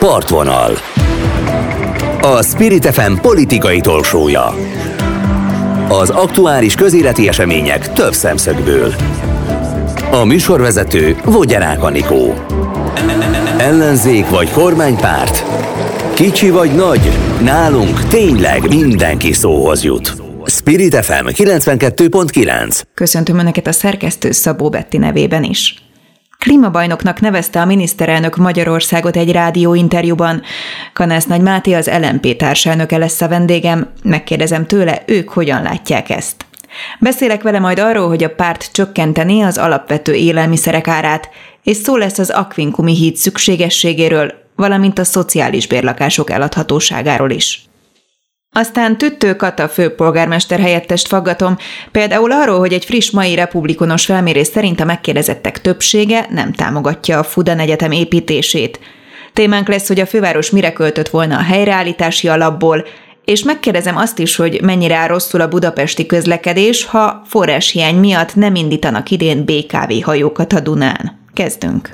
Partvonal. 0.00 0.72
A 2.20 2.42
Spirit 2.42 2.86
FM 2.86 3.12
politikai 3.14 3.80
tolsója 3.80 4.54
Az 5.88 6.10
aktuális 6.10 6.74
közéleti 6.74 7.28
események 7.28 7.92
több 7.92 8.12
szemszögből. 8.12 8.94
A 10.10 10.24
műsorvezető 10.24 11.16
Vogyarák 11.24 11.82
Anikó. 11.82 12.34
Ellenzék 13.58 14.28
vagy 14.28 14.50
kormánypárt? 14.50 15.44
Kicsi 16.14 16.50
vagy 16.50 16.74
nagy, 16.74 17.10
nálunk 17.42 18.04
tényleg 18.04 18.68
mindenki 18.68 19.32
szóhoz 19.32 19.84
jut. 19.84 20.14
Spirit 20.44 21.04
FM 21.04 21.26
92.9 21.26 22.80
Köszöntöm 22.94 23.38
Önöket 23.38 23.66
a 23.66 23.72
szerkesztő 23.72 24.30
Szabó 24.30 24.68
Betti 24.68 24.98
nevében 24.98 25.44
is. 25.44 25.89
Klímabajnoknak 26.40 27.20
nevezte 27.20 27.60
a 27.60 27.64
miniszterelnök 27.64 28.36
Magyarországot 28.36 29.16
egy 29.16 29.32
rádióinterjúban. 29.32 30.42
Kanász 30.92 31.26
Nagy 31.26 31.40
Máté 31.40 31.72
az 31.72 31.90
LMP 32.00 32.36
társelnöke 32.36 32.98
lesz 32.98 33.20
a 33.20 33.28
vendégem, 33.28 33.90
megkérdezem 34.02 34.66
tőle, 34.66 35.02
ők 35.06 35.28
hogyan 35.28 35.62
látják 35.62 36.10
ezt. 36.10 36.44
Beszélek 37.00 37.42
vele 37.42 37.58
majd 37.58 37.78
arról, 37.78 38.08
hogy 38.08 38.24
a 38.24 38.34
párt 38.34 38.72
csökkenteni 38.72 39.42
az 39.42 39.58
alapvető 39.58 40.14
élelmiszerek 40.14 40.88
árát, 40.88 41.28
és 41.62 41.76
szó 41.76 41.96
lesz 41.96 42.18
az 42.18 42.30
Aquincumi 42.30 42.94
híd 42.94 43.16
szükségességéről, 43.16 44.32
valamint 44.56 44.98
a 44.98 45.04
szociális 45.04 45.66
bérlakások 45.66 46.30
eladhatóságáról 46.30 47.30
is. 47.30 47.69
Aztán 48.52 48.98
Tüttő 48.98 49.36
Kata 49.36 49.68
főpolgármester 49.68 50.60
helyettest 50.60 51.06
faggatom, 51.06 51.56
például 51.90 52.32
arról, 52.32 52.58
hogy 52.58 52.72
egy 52.72 52.84
friss 52.84 53.10
mai 53.10 53.34
republikonos 53.34 54.04
felmérés 54.04 54.46
szerint 54.46 54.80
a 54.80 54.84
megkérdezettek 54.84 55.60
többsége 55.60 56.26
nem 56.30 56.52
támogatja 56.52 57.18
a 57.18 57.22
Fudan 57.22 57.58
Egyetem 57.58 57.90
építését. 57.90 58.80
Témánk 59.32 59.68
lesz, 59.68 59.88
hogy 59.88 60.00
a 60.00 60.06
főváros 60.06 60.50
mire 60.50 60.72
költött 60.72 61.08
volna 61.08 61.36
a 61.36 61.42
helyreállítási 61.42 62.28
alapból, 62.28 62.86
és 63.24 63.42
megkérdezem 63.42 63.96
azt 63.96 64.18
is, 64.18 64.36
hogy 64.36 64.60
mennyire 64.62 64.96
áll 64.96 65.08
rosszul 65.08 65.40
a 65.40 65.48
budapesti 65.48 66.06
közlekedés, 66.06 66.84
ha 66.84 67.22
forráshiány 67.26 67.96
miatt 67.96 68.34
nem 68.34 68.54
indítanak 68.54 69.10
idén 69.10 69.44
BKV 69.44 70.04
hajókat 70.04 70.52
a 70.52 70.60
Dunán. 70.60 71.18
Kezdünk. 71.34 71.90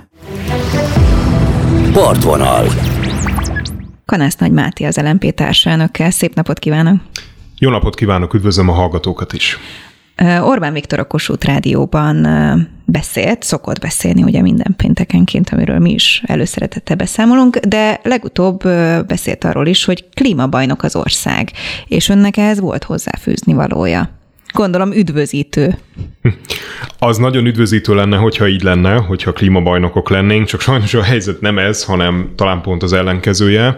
Partvonal 1.92 2.66
Kanász 4.12 4.36
Nagy 4.36 4.52
Máté 4.52 4.84
az 4.84 4.96
LMP 4.96 5.34
társelnökkel. 5.34 6.10
Szép 6.10 6.34
napot 6.34 6.58
kívánok! 6.58 7.00
Jó 7.58 7.70
napot 7.70 7.94
kívánok, 7.94 8.34
üdvözlöm 8.34 8.68
a 8.68 8.72
hallgatókat 8.72 9.32
is! 9.32 9.58
Orbán 10.40 10.72
Viktor 10.72 10.98
a 10.98 11.06
Kossuth 11.06 11.46
Rádióban 11.46 12.26
beszélt, 12.84 13.42
szokott 13.42 13.80
beszélni 13.80 14.22
ugye 14.22 14.42
minden 14.42 14.74
péntekenként, 14.76 15.48
amiről 15.50 15.78
mi 15.78 15.92
is 15.92 16.22
előszeretette 16.26 16.94
beszámolunk, 16.94 17.56
de 17.56 18.00
legutóbb 18.02 18.62
beszélt 19.06 19.44
arról 19.44 19.66
is, 19.66 19.84
hogy 19.84 20.08
klímabajnok 20.14 20.82
az 20.82 20.96
ország, 20.96 21.50
és 21.86 22.08
önnek 22.08 22.36
ehhez 22.36 22.60
volt 22.60 22.84
hozzáfűzni 22.84 23.52
valója. 23.52 24.15
Gondolom 24.56 24.92
üdvözítő. 24.92 25.78
Az 26.98 27.16
nagyon 27.16 27.46
üdvözítő 27.46 27.94
lenne, 27.94 28.16
hogyha 28.16 28.48
így 28.48 28.62
lenne, 28.62 28.94
hogyha 28.94 29.32
klímabajnokok 29.32 30.10
lennénk, 30.10 30.46
csak 30.46 30.60
sajnos 30.60 30.94
a 30.94 31.02
helyzet 31.02 31.40
nem 31.40 31.58
ez, 31.58 31.84
hanem 31.84 32.32
talán 32.36 32.60
pont 32.60 32.82
az 32.82 32.92
ellenkezője. 32.92 33.76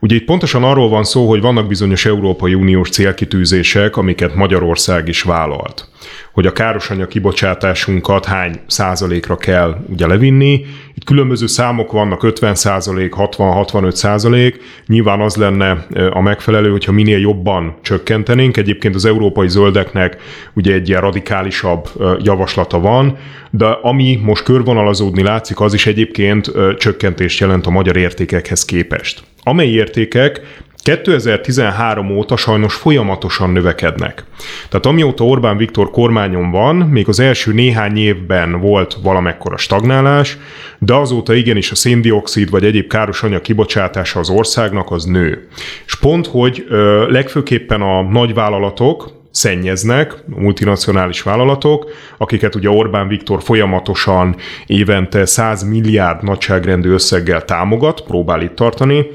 Ugye 0.00 0.14
itt 0.14 0.24
pontosan 0.24 0.64
arról 0.64 0.88
van 0.88 1.04
szó, 1.04 1.28
hogy 1.28 1.40
vannak 1.40 1.66
bizonyos 1.66 2.06
Európai 2.06 2.54
Uniós 2.54 2.90
célkitűzések, 2.90 3.96
amiket 3.96 4.34
Magyarország 4.34 5.08
is 5.08 5.22
vállalt 5.22 5.88
hogy 6.32 6.46
a 6.46 6.52
károsanyag 6.52 7.08
kibocsátásunkat 7.08 8.24
hány 8.24 8.60
százalékra 8.66 9.36
kell 9.36 9.76
ugye 9.88 10.06
levinni. 10.06 10.64
Itt 10.94 11.04
különböző 11.04 11.46
számok 11.46 11.92
vannak, 11.92 12.22
50 12.22 12.54
százalék, 12.54 13.14
60-65 13.16 13.90
százalék. 13.90 14.60
Nyilván 14.86 15.20
az 15.20 15.36
lenne 15.36 15.86
a 16.10 16.20
megfelelő, 16.20 16.70
hogyha 16.70 16.92
minél 16.92 17.18
jobban 17.18 17.76
csökkentenénk. 17.82 18.56
Egyébként 18.56 18.94
az 18.94 19.04
európai 19.04 19.48
zöldeknek 19.48 20.16
ugye 20.54 20.72
egy 20.72 20.88
ilyen 20.88 21.00
radikálisabb 21.00 21.88
javaslata 22.22 22.80
van, 22.80 23.18
de 23.50 23.66
ami 23.66 24.20
most 24.22 24.44
körvonalazódni 24.44 25.22
látszik, 25.22 25.60
az 25.60 25.74
is 25.74 25.86
egyébként 25.86 26.52
csökkentést 26.78 27.40
jelent 27.40 27.66
a 27.66 27.70
magyar 27.70 27.96
értékekhez 27.96 28.64
képest. 28.64 29.22
Amely 29.42 29.68
értékek 29.68 30.40
2013 30.82 32.10
óta 32.10 32.36
sajnos 32.36 32.74
folyamatosan 32.74 33.50
növekednek. 33.50 34.24
Tehát 34.68 34.86
amióta 34.86 35.24
Orbán 35.24 35.56
Viktor 35.56 35.90
kormányon 35.90 36.50
van, 36.50 36.76
még 36.76 37.08
az 37.08 37.20
első 37.20 37.52
néhány 37.52 37.96
évben 37.96 38.60
volt 38.60 38.98
valamekkora 39.02 39.56
stagnálás, 39.56 40.38
de 40.78 40.94
azóta 40.94 41.34
igenis 41.34 41.70
a 41.70 41.74
széndiokszid 41.74 42.50
vagy 42.50 42.64
egyéb 42.64 42.86
káros 42.86 43.22
anyag 43.22 43.40
kibocsátása 43.40 44.18
az 44.18 44.30
országnak 44.30 44.90
az 44.90 45.04
nő. 45.04 45.48
És 45.86 45.94
pont, 45.94 46.26
hogy 46.26 46.66
ö, 46.68 47.10
legfőképpen 47.10 47.80
a 47.80 48.02
nagyvállalatok, 48.02 49.20
szennyeznek, 49.30 50.14
multinacionális 50.26 51.22
vállalatok, 51.22 51.90
akiket 52.18 52.54
ugye 52.54 52.70
Orbán 52.70 53.08
Viktor 53.08 53.42
folyamatosan 53.42 54.36
évente 54.66 55.24
100 55.26 55.62
milliárd 55.62 56.22
nagyságrendű 56.22 56.90
összeggel 56.90 57.44
támogat, 57.44 58.00
próbál 58.00 58.42
itt 58.42 58.54
tartani, 58.54 59.06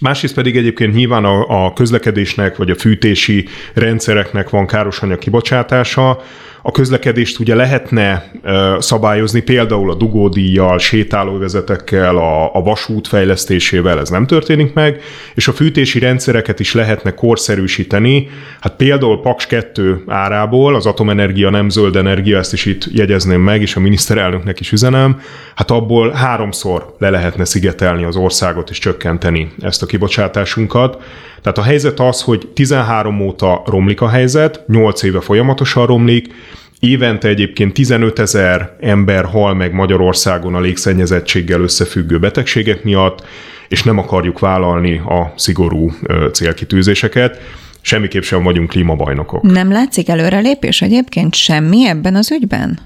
Másrészt 0.00 0.34
pedig 0.34 0.56
egyébként 0.56 0.94
nyilván 0.94 1.24
a, 1.24 1.64
a 1.64 1.72
közlekedésnek 1.72 2.56
vagy 2.56 2.70
a 2.70 2.74
fűtési 2.74 3.48
rendszereknek 3.74 4.50
van 4.50 4.66
károsanyag 4.66 5.18
kibocsátása, 5.18 6.22
a 6.62 6.70
közlekedést 6.70 7.38
ugye 7.38 7.54
lehetne 7.54 8.30
szabályozni 8.78 9.40
például 9.40 9.90
a 9.90 9.94
dugódíjjal, 9.94 10.78
sétálóvezetekkel, 10.78 12.16
a, 12.16 12.54
a 12.54 12.62
vasút 12.62 13.08
fejlesztésével, 13.08 13.98
ez 13.98 14.08
nem 14.08 14.26
történik 14.26 14.72
meg, 14.72 15.02
és 15.34 15.48
a 15.48 15.52
fűtési 15.52 15.98
rendszereket 15.98 16.60
is 16.60 16.74
lehetne 16.74 17.14
korszerűsíteni, 17.14 18.28
hát 18.60 18.76
például 18.76 19.20
Paks 19.20 19.46
2 19.46 20.02
árából, 20.06 20.74
az 20.74 20.86
atomenergia 20.86 21.50
nem 21.50 21.68
zöld 21.68 21.96
energia, 21.96 22.38
ezt 22.38 22.52
is 22.52 22.64
itt 22.64 22.84
jegyezném 22.92 23.40
meg, 23.40 23.60
és 23.60 23.76
a 23.76 23.80
miniszterelnöknek 23.80 24.60
is 24.60 24.72
üzenem, 24.72 25.20
hát 25.54 25.70
abból 25.70 26.10
háromszor 26.10 26.94
le 26.98 27.10
lehetne 27.10 27.44
szigetelni 27.44 28.04
az 28.04 28.16
országot 28.16 28.70
és 28.70 28.78
csökkenteni 28.78 29.52
ezt 29.60 29.77
a 29.82 29.86
kibocsátásunkat. 29.86 31.02
Tehát 31.42 31.58
a 31.58 31.62
helyzet 31.62 32.00
az, 32.00 32.22
hogy 32.22 32.48
13 32.54 33.20
óta 33.20 33.62
romlik 33.66 34.00
a 34.00 34.08
helyzet, 34.08 34.64
8 34.66 35.02
éve 35.02 35.20
folyamatosan 35.20 35.86
romlik, 35.86 36.34
Évente 36.80 37.28
egyébként 37.28 37.72
15 37.72 38.18
ezer 38.18 38.76
ember 38.80 39.24
hal 39.24 39.54
meg 39.54 39.72
Magyarországon 39.72 40.54
a 40.54 40.60
légszennyezettséggel 40.60 41.60
összefüggő 41.60 42.18
betegségek 42.18 42.84
miatt, 42.84 43.24
és 43.68 43.82
nem 43.82 43.98
akarjuk 43.98 44.38
vállalni 44.38 44.98
a 44.98 45.32
szigorú 45.36 45.90
célkitűzéseket. 46.32 47.40
Semmiképp 47.80 48.22
sem 48.22 48.42
vagyunk 48.42 48.68
klímabajnokok. 48.68 49.42
Nem 49.42 49.72
látszik 49.72 50.08
előrelépés 50.08 50.82
egyébként 50.82 51.34
semmi 51.34 51.86
ebben 51.86 52.14
az 52.14 52.32
ügyben? 52.32 52.78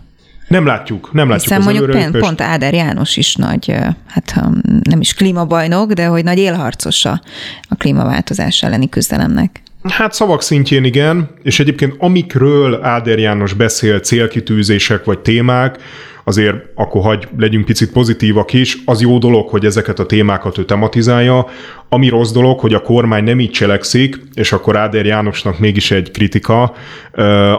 Nem 0.52 0.66
látjuk, 0.66 1.12
nem 1.12 1.28
látjuk 1.28 1.58
Hiszen 1.58 1.58
az 1.58 1.64
mondjuk 1.64 1.90
pont, 1.90 2.18
pont 2.18 2.40
Áder 2.40 2.74
János 2.74 3.16
is 3.16 3.34
nagy, 3.34 3.74
hát 4.06 4.40
nem 4.82 5.00
is 5.00 5.14
klímabajnok, 5.14 5.92
de 5.92 6.06
hogy 6.06 6.24
nagy 6.24 6.38
élharcosa 6.38 7.20
a 7.68 7.74
klímaváltozás 7.74 8.62
elleni 8.62 8.88
küzdelemnek. 8.88 9.62
Hát 9.88 10.12
szavak 10.12 10.42
szintjén 10.42 10.84
igen, 10.84 11.28
és 11.42 11.60
egyébként 11.60 11.94
amikről 11.98 12.82
Áder 12.82 13.18
János 13.18 13.52
beszél, 13.52 14.00
célkitűzések 14.00 15.04
vagy 15.04 15.18
témák, 15.18 15.78
azért 16.24 16.56
akkor 16.74 17.02
hagy 17.02 17.28
legyünk 17.38 17.64
picit 17.64 17.92
pozitívak 17.92 18.52
is, 18.52 18.78
az 18.84 19.00
jó 19.00 19.18
dolog, 19.18 19.48
hogy 19.48 19.64
ezeket 19.64 19.98
a 19.98 20.06
témákat 20.06 20.58
ő 20.58 20.64
tematizálja, 20.64 21.46
ami 21.88 22.08
rossz 22.08 22.32
dolog, 22.32 22.60
hogy 22.60 22.74
a 22.74 22.82
kormány 22.82 23.24
nem 23.24 23.40
így 23.40 23.50
cselekszik, 23.50 24.20
és 24.34 24.52
akkor 24.52 24.76
Áder 24.76 25.06
Jánosnak 25.06 25.58
mégis 25.58 25.90
egy 25.90 26.10
kritika, 26.10 26.74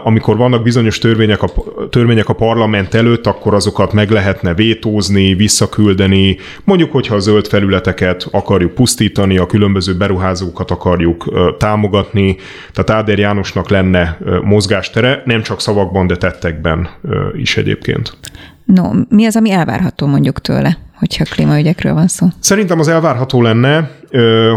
amikor 0.04 0.36
vannak 0.36 0.62
bizonyos 0.62 0.98
törvények 0.98 1.42
a, 1.42 1.48
törvények 1.90 2.28
a 2.28 2.32
parlament 2.32 2.94
előtt, 2.94 3.26
akkor 3.26 3.54
azokat 3.54 3.92
meg 3.92 4.10
lehetne 4.10 4.54
vétózni, 4.54 5.34
visszaküldeni, 5.34 6.36
mondjuk, 6.64 6.92
hogyha 6.92 7.14
a 7.14 7.18
zöld 7.18 7.46
felületeket 7.46 8.28
akarjuk 8.30 8.74
pusztítani, 8.74 9.38
a 9.38 9.46
különböző 9.46 9.96
beruházókat 9.96 10.70
akarjuk 10.70 11.32
támogatni, 11.58 12.36
tehát 12.72 12.90
Áder 12.90 13.18
Jánosnak 13.18 13.68
lenne 13.68 14.18
mozgástere, 14.42 15.22
nem 15.24 15.42
csak 15.42 15.60
szavakban, 15.60 16.06
de 16.06 16.16
tettekben 16.16 16.88
is 17.36 17.56
egyébként. 17.56 18.16
No, 18.64 18.90
mi 19.08 19.26
az, 19.26 19.36
ami 19.36 19.50
elvárható 19.50 20.06
mondjuk 20.06 20.40
tőle, 20.40 20.78
hogyha 20.94 21.24
klímaügyekről 21.24 21.94
van 21.94 22.08
szó? 22.08 22.26
Szerintem 22.40 22.78
az 22.78 22.88
elvárható 22.88 23.42
lenne, 23.42 23.90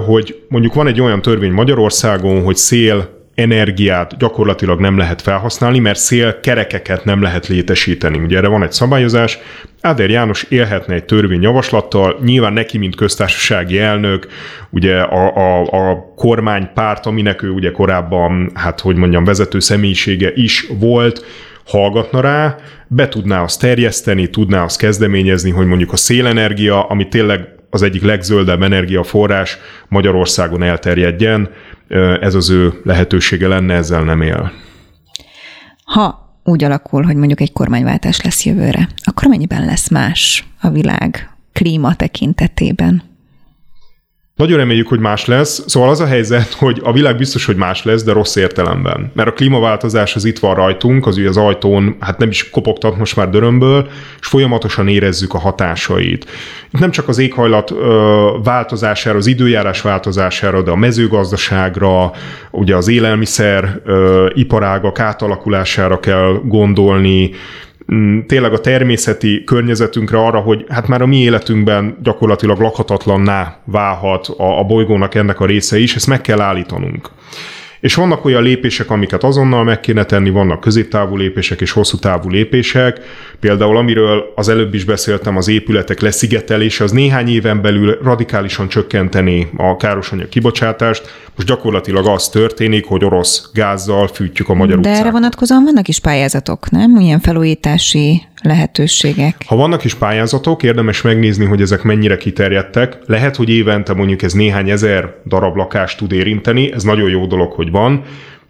hogy 0.06 0.44
mondjuk 0.50 0.74
van 0.74 0.88
egy 0.88 1.02
olyan 1.02 1.22
törvény 1.22 1.52
Magyarországon, 1.52 2.44
hogy 2.44 2.56
szél 2.56 3.16
energiát 3.36 4.18
gyakorlatilag 4.18 4.80
nem 4.80 4.98
lehet 4.98 5.22
felhasználni, 5.22 5.80
mert 5.80 6.00
szél 6.00 6.40
kerekeket 6.40 7.06
nem 7.06 7.22
lehet 7.22 7.48
létesíteni. 7.48 8.18
Ugye 8.18 8.38
erre 8.38 8.48
van 8.48 8.64
egy 8.64 8.72
szabályozás. 8.72 9.40
Áder 9.82 10.10
János 10.10 10.44
élhetne 10.44 10.94
egy 10.94 11.06
törvényjavaslattal, 11.06 12.20
nyilván 12.24 12.54
neki, 12.54 12.78
mint 12.78 12.96
köztársasági 12.96 13.80
elnök, 13.80 14.28
ugye 14.70 15.00
a, 15.00 15.36
a, 15.36 15.62
a 15.62 16.14
kormánypárt, 16.16 17.06
aminek 17.06 17.42
ő 17.42 17.50
ugye 17.50 17.72
korábban, 17.72 18.52
hát 18.54 18.80
hogy 18.80 18.96
mondjam, 18.96 19.24
vezető 19.24 19.60
személyisége 19.60 20.32
is 20.36 20.68
volt, 20.80 21.26
hallgatna 21.68 22.22
rá, 22.22 22.56
be 22.88 23.08
tudná 23.08 23.44
azt 23.44 23.60
terjeszteni, 23.60 24.30
tudná 24.30 24.64
azt 24.64 24.78
kezdeményezni, 24.78 25.50
hogy 25.50 25.66
mondjuk 25.66 25.92
a 25.92 25.98
szélenergia, 25.98 26.84
ami 26.88 27.08
tényleg 27.08 27.56
az 27.70 27.82
egyik 27.82 28.02
legzöldebb 28.02 28.62
energiaforrás 28.62 29.58
Magyarországon 29.88 30.64
elterjedjen. 30.64 31.50
Ez 32.22 32.36
az 32.36 32.50
ő 32.50 32.74
lehetősége 32.84 33.48
lenne, 33.48 33.74
ezzel 33.74 34.04
nem 34.04 34.22
él. 34.22 34.52
Ha 35.84 36.36
úgy 36.44 36.64
alakul, 36.64 37.04
hogy 37.04 37.16
mondjuk 37.16 37.42
egy 37.42 37.54
kormányváltás 37.54 38.22
lesz 38.22 38.46
jövőre, 38.46 38.88
akkor 39.04 39.28
mennyiben 39.28 39.66
lesz 39.66 39.90
más 39.90 40.48
a 40.62 40.70
világ 40.70 41.30
klíma 41.54 41.96
tekintetében? 41.96 43.07
Nagyon 44.38 44.58
reméljük, 44.58 44.88
hogy 44.88 45.00
más 45.00 45.26
lesz. 45.26 45.64
Szóval 45.68 45.90
az 45.90 46.00
a 46.00 46.06
helyzet, 46.06 46.54
hogy 46.64 46.82
a 46.84 46.92
világ 46.92 47.18
biztos, 47.18 47.46
hogy 47.46 47.56
más 47.56 47.84
lesz, 47.84 48.04
de 48.04 48.12
rossz 48.12 48.36
értelemben. 48.36 49.12
Mert 49.14 49.30
a 49.30 49.34
klímaváltozás 49.34 50.16
az 50.16 50.26
itt 50.26 50.40
van 50.40 50.56
rajtunk, 50.56 51.08
az 51.08 51.18
ugye 51.18 51.30
az 51.30 51.38
ajtón, 51.38 51.96
hát 52.00 52.18
nem 52.18 52.30
is 52.30 52.50
kopogtat 52.50 52.98
most 52.98 53.16
már 53.16 53.30
dörömből, 53.30 53.90
és 54.20 54.28
folyamatosan 54.28 54.88
érezzük 54.88 55.34
a 55.34 55.40
hatásait. 55.40 56.26
Itt 56.72 56.80
nem 56.80 56.92
csak 56.92 57.08
az 57.08 57.18
éghajlat 57.18 57.72
ö, 57.72 58.30
változására, 58.44 59.18
az 59.18 59.28
időjárás 59.28 59.82
változására, 59.82 60.62
de 60.62 60.72
a 60.72 60.76
mezőgazdaságra, 60.76 62.12
ugye 62.52 62.76
az 62.76 62.88
élelmiszer 62.88 63.82
ö, 63.86 64.30
iparágak 64.34 65.00
átalakulására 65.00 66.00
kell 66.00 66.42
gondolni, 66.44 67.32
tényleg 68.28 68.54
a 68.54 68.60
természeti 68.60 69.44
környezetünkre 69.44 70.18
arra, 70.18 70.40
hogy 70.40 70.66
hát 70.70 70.88
már 70.88 71.02
a 71.02 71.06
mi 71.06 71.18
életünkben 71.18 71.98
gyakorlatilag 72.04 72.60
lakhatatlanná 72.60 73.58
válhat 73.64 74.28
a, 74.28 74.60
a 74.60 74.64
bolygónak 74.64 75.16
ennek 75.16 75.40
a 75.40 75.46
része 75.46 75.80
is, 75.80 75.96
ezt 75.96 76.08
meg 76.08 76.22
kell 76.22 76.42
állítanunk. 76.42 77.10
És 77.80 77.96
vannak 77.96 78.26
olyan 78.26 78.44
lépések, 78.44 78.90
amiket 78.90 79.24
azonnal 79.24 79.64
meg 79.64 79.80
kéne 79.80 80.04
tenni, 80.04 80.30
vannak 80.30 80.60
középtávú 80.60 81.16
lépések 81.16 81.62
és 81.62 81.72
hosszú 81.72 81.98
távú 81.98 82.30
lépések. 82.30 83.00
Például 83.40 83.78
amiről 83.78 84.32
az 84.36 84.50
előbb 84.50 84.74
is 84.74 84.84
beszéltem, 84.84 85.38
az 85.38 85.48
épületek 85.48 86.00
leszigetelése, 86.00 86.84
az 86.84 86.92
néhány 86.92 87.28
éven 87.30 87.62
belül 87.62 88.00
radikálisan 88.04 88.68
csökkenteni 88.68 89.50
a 89.58 89.78
károsanyag 89.78 90.30
kibocsátást. 90.30 91.30
Most 91.36 91.48
gyakorlatilag 91.48 92.08
az 92.08 92.30
történik, 92.30 92.86
hogy 92.86 93.06
orosz 93.06 93.50
gázzal 93.54 94.08
fűtjük 94.08 94.50
a 94.50 94.54
magyar 94.54 94.80
De 94.80 94.90
utcát. 94.90 95.02
erre 95.02 95.12
vonatkozóan 95.12 95.64
vannak 95.64 95.88
is 95.88 96.00
pályázatok, 96.00 96.70
nem? 96.70 96.96
Ilyen 97.00 97.20
felújítási 97.20 98.22
lehetőségek. 98.42 99.36
Ha 99.46 99.56
vannak 99.56 99.84
is 99.84 99.94
pályázatok, 99.94 100.64
érdemes 100.64 101.02
megnézni, 101.02 101.46
hogy 101.46 101.62
ezek 101.62 101.82
mennyire 101.82 102.18
kiterjedtek. 102.18 102.98
Lehet, 103.06 103.36
hogy 103.36 103.50
évente 103.50 103.94
mondjuk 103.94 104.22
ez 104.22 104.34
néhány 104.34 104.70
ezer 104.70 105.14
darab 105.26 105.56
lakást 105.56 105.98
tud 105.98 106.12
érinteni, 106.12 106.72
ez 106.74 106.84
nagyon 106.84 107.10
jó 107.10 107.26
dolog, 107.26 107.52
hogy 107.52 107.72
van, 107.72 108.04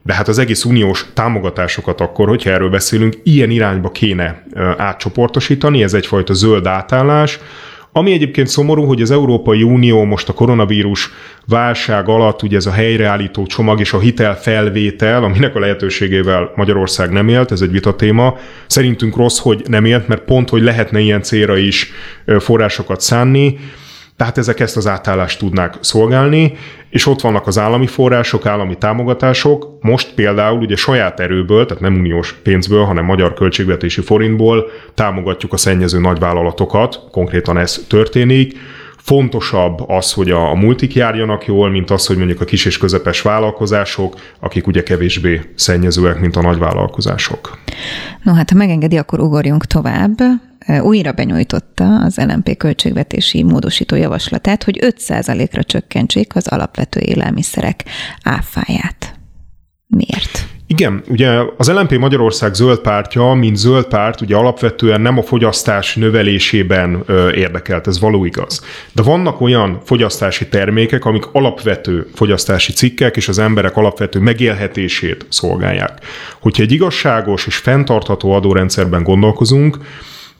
de 0.03 0.13
hát 0.13 0.27
az 0.27 0.37
egész 0.37 0.63
uniós 0.63 1.05
támogatásokat 1.13 2.01
akkor, 2.01 2.27
hogyha 2.27 2.49
erről 2.49 2.69
beszélünk, 2.69 3.15
ilyen 3.23 3.49
irányba 3.49 3.91
kéne 3.91 4.43
átcsoportosítani, 4.77 5.83
ez 5.83 5.93
egyfajta 5.93 6.33
zöld 6.33 6.65
átállás, 6.65 7.39
ami 7.91 8.11
egyébként 8.11 8.47
szomorú, 8.47 8.83
hogy 8.83 9.01
az 9.01 9.11
Európai 9.11 9.63
Unió 9.63 10.03
most 10.03 10.29
a 10.29 10.33
koronavírus 10.33 11.09
válság 11.47 12.09
alatt, 12.09 12.43
ugye 12.43 12.57
ez 12.57 12.65
a 12.65 12.71
helyreállító 12.71 13.45
csomag 13.45 13.79
és 13.79 13.93
a 13.93 13.99
hitelfelvétel, 13.99 15.23
aminek 15.23 15.55
a 15.55 15.59
lehetőségével 15.59 16.51
Magyarország 16.55 17.11
nem 17.11 17.27
élt, 17.27 17.51
ez 17.51 17.61
egy 17.61 17.71
vitatéma. 17.71 18.37
Szerintünk 18.67 19.15
rossz, 19.15 19.39
hogy 19.39 19.61
nem 19.67 19.85
élt, 19.85 20.07
mert 20.07 20.23
pont, 20.23 20.49
hogy 20.49 20.61
lehetne 20.61 20.99
ilyen 20.99 21.21
célra 21.21 21.57
is 21.57 21.91
forrásokat 22.39 23.01
szánni. 23.01 23.57
Tehát 24.17 24.37
ezek 24.37 24.59
ezt 24.59 24.77
az 24.77 24.87
átállást 24.87 25.39
tudnák 25.39 25.77
szolgálni, 25.79 26.53
és 26.89 27.05
ott 27.05 27.21
vannak 27.21 27.47
az 27.47 27.57
állami 27.57 27.87
források, 27.87 28.45
állami 28.45 28.77
támogatások. 28.77 29.77
Most 29.81 30.13
például 30.13 30.59
ugye 30.59 30.75
saját 30.75 31.19
erőből, 31.19 31.65
tehát 31.65 31.81
nem 31.81 31.95
uniós 31.95 32.33
pénzből, 32.33 32.83
hanem 32.83 33.05
magyar 33.05 33.33
költségvetési 33.33 34.01
forintból 34.01 34.69
támogatjuk 34.93 35.53
a 35.53 35.57
szennyező 35.57 35.99
nagyvállalatokat, 35.99 37.01
konkrétan 37.11 37.57
ez 37.57 37.85
történik. 37.87 38.57
Fontosabb 38.97 39.89
az, 39.89 40.13
hogy 40.13 40.31
a, 40.31 40.53
multik 40.53 40.95
járjanak 40.95 41.45
jól, 41.45 41.69
mint 41.69 41.89
az, 41.89 42.05
hogy 42.05 42.17
mondjuk 42.17 42.41
a 42.41 42.45
kis 42.45 42.65
és 42.65 42.77
közepes 42.77 43.21
vállalkozások, 43.21 44.15
akik 44.39 44.67
ugye 44.67 44.83
kevésbé 44.83 45.41
szennyezőek, 45.55 46.19
mint 46.19 46.35
a 46.35 46.41
nagyvállalkozások. 46.41 47.57
No 48.23 48.33
hát, 48.33 48.49
ha 48.49 48.55
megengedi, 48.57 48.97
akkor 48.97 49.19
ugorjunk 49.19 49.65
tovább 49.65 50.17
újra 50.81 51.11
benyújtotta 51.11 51.99
az 52.03 52.17
LMP 52.17 52.57
költségvetési 52.57 53.43
módosító 53.43 53.95
javaslatát, 53.95 54.63
hogy 54.63 54.79
5%-ra 54.81 55.63
csökkentsék 55.63 56.35
az 56.35 56.47
alapvető 56.47 56.99
élelmiszerek 56.99 57.83
áfáját. 58.23 59.13
Miért? 59.87 60.47
Igen, 60.69 61.03
ugye 61.07 61.29
az 61.57 61.71
LNP 61.71 61.97
Magyarország 61.97 62.53
zöld 62.53 62.79
pártja, 62.79 63.33
mint 63.33 63.57
zöld 63.57 63.85
párt, 63.85 64.21
ugye 64.21 64.35
alapvetően 64.35 65.01
nem 65.01 65.17
a 65.17 65.21
fogyasztás 65.21 65.95
növelésében 65.95 67.03
ö, 67.05 67.31
érdekelt, 67.31 67.87
ez 67.87 67.99
való 67.99 68.25
igaz. 68.25 68.65
De 68.91 69.01
vannak 69.01 69.41
olyan 69.41 69.79
fogyasztási 69.83 70.47
termékek, 70.47 71.05
amik 71.05 71.23
alapvető 71.31 72.07
fogyasztási 72.13 72.73
cikkek, 72.73 73.15
és 73.15 73.27
az 73.27 73.39
emberek 73.39 73.77
alapvető 73.77 74.19
megélhetését 74.19 75.25
szolgálják. 75.29 75.99
Hogyha 76.39 76.63
egy 76.63 76.71
igazságos 76.71 77.47
és 77.47 77.55
fenntartható 77.57 78.31
adórendszerben 78.31 79.03
gondolkozunk, 79.03 79.77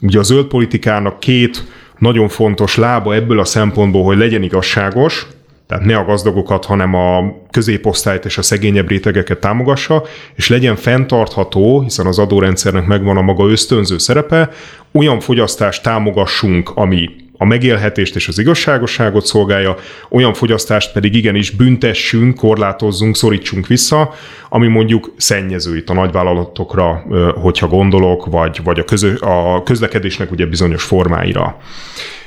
Ugye 0.00 0.18
a 0.18 0.22
zöld 0.22 0.46
politikának 0.46 1.20
két 1.20 1.64
nagyon 1.98 2.28
fontos 2.28 2.76
lába 2.76 3.14
ebből 3.14 3.38
a 3.40 3.44
szempontból, 3.44 4.04
hogy 4.04 4.16
legyen 4.16 4.42
igazságos, 4.42 5.26
tehát 5.66 5.84
ne 5.84 5.96
a 5.96 6.04
gazdagokat, 6.04 6.64
hanem 6.64 6.94
a 6.94 7.34
középosztályt 7.50 8.24
és 8.24 8.38
a 8.38 8.42
szegényebb 8.42 8.88
rétegeket 8.88 9.38
támogassa, 9.38 10.04
és 10.34 10.48
legyen 10.48 10.76
fenntartható, 10.76 11.80
hiszen 11.80 12.06
az 12.06 12.18
adórendszernek 12.18 12.86
megvan 12.86 13.16
a 13.16 13.22
maga 13.22 13.50
ösztönző 13.50 13.98
szerepe, 13.98 14.50
olyan 14.92 15.20
fogyasztást 15.20 15.82
támogassunk, 15.82 16.70
ami 16.74 17.10
a 17.38 17.44
megélhetést 17.44 18.16
és 18.16 18.28
az 18.28 18.38
igazságosságot 18.38 19.26
szolgálja, 19.26 19.76
olyan 20.10 20.34
fogyasztást 20.34 20.92
pedig 20.92 21.14
igenis 21.14 21.50
büntessünk, 21.50 22.36
korlátozzunk, 22.36 23.16
szorítsunk 23.16 23.66
vissza, 23.66 24.14
ami 24.48 24.66
mondjuk 24.66 25.12
szennyező 25.16 25.76
itt 25.76 25.88
a 25.88 25.94
nagyvállalatokra, 25.94 27.04
hogyha 27.34 27.66
gondolok, 27.68 28.26
vagy, 28.26 28.60
vagy 28.64 28.78
a, 28.78 28.84
közö, 28.84 29.14
a 29.20 29.62
közlekedésnek 29.62 30.30
ugye 30.30 30.46
bizonyos 30.46 30.82
formáira. 30.82 31.56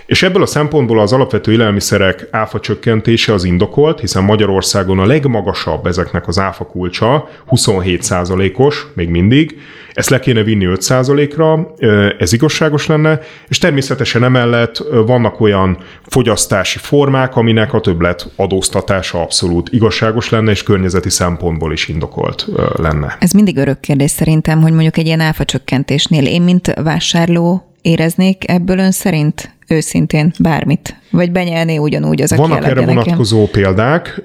És 0.05 0.23
ebből 0.23 0.41
a 0.41 0.45
szempontból 0.45 0.99
az 0.99 1.13
alapvető 1.13 1.51
élelmiszerek 1.51 2.27
áfa 2.31 2.59
csökkentése 2.59 3.33
az 3.33 3.43
indokolt, 3.43 3.99
hiszen 3.99 4.23
Magyarországon 4.23 4.99
a 4.99 5.05
legmagasabb 5.05 5.85
ezeknek 5.85 6.27
az 6.27 6.39
áfa 6.39 6.65
kulcsa, 6.65 7.29
27%-os 7.49 8.85
még 8.93 9.09
mindig, 9.09 9.59
ezt 9.93 10.09
le 10.09 10.19
kéne 10.19 10.43
vinni 10.43 10.65
5%-ra, 10.69 11.75
ez 12.17 12.33
igazságos 12.33 12.85
lenne, 12.85 13.19
és 13.47 13.57
természetesen 13.57 14.23
emellett 14.23 14.83
vannak 15.05 15.39
olyan 15.39 15.77
fogyasztási 16.07 16.77
formák, 16.77 17.35
aminek 17.35 17.73
a 17.73 17.79
többlet 17.79 18.31
adóztatása 18.35 19.21
abszolút 19.21 19.69
igazságos 19.71 20.29
lenne, 20.29 20.51
és 20.51 20.63
környezeti 20.63 21.09
szempontból 21.09 21.73
is 21.73 21.87
indokolt 21.87 22.47
lenne. 22.75 23.17
Ez 23.19 23.31
mindig 23.31 23.57
örök 23.57 23.79
kérdés 23.79 24.11
szerintem, 24.11 24.61
hogy 24.61 24.71
mondjuk 24.71 24.97
egy 24.97 25.05
ilyen 25.05 25.19
áfa 25.19 25.45
csökkentésnél 25.45 26.25
én, 26.25 26.41
mint 26.41 26.73
vásárló 26.73 27.75
éreznék 27.81 28.49
ebből 28.49 28.77
ön 28.77 28.91
szerint 28.91 29.55
őszintén 29.71 30.31
bármit? 30.39 30.95
Vagy 31.09 31.31
benyelné 31.31 31.77
ugyanúgy 31.77 32.21
az, 32.21 32.31
aki 32.31 32.41
Vannak 32.41 32.65
erre 32.65 32.85
vonatkozó 32.85 33.39
nekem? 33.39 33.61
példák. 33.61 34.21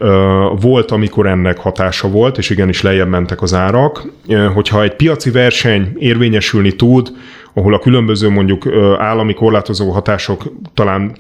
Volt, 0.61 0.91
amikor 0.91 1.27
ennek 1.27 1.59
hatása 1.59 2.09
volt, 2.09 2.39
és 2.39 2.51
igenis 2.51 2.83
lejjebb 2.83 3.09
mentek 3.09 3.43
az 3.43 3.55
árak. 3.55 4.13
Hogyha 4.55 4.83
egy 4.83 4.97
piaci 4.97 5.31
verseny 5.31 5.93
érvényesülni 5.99 6.77
tud, 6.77 7.13
ahol 7.55 7.75
a 7.75 7.79
különböző 7.79 8.29
mondjuk 8.29 8.67
állami 8.99 9.35
korlátozó 9.35 9.91
hatások 9.91 10.53
talán 10.75 11.15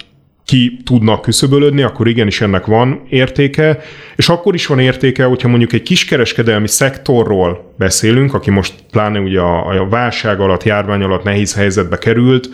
ki 0.44 0.80
tudnak 0.84 1.22
küszöbölödni, 1.22 1.82
akkor 1.82 2.08
igenis 2.08 2.40
ennek 2.40 2.66
van 2.66 3.02
értéke, 3.08 3.78
és 4.16 4.28
akkor 4.28 4.54
is 4.54 4.66
van 4.66 4.78
értéke, 4.78 5.24
hogyha 5.24 5.48
mondjuk 5.48 5.72
egy 5.72 5.82
kiskereskedelmi 5.82 6.68
szektorról 6.68 7.74
beszélünk, 7.78 8.34
aki 8.34 8.50
most 8.50 8.74
pláne 8.90 9.18
ugye 9.18 9.40
a, 9.40 9.80
a 9.80 9.88
válság 9.88 10.40
alatt, 10.40 10.62
járvány 10.62 11.02
alatt 11.02 11.24
nehéz 11.24 11.54
helyzetbe 11.54 11.98
került, 11.98 12.48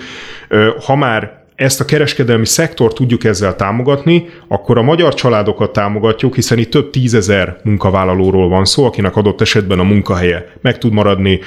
ha 0.86 0.96
már 0.96 1.41
ezt 1.54 1.80
a 1.80 1.84
kereskedelmi 1.84 2.46
szektort 2.46 2.94
tudjuk 2.94 3.24
ezzel 3.24 3.56
támogatni, 3.56 4.28
akkor 4.48 4.78
a 4.78 4.82
magyar 4.82 5.14
családokat 5.14 5.72
támogatjuk, 5.72 6.34
hiszen 6.34 6.58
itt 6.58 6.70
több 6.70 6.90
tízezer 6.90 7.56
munkavállalóról 7.64 8.48
van 8.48 8.64
szó, 8.64 8.84
akinek 8.84 9.16
adott 9.16 9.40
esetben 9.40 9.78
a 9.78 9.82
munkahelye 9.82 10.46
meg 10.60 10.78
tud 10.78 10.92
maradni, 10.92 11.40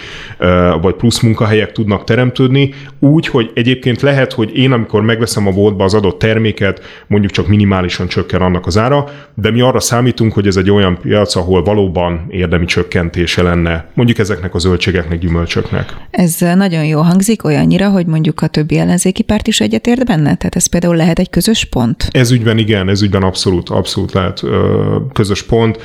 vagy 0.81 0.93
plusz 0.95 1.19
munkahelyek 1.19 1.71
tudnak 1.71 2.03
teremtődni, 2.03 2.73
úgy, 2.99 3.27
hogy 3.27 3.51
egyébként 3.53 4.01
lehet, 4.01 4.33
hogy 4.33 4.57
én, 4.57 4.71
amikor 4.71 5.01
megveszem 5.01 5.47
a 5.47 5.51
boltba 5.51 5.83
az 5.83 5.93
adott 5.93 6.19
terméket, 6.19 6.81
mondjuk 7.07 7.31
csak 7.31 7.47
minimálisan 7.47 8.07
csökken 8.07 8.41
annak 8.41 8.65
az 8.65 8.77
ára, 8.77 9.09
de 9.33 9.51
mi 9.51 9.61
arra 9.61 9.79
számítunk, 9.79 10.33
hogy 10.33 10.47
ez 10.47 10.55
egy 10.55 10.71
olyan 10.71 10.97
piac, 11.01 11.35
ahol 11.35 11.63
valóban 11.63 12.25
érdemi 12.29 12.65
csökkentése 12.65 13.41
lenne, 13.41 13.85
mondjuk 13.93 14.17
ezeknek 14.17 14.55
a 14.55 14.59
zöldségeknek, 14.59 15.19
gyümölcsöknek. 15.19 15.93
Ez 16.11 16.37
nagyon 16.39 16.85
jó 16.85 17.01
hangzik, 17.01 17.43
olyannyira, 17.43 17.89
hogy 17.89 18.05
mondjuk 18.05 18.41
a 18.41 18.47
többi 18.47 18.77
ellenzéki 18.77 19.23
párt 19.23 19.47
is 19.47 19.59
egyetért 19.61 19.94
ért 19.97 20.05
benne? 20.05 20.35
Tehát 20.35 20.55
ez 20.55 20.65
például 20.65 20.95
lehet 20.95 21.19
egy 21.19 21.29
közös 21.29 21.65
pont? 21.65 22.07
Ez 22.11 22.31
ügyben 22.31 22.57
igen, 22.57 22.89
ez 22.89 23.01
ügyben 23.01 23.23
abszolút, 23.23 23.69
abszolút 23.69 24.11
lehet 24.11 24.43
ö, 24.43 24.97
közös 25.13 25.43
pont. 25.43 25.79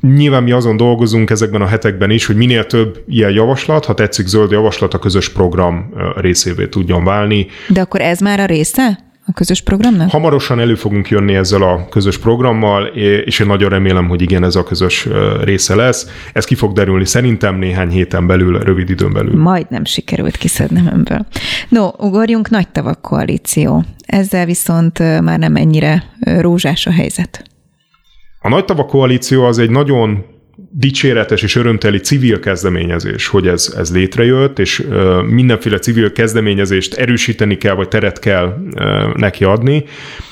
Nyilván 0.00 0.42
mi 0.42 0.52
azon 0.52 0.76
dolgozunk 0.76 1.30
ezekben 1.30 1.62
a 1.62 1.66
hetekben 1.66 2.10
is, 2.10 2.26
hogy 2.26 2.36
minél 2.36 2.66
több 2.66 3.04
ilyen 3.08 3.30
javaslat, 3.30 3.84
ha 3.84 3.94
tetszik 3.94 4.26
zöld 4.26 4.50
javaslat, 4.50 4.94
a 4.94 4.98
közös 4.98 5.28
program 5.28 5.92
részévé 6.16 6.66
tudjon 6.66 7.04
válni. 7.04 7.46
De 7.68 7.80
akkor 7.80 8.00
ez 8.00 8.20
már 8.20 8.40
a 8.40 8.46
része? 8.46 9.09
A 9.26 9.32
közös 9.32 9.60
programnak? 9.62 10.10
Hamarosan 10.10 10.60
elő 10.60 10.74
fogunk 10.74 11.08
jönni 11.08 11.34
ezzel 11.34 11.62
a 11.62 11.88
közös 11.88 12.18
programmal, 12.18 12.86
és 13.24 13.38
én 13.38 13.46
nagyon 13.46 13.68
remélem, 13.68 14.08
hogy 14.08 14.22
igen, 14.22 14.44
ez 14.44 14.54
a 14.54 14.62
közös 14.62 15.08
része 15.40 15.74
lesz. 15.74 16.06
Ez 16.32 16.44
ki 16.44 16.54
fog 16.54 16.72
derülni 16.72 17.06
szerintem 17.06 17.56
néhány 17.56 17.90
héten 17.90 18.26
belül, 18.26 18.58
rövid 18.58 18.90
időn 18.90 19.12
belül. 19.12 19.40
Majd 19.40 19.66
nem 19.70 19.84
sikerült 19.84 20.36
kiszednem 20.36 20.86
önből. 20.86 21.26
No, 21.68 21.88
ugorjunk 21.98 22.50
nagy 22.50 22.68
tavak 22.68 23.02
koalíció. 23.02 23.84
Ezzel 24.06 24.44
viszont 24.44 24.98
már 24.98 25.38
nem 25.38 25.56
ennyire 25.56 26.04
rózsás 26.20 26.86
a 26.86 26.92
helyzet. 26.92 27.44
A 28.40 28.48
nagy 28.48 28.64
tavak 28.64 28.86
koalíció 28.86 29.44
az 29.44 29.58
egy 29.58 29.70
nagyon 29.70 30.24
dicséretes 30.72 31.42
és 31.42 31.56
örömteli 31.56 31.98
civil 31.98 32.40
kezdeményezés, 32.40 33.26
hogy 33.26 33.46
ez, 33.46 33.74
ez 33.76 33.94
létrejött, 33.94 34.58
és 34.58 34.86
mindenféle 35.26 35.78
civil 35.78 36.12
kezdeményezést 36.12 36.94
erősíteni 36.94 37.56
kell, 37.56 37.74
vagy 37.74 37.88
teret 37.88 38.18
kell 38.18 38.56
neki 39.14 39.44
adni. 39.44 39.84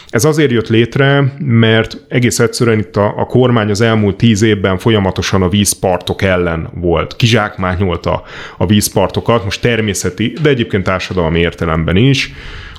Ez 0.08 0.24
azért 0.24 0.50
jött 0.50 0.68
létre, 0.68 1.34
mert 1.38 2.04
egész 2.08 2.38
egyszerűen 2.38 2.78
itt 2.78 2.96
a, 2.96 3.14
a 3.16 3.24
kormány 3.24 3.70
az 3.70 3.80
elmúlt 3.80 4.16
tíz 4.16 4.42
évben 4.42 4.78
folyamatosan 4.78 5.42
a 5.42 5.48
vízpartok 5.48 6.22
ellen 6.22 6.70
volt. 6.74 7.16
Kizsákmányolta 7.16 8.22
a 8.56 8.66
vízpartokat, 8.66 9.44
most 9.44 9.60
természeti, 9.60 10.32
de 10.42 10.48
egyébként 10.48 10.84
társadalmi 10.84 11.38
értelemben 11.38 11.96
is 11.96 12.32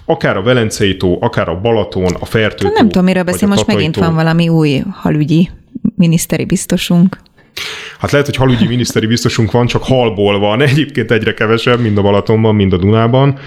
akár 0.06 0.38
a 0.38 0.42
Velencei 0.42 0.98
tó, 0.98 1.18
akár 1.22 1.50
a 1.50 1.60
Balaton, 1.60 2.16
a 2.20 2.26
Fertő 2.26 2.68
Nem 2.74 2.90
tudom, 2.90 3.04
miről 3.04 3.24
beszél, 3.24 3.48
most 3.48 3.68
megint 3.68 3.96
van 3.96 4.16
valami 4.16 4.50
új 4.50 4.84
halügyi 4.92 5.50
miniszteri 5.96 6.46
biztosunk. 6.46 7.18
Hát 8.00 8.12
lehet, 8.12 8.26
hogy 8.26 8.36
halügyi 8.36 8.68
miniszteri 8.68 9.06
biztosunk 9.06 9.52
van, 9.52 9.66
csak 9.66 9.84
halból 9.84 10.40
van. 10.40 10.62
Egyébként 10.62 11.12
egyre 11.12 11.34
kevesebb, 11.34 11.80
mind 11.80 11.98
a 11.98 12.02
Balatonban, 12.02 12.56
mind 12.56 12.74
a 12.74 12.78
Dunában. 12.78 13.40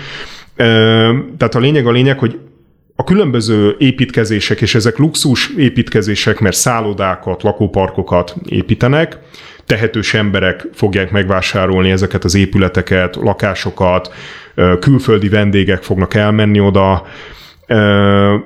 Tehát 1.37 1.55
a 1.55 1.59
lényeg 1.59 1.87
a 1.87 1.91
lényeg, 1.91 2.19
hogy 2.19 2.39
a 2.97 3.05
különböző 3.05 3.75
építkezések, 3.79 4.61
és 4.61 4.75
ezek 4.75 4.99
luxus 4.99 5.51
építkezések, 5.57 6.41
mert 6.41 6.57
szállodákat, 6.57 7.43
lakóparkokat 7.43 8.35
építenek, 8.49 9.19
tehetős 9.67 10.15
emberek 10.15 10.67
fogják 10.73 11.11
megvásárolni 11.11 11.91
ezeket 11.91 12.25
az 12.25 12.35
épületeket, 12.35 13.17
lakásokat, 13.17 14.15
külföldi 14.81 15.29
vendégek 15.29 15.83
fognak 15.83 16.15
elmenni 16.15 16.61
oda, 16.61 17.07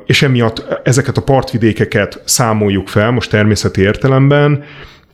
és 0.06 0.22
emiatt 0.22 0.80
ezeket 0.84 1.16
a 1.16 1.22
partvidékeket 1.22 2.22
számoljuk 2.24 2.88
fel 2.88 3.10
most 3.10 3.30
természeti 3.30 3.80
értelemben, 3.80 4.64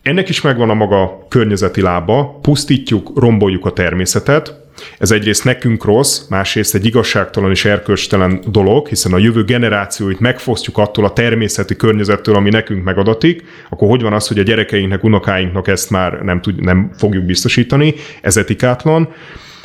ennek 0.03 0.29
is 0.29 0.41
megvan 0.41 0.69
a 0.69 0.73
maga 0.73 1.25
környezeti 1.29 1.81
lába, 1.81 2.39
pusztítjuk, 2.41 3.11
romboljuk 3.15 3.65
a 3.65 3.73
természetet, 3.73 4.61
ez 4.97 5.11
egyrészt 5.11 5.43
nekünk 5.43 5.85
rossz, 5.85 6.27
másrészt 6.29 6.75
egy 6.75 6.85
igazságtalan 6.85 7.51
és 7.51 7.65
erkölcstelen 7.65 8.43
dolog, 8.47 8.87
hiszen 8.87 9.13
a 9.13 9.17
jövő 9.17 9.43
generációit 9.43 10.19
megfosztjuk 10.19 10.77
attól 10.77 11.05
a 11.05 11.13
természeti 11.13 11.75
környezettől, 11.75 12.35
ami 12.35 12.49
nekünk 12.49 12.83
megadatik, 12.83 13.43
akkor 13.69 13.89
hogy 13.89 14.01
van 14.01 14.13
az, 14.13 14.27
hogy 14.27 14.39
a 14.39 14.43
gyerekeinknek, 14.43 15.03
unokáinknak 15.03 15.67
ezt 15.67 15.89
már 15.89 16.21
nem, 16.21 16.41
tud, 16.41 16.61
nem 16.61 16.91
fogjuk 16.97 17.23
biztosítani, 17.23 17.93
ez 18.21 18.37
etikátlan. 18.37 19.13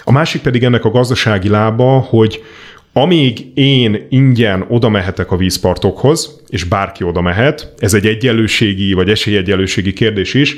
A 0.04 0.12
másik 0.12 0.42
pedig 0.42 0.64
ennek 0.64 0.84
a 0.84 0.90
gazdasági 0.90 1.48
lába, 1.48 1.98
hogy 1.98 2.42
amíg 2.98 3.50
én 3.54 4.06
ingyen 4.08 4.64
oda 4.68 4.88
mehetek 4.88 5.30
a 5.30 5.36
vízpartokhoz, 5.36 6.42
és 6.48 6.64
bárki 6.64 7.04
oda 7.04 7.20
mehet, 7.20 7.72
ez 7.78 7.94
egy 7.94 8.06
egyenlőségi 8.06 8.92
vagy 8.92 9.08
esélyegyenlőségi 9.08 9.92
kérdés 9.92 10.34
is, 10.34 10.56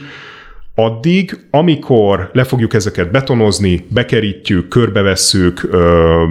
addig, 0.74 1.46
amikor 1.50 2.30
le 2.32 2.44
fogjuk 2.44 2.74
ezeket 2.74 3.10
betonozni, 3.10 3.86
bekerítjük, 3.88 4.68
körbevesszük, 4.68 5.62
ö, 5.70 6.24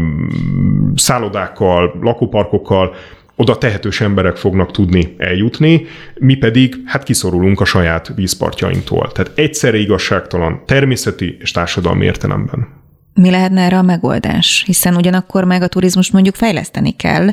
szállodákkal, 0.96 2.00
lakóparkokkal, 2.02 2.96
oda 3.36 3.58
tehetős 3.58 4.02
emberek 4.02 4.36
fognak 4.36 4.72
tudni 4.72 5.16
eljutni, 5.18 5.86
mi 6.16 6.36
pedig 6.36 6.76
hát 6.86 7.04
kiszorulunk 7.04 7.62
a 7.62 7.66
saját 7.66 8.12
vízpartjainktól. 8.16 9.12
Tehát 9.12 9.32
egyszerre 9.36 9.78
igazságtalan 9.78 10.62
természeti 10.66 11.38
és 11.40 11.52
társadalmi 11.52 12.06
értelemben 12.06 12.79
mi 13.20 13.30
lehetne 13.30 13.62
erre 13.62 13.78
a 13.78 13.82
megoldás? 13.82 14.64
Hiszen 14.66 14.96
ugyanakkor 14.96 15.44
meg 15.44 15.62
a 15.62 15.68
turizmus 15.68 16.12
mondjuk 16.12 16.36
fejleszteni 16.36 16.92
kell, 16.92 17.28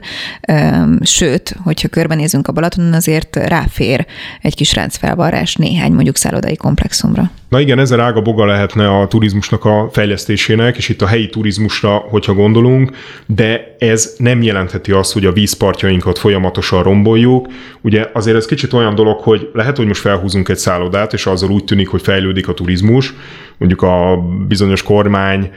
sőt, 1.01 1.57
hogyha 1.63 1.89
körbenézünk 1.89 2.49
a 2.49 2.53
Balatonon, 2.53 2.93
azért 2.93 3.37
ráfér 3.37 4.07
egy 4.43 4.55
kis 4.55 4.75
ráncfelvarrás 4.75 5.55
néhány 5.55 5.93
mondjuk 5.93 6.17
szállodai 6.17 6.57
komplexumra. 6.57 7.31
Na 7.49 7.61
igen, 7.61 7.79
ezzel 7.79 8.01
ága 8.01 8.23
boga 8.23 8.45
lehetne 8.45 8.99
a 8.99 9.07
turizmusnak 9.07 9.65
a 9.65 9.89
fejlesztésének, 9.93 10.77
és 10.77 10.89
itt 10.89 11.03
a 11.03 11.07
helyi 11.07 11.29
turizmusra, 11.29 11.97
hogyha 11.97 12.35
gondolunk, 12.35 12.91
de 13.27 13.77
ez 13.79 14.15
nem 14.19 14.43
jelentheti 14.43 14.93
azt, 14.93 15.13
hogy 15.13 15.25
a 15.25 15.33
vízpartjainkat 15.33 16.19
folyamatosan 16.19 16.83
romboljuk. 16.83 17.49
Ugye 17.81 18.07
azért 18.13 18.37
ez 18.37 18.47
kicsit 18.47 18.73
olyan 18.73 18.95
dolog, 18.95 19.21
hogy 19.21 19.51
lehet, 19.53 19.77
hogy 19.77 19.87
most 19.87 20.01
felhúzunk 20.01 20.49
egy 20.49 20.57
szállodát, 20.57 21.13
és 21.13 21.27
azzal 21.27 21.51
úgy 21.51 21.65
tűnik, 21.65 21.89
hogy 21.89 22.03
fejlődik 22.03 22.49
a 22.49 22.55
turizmus, 22.55 23.15
mondjuk 23.59 23.83
a 23.83 24.17
bizonyos 24.49 24.83
kormány 24.83 25.51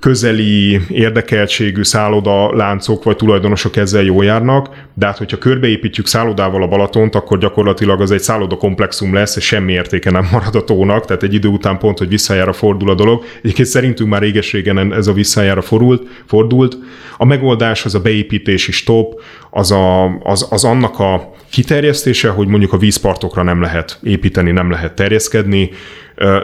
közeli 0.00 0.80
érdekeltségű 0.88 1.82
szálloda 1.82 2.56
láncok 2.56 3.04
vagy 3.04 3.16
tulajdonosok 3.16 3.76
ezzel 3.76 4.02
jól 4.02 4.24
járnak, 4.24 4.68
de 4.94 5.06
hát 5.06 5.18
hogyha 5.18 5.38
körbeépítjük 5.38 6.06
szállodával 6.06 6.62
a 6.62 6.66
Balatont, 6.66 7.14
akkor 7.14 7.38
gyakorlatilag 7.38 8.00
az 8.00 8.10
egy 8.10 8.20
szálloda 8.20 8.56
komplexum 8.56 9.14
lesz, 9.14 9.36
és 9.36 9.44
semmi 9.44 9.72
értéke 9.72 10.10
nem 10.10 10.28
marad 10.32 10.54
a 10.54 10.64
tónak, 10.64 11.04
tehát 11.04 11.22
egy 11.22 11.34
idő 11.34 11.48
után 11.48 11.78
pont, 11.78 11.98
hogy 11.98 12.08
visszajára 12.08 12.52
fordul 12.52 12.90
a 12.90 12.94
dolog. 12.94 13.24
Egyébként 13.42 13.68
szerintünk 13.68 14.10
már 14.10 14.20
réges-régen 14.20 14.92
ez 14.92 15.06
a 15.06 15.12
visszajára 15.12 15.62
fordult, 15.62 16.02
fordult. 16.26 16.76
A 17.16 17.24
megoldás 17.24 17.84
az 17.84 17.94
a 17.94 18.00
beépítési 18.00 18.72
stop, 18.72 19.20
az, 19.50 19.70
a, 19.70 20.04
az, 20.18 20.46
az 20.50 20.64
annak 20.64 20.98
a 20.98 21.30
kiterjesztése, 21.50 22.28
hogy 22.28 22.46
mondjuk 22.46 22.72
a 22.72 22.78
vízpartokra 22.78 23.42
nem 23.42 23.60
lehet 23.60 23.98
építeni, 24.02 24.50
nem 24.50 24.70
lehet 24.70 24.94
terjeszkedni, 24.94 25.70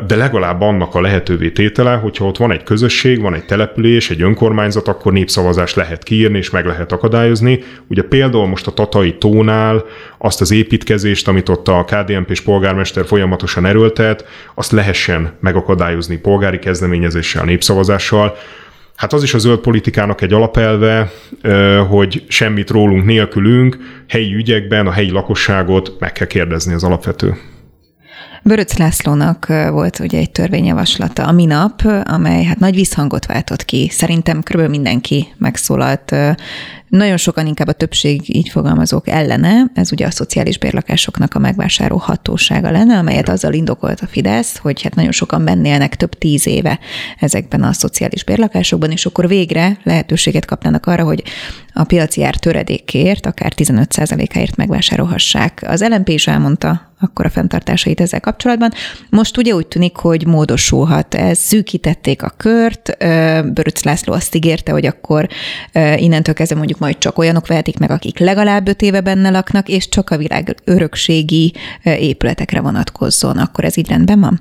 de 0.06 0.16
legalább 0.16 0.60
annak 0.60 0.94
a 0.94 1.00
lehetővé 1.00 1.50
tétele, 1.50 1.94
hogyha 1.94 2.26
ott 2.26 2.36
van 2.36 2.52
egy 2.52 2.62
közösség, 2.62 3.20
van 3.20 3.34
egy 3.34 3.44
település, 3.44 4.10
egy 4.10 4.22
önkormányzat, 4.22 4.88
akkor 4.88 5.12
népszavazást 5.12 5.76
lehet 5.76 6.02
kiírni 6.02 6.38
és 6.38 6.50
meg 6.50 6.66
lehet 6.66 6.92
akadályozni. 6.92 7.62
Ugye 7.88 8.02
például 8.02 8.46
most 8.46 8.66
a 8.66 8.72
Tatai 8.72 9.18
tónál 9.18 9.84
azt 10.18 10.40
az 10.40 10.50
építkezést, 10.50 11.28
amit 11.28 11.48
ott 11.48 11.68
a 11.68 11.84
KDNP 11.84 12.30
és 12.30 12.40
polgármester 12.40 13.06
folyamatosan 13.06 13.66
erőltet, 13.66 14.24
azt 14.54 14.72
lehessen 14.72 15.32
megakadályozni 15.40 16.16
polgári 16.16 16.58
kezdeményezéssel, 16.58 17.44
népszavazással. 17.44 18.36
Hát 18.96 19.12
az 19.12 19.22
is 19.22 19.34
a 19.34 19.38
zöld 19.38 19.58
politikának 19.58 20.20
egy 20.20 20.32
alapelve, 20.32 21.10
hogy 21.88 22.24
semmit 22.28 22.70
rólunk 22.70 23.04
nélkülünk, 23.04 23.76
helyi 24.08 24.34
ügyekben 24.34 24.86
a 24.86 24.90
helyi 24.90 25.10
lakosságot 25.10 25.96
meg 25.98 26.12
kell 26.12 26.26
kérdezni 26.26 26.74
az 26.74 26.84
alapvető. 26.84 27.34
Böröc 28.42 28.76
Lászlónak 28.78 29.46
volt 29.70 29.98
ugye 29.98 30.18
egy 30.18 30.30
törvényjavaslata 30.30 31.26
a 31.26 31.32
minap, 31.32 31.82
amely 32.04 32.44
hát 32.44 32.58
nagy 32.58 32.74
visszhangot 32.74 33.26
váltott 33.26 33.64
ki. 33.64 33.88
Szerintem 33.88 34.42
kb. 34.42 34.60
mindenki 34.60 35.28
megszólalt 35.38 36.14
nagyon 36.88 37.16
sokan 37.16 37.46
inkább 37.46 37.68
a 37.68 37.72
többség 37.72 38.36
így 38.36 38.48
fogalmazók 38.48 39.08
ellene, 39.08 39.64
ez 39.74 39.92
ugye 39.92 40.06
a 40.06 40.10
szociális 40.10 40.58
bérlakásoknak 40.58 41.34
a 41.34 41.38
megvásárló 41.38 41.96
hatósága 41.96 42.70
lenne, 42.70 42.98
amelyet 42.98 43.28
azzal 43.28 43.52
indokolt 43.52 44.00
a 44.00 44.06
Fidesz, 44.06 44.58
hogy 44.58 44.82
hát 44.82 44.94
nagyon 44.94 45.12
sokan 45.12 45.44
bennélnek 45.44 45.96
több 45.96 46.14
tíz 46.14 46.46
éve 46.46 46.78
ezekben 47.18 47.62
a 47.62 47.72
szociális 47.72 48.24
bérlakásokban, 48.24 48.90
és 48.90 49.06
akkor 49.06 49.28
végre 49.28 49.78
lehetőséget 49.82 50.44
kapnának 50.44 50.86
arra, 50.86 51.04
hogy 51.04 51.22
a 51.72 51.84
piaci 51.84 52.24
ár 52.24 52.36
töredékért, 52.36 53.26
akár 53.26 53.52
15%-áért 53.56 54.56
megvásárolhassák. 54.56 55.64
Az 55.66 55.84
LMP 55.88 56.08
is 56.08 56.26
elmondta 56.26 56.87
akkor 57.00 57.26
a 57.26 57.30
fenntartásait 57.30 58.00
ezzel 58.00 58.20
kapcsolatban. 58.20 58.70
Most 59.10 59.36
ugye 59.36 59.54
úgy 59.54 59.66
tűnik, 59.66 59.96
hogy 59.96 60.26
módosulhat. 60.26 61.14
Ez 61.14 61.38
szűkítették 61.38 62.22
a 62.22 62.32
kört, 62.36 62.96
Böröc 63.52 63.82
László 63.82 64.12
azt 64.12 64.34
ígérte, 64.34 64.72
hogy 64.72 64.86
akkor 64.86 65.28
innentől 65.96 66.34
kezdve 66.34 66.56
mondjuk 66.56 66.78
majd 66.78 66.98
csak 66.98 67.18
olyanok 67.18 67.46
vehetik 67.46 67.78
meg, 67.78 67.90
akik 67.90 68.18
legalább 68.18 68.68
öt 68.68 68.82
éve 68.82 69.00
benne 69.00 69.30
laknak, 69.30 69.68
és 69.68 69.88
csak 69.88 70.10
a 70.10 70.16
világ 70.16 70.56
örökségi 70.64 71.54
épületekre 71.82 72.60
vonatkozzon. 72.60 73.38
Akkor 73.38 73.64
ez 73.64 73.76
így 73.76 73.88
rendben 73.88 74.20
van? 74.20 74.40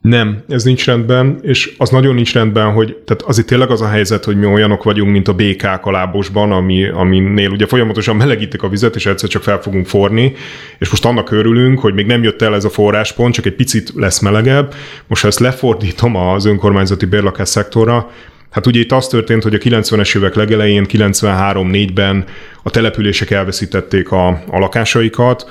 Nem, 0.00 0.42
ez 0.48 0.64
nincs 0.64 0.84
rendben, 0.86 1.38
és 1.42 1.74
az 1.78 1.90
nagyon 1.90 2.14
nincs 2.14 2.32
rendben, 2.32 2.72
hogy 2.72 2.96
tehát 3.04 3.22
azért 3.22 3.46
tényleg 3.46 3.70
az 3.70 3.80
a 3.80 3.88
helyzet, 3.88 4.24
hogy 4.24 4.36
mi 4.36 4.46
olyanok 4.46 4.82
vagyunk, 4.82 5.10
mint 5.10 5.28
a 5.28 5.34
békák 5.34 5.86
a 5.86 5.90
lábosban, 5.90 6.52
ami, 6.52 6.88
aminél 6.88 7.50
ugye 7.50 7.66
folyamatosan 7.66 8.16
melegítik 8.16 8.62
a 8.62 8.68
vizet, 8.68 8.94
és 8.94 9.06
egyszer 9.06 9.28
csak 9.28 9.42
fel 9.42 9.60
fogunk 9.60 9.86
forni, 9.86 10.32
és 10.78 10.90
most 10.90 11.04
annak 11.04 11.30
örülünk, 11.30 11.80
hogy 11.80 11.94
még 11.94 12.06
nem 12.06 12.22
jött 12.22 12.42
el 12.42 12.54
ez 12.54 12.64
a 12.64 12.70
forráspont, 12.70 13.34
csak 13.34 13.46
egy 13.46 13.54
picit 13.54 13.92
lesz 13.94 14.20
melegebb. 14.20 14.74
Most 15.06 15.22
ha 15.22 15.28
ezt 15.28 15.38
lefordítom 15.38 16.16
az 16.16 16.44
önkormányzati 16.44 17.06
bérlakás 17.06 17.48
szektorra, 17.48 18.10
Hát 18.50 18.66
ugye 18.66 18.80
itt 18.80 18.92
az 18.92 19.06
történt, 19.06 19.42
hogy 19.42 19.54
a 19.54 19.58
90-es 19.58 20.16
évek 20.16 20.34
legelején, 20.34 20.86
93-4-ben 20.88 22.24
a 22.62 22.70
települések 22.70 23.30
elveszítették 23.30 24.12
a, 24.12 24.28
a 24.28 24.58
lakásaikat, 24.58 25.50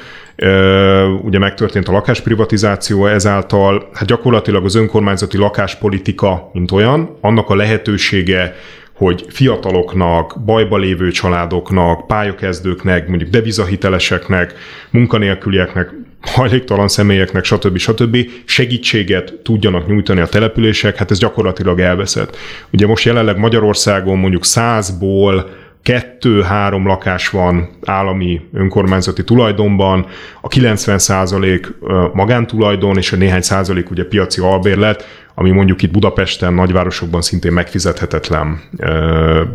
ugye 1.22 1.40
megtörtént 1.40 1.88
a 1.88 1.92
lakásprivatizáció, 1.92 3.06
ezáltal. 3.06 3.90
Hát 3.94 4.08
gyakorlatilag 4.08 4.66
az 4.66 4.76
önkormányzati 4.76 5.38
lakáspolitika, 5.38 6.50
mint 6.54 6.72
olyan, 6.72 7.18
annak 7.22 7.50
a 7.50 7.56
lehetősége, 7.56 8.56
hogy 8.94 9.26
fiataloknak, 9.30 10.44
bajba 10.46 10.78
lévő 10.78 11.12
családoknak, 11.12 12.08
pályakezdőknek, 12.08 13.08
mondjuk 13.08 13.30
devizahiteleseknek, 13.30 14.54
munkanélkülieknek, 14.90 15.94
hajléktalan 16.22 16.88
személyeknek, 16.88 17.44
stb. 17.44 17.78
stb. 17.78 18.18
segítséget 18.46 19.34
tudjanak 19.44 19.88
nyújtani 19.88 20.20
a 20.20 20.28
települések, 20.28 20.96
hát 20.96 21.12
ez 21.12 21.20
gyakorlatilag 21.20 21.80
elveszett. 21.80 22.38
Ugye 22.72 22.88
most 22.88 23.06
jelenleg 23.06 23.38
Magyarországon 23.38 24.18
mondjuk 24.18 24.46
százból 24.46 25.50
kettő-három 25.84 26.88
lakás 26.88 27.30
van 27.30 27.70
állami 27.86 28.42
önkormányzati 28.54 29.24
tulajdonban, 29.24 30.06
a 30.42 30.48
90 30.48 30.98
százalék 30.98 31.74
magántulajdon, 32.14 32.98
és 32.98 33.12
a 33.12 33.16
néhány 33.16 33.42
százalék 33.42 33.92
ugye 33.92 34.04
piaci 34.04 34.42
albérlet, 34.42 35.28
ami 35.40 35.52
mondjuk 35.52 35.82
itt 35.82 35.92
Budapesten, 35.92 36.54
nagyvárosokban 36.54 37.22
szintén 37.22 37.52
megfizethetetlen 37.52 38.62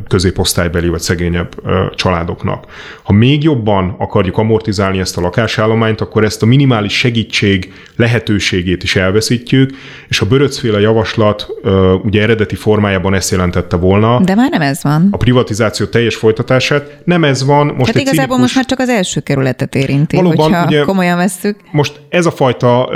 középosztálybeli 0.09 0.89
vagy 0.89 1.01
szegényebb 1.01 1.55
családoknak. 1.95 2.65
Ha 3.03 3.13
még 3.13 3.43
jobban 3.43 3.95
akarjuk 3.99 4.39
amortizálni 4.39 4.99
ezt 4.99 5.17
a 5.17 5.21
lakásállományt, 5.21 6.01
akkor 6.01 6.25
ezt 6.25 6.43
a 6.43 6.47
minimális 6.47 6.99
segítség 6.99 7.73
lehetőségét 7.97 8.83
is 8.83 8.97
elveszítjük, 8.97 9.71
és 10.09 10.21
a 10.21 10.27
böröcféle 10.27 10.81
javaslat 10.81 11.47
ugye 12.03 12.23
eredeti 12.23 12.55
formájában 12.55 13.15
ezt 13.15 13.31
jelentette 13.31 13.77
volna. 13.77 14.21
De 14.21 14.35
már 14.35 14.51
nem 14.51 14.63
ez 14.63 14.83
van. 14.83 15.09
A 15.11 15.17
privatizáció 15.17 15.87
teljes 15.87 16.17
folytatását. 16.17 16.99
Nem 17.05 17.25
ez 17.25 17.45
van. 17.45 17.67
Most 17.67 17.93
hát 17.93 18.01
igazából 18.01 18.15
cinikus... 18.15 18.41
most 18.41 18.55
már 18.55 18.65
csak 18.65 18.79
az 18.79 18.89
első 18.89 19.21
kerületet 19.21 19.75
érinti, 19.75 20.17
Valóban, 20.17 20.53
hogyha 20.53 20.67
ugye, 20.67 20.81
komolyan 20.81 21.17
vesszük. 21.17 21.57
Most 21.71 22.01
ez 22.09 22.27
a 22.27 22.31
fajta 22.31 22.89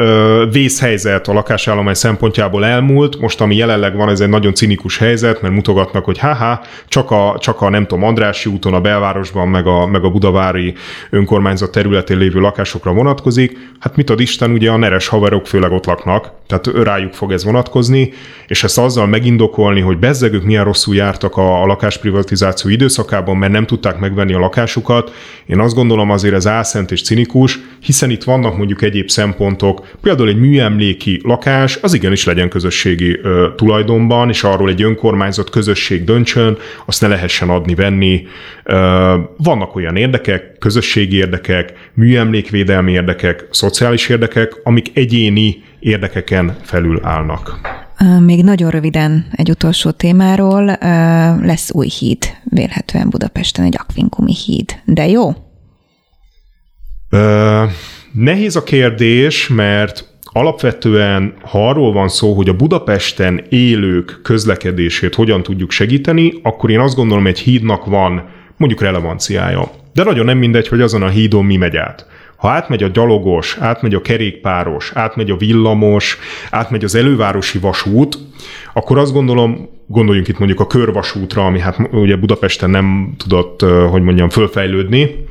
vészhelyzet 0.53 1.29
a 1.29 1.33
lakásállomány 1.33 1.95
szempontjából 1.95 2.65
el 2.65 2.77
elmúlt, 2.79 3.21
most 3.21 3.41
ami 3.41 3.57
jelenleg 3.57 3.97
van, 3.97 4.09
ez 4.09 4.21
egy 4.21 4.29
nagyon 4.29 4.55
cinikus 4.55 4.99
helyzet, 4.99 5.43
mert 5.43 5.55
mutogatnak, 5.55 6.05
hogy 6.05 6.19
haha, 6.19 6.61
csak 6.89 7.11
a, 7.11 7.37
csak 7.41 7.61
a 7.61 7.69
nem 7.69 7.87
tudom, 7.87 8.05
Andrási 8.05 8.51
úton, 8.51 8.75
a 8.75 8.81
belvárosban, 8.81 9.49
meg 9.49 9.67
a, 9.67 9.87
meg 9.87 10.05
a 10.05 10.11
budavári 10.11 10.75
önkormányzat 11.11 11.71
területén 11.71 12.19
lévő 12.19 12.41
lakásokra 12.41 12.93
vonatkozik. 12.93 13.59
Hát 13.81 13.97
mit 13.97 14.11
ad 14.11 14.21
Isten, 14.21 14.51
ugye 14.51 14.71
a 14.71 14.77
neres 14.77 15.09
haverok 15.09 15.47
főleg 15.47 15.73
ott 15.73 15.87
laknak, 15.87 16.31
tehát 16.47 16.85
rájuk 16.85 17.13
fog 17.13 17.33
ez 17.33 17.45
vonatkozni, 17.45 18.13
és 18.47 18.65
ezt 18.65 18.79
azzal 18.79 19.07
megindokolni, 19.07 19.81
hogy 19.81 19.99
bezzegők 19.99 20.45
milyen 20.45 20.65
rosszul 20.65 20.95
jártak 20.95 21.37
a, 21.37 21.63
a 21.63 21.67
lakásprivatizáció 21.67 22.71
időszakában, 22.71 23.37
mert 23.37 23.53
nem 23.53 23.67
tudták 23.67 23.99
megvenni 23.99 24.33
a 24.33 24.39
lakásukat. 24.39 25.13
Én 25.47 25.61
azt 25.61 25.75
gondolom 25.75 26.11
azért 26.11 26.35
ez 26.35 26.47
álszent 26.47 26.91
és 26.91 27.03
cinikus, 27.03 27.59
hiszen 27.83 28.11
itt 28.11 28.25
vannak 28.25 28.57
mondjuk 28.57 28.83
egyéb 28.83 29.09
szempontok, 29.09 29.87
például 30.01 30.29
egy 30.29 30.39
műemléki 30.39 31.21
lakás, 31.25 31.79
az 31.83 31.95
igenis 31.95 32.25
legyen 32.25 32.49
közösségi 32.69 33.19
ö, 33.23 33.49
tulajdonban, 33.57 34.29
és 34.29 34.45
arról 34.45 34.69
egy 34.69 34.83
önkormányzat 34.83 35.51
közösség 35.51 36.05
döntsön, 36.05 36.57
azt 36.87 37.01
ne 37.01 37.07
lehessen 37.09 37.49
adni-venni. 37.49 38.27
vannak 39.37 39.77
olyan 39.77 39.97
érdekek, 39.97 40.59
közösségi 40.59 41.17
érdekek, 41.17 41.73
műemlékvédelmi 41.95 42.93
érdekek, 42.93 43.47
szociális 43.51 44.09
érdekek, 44.09 44.61
amik 44.63 44.91
egyéni 44.95 45.63
érdekeken 45.79 46.57
felül 46.63 47.01
állnak. 47.03 47.59
Még 48.25 48.45
nagyon 48.45 48.71
röviden 48.71 49.27
egy 49.33 49.51
utolsó 49.51 49.91
témáról. 49.91 50.65
Lesz 51.43 51.71
új 51.73 51.89
híd, 51.99 52.19
vélhetően 52.45 53.11
Budapesten 53.11 53.65
egy 53.65 53.77
akvinkumi 53.79 54.35
híd. 54.47 54.81
De 54.85 55.09
jó? 55.09 55.33
Nehéz 58.13 58.57
a 58.57 58.63
kérdés, 58.63 59.49
mert 59.49 60.05
alapvetően, 60.39 61.35
ha 61.43 61.69
arról 61.69 61.93
van 61.93 62.09
szó, 62.09 62.35
hogy 62.35 62.49
a 62.49 62.53
Budapesten 62.55 63.45
élők 63.49 64.21
közlekedését 64.23 65.15
hogyan 65.15 65.43
tudjuk 65.43 65.71
segíteni, 65.71 66.33
akkor 66.43 66.71
én 66.71 66.81
azt 66.81 66.97
gondolom, 66.97 67.27
egy 67.27 67.39
hídnak 67.39 67.87
van 67.87 68.25
mondjuk 68.57 68.81
relevanciája. 68.81 69.71
De 69.93 70.05
nagyon 70.05 70.25
nem 70.25 70.39
mindegy, 70.39 70.69
hogy 70.69 70.81
azon 70.81 71.03
a 71.03 71.09
hídon 71.09 71.45
mi 71.45 71.57
megy 71.57 71.77
át. 71.77 72.07
Ha 72.37 72.49
átmegy 72.49 72.83
a 72.83 72.89
gyalogos, 72.89 73.57
átmegy 73.61 73.95
a 73.95 74.01
kerékpáros, 74.01 74.91
átmegy 74.95 75.31
a 75.31 75.37
villamos, 75.37 76.19
átmegy 76.51 76.85
az 76.85 76.95
elővárosi 76.95 77.59
vasút, 77.59 78.19
akkor 78.73 78.99
azt 78.99 79.13
gondolom, 79.13 79.69
gondoljunk 79.87 80.29
itt 80.29 80.39
mondjuk 80.39 80.61
a 80.61 80.67
körvasútra, 80.67 81.47
ami 81.47 81.61
hát 81.61 81.79
ugye 81.93 82.17
Budapesten 82.17 82.71
nem 82.71 83.15
tudott, 83.17 83.61
hogy 83.91 84.03
mondjam, 84.03 84.29
fölfejlődni, 84.29 85.25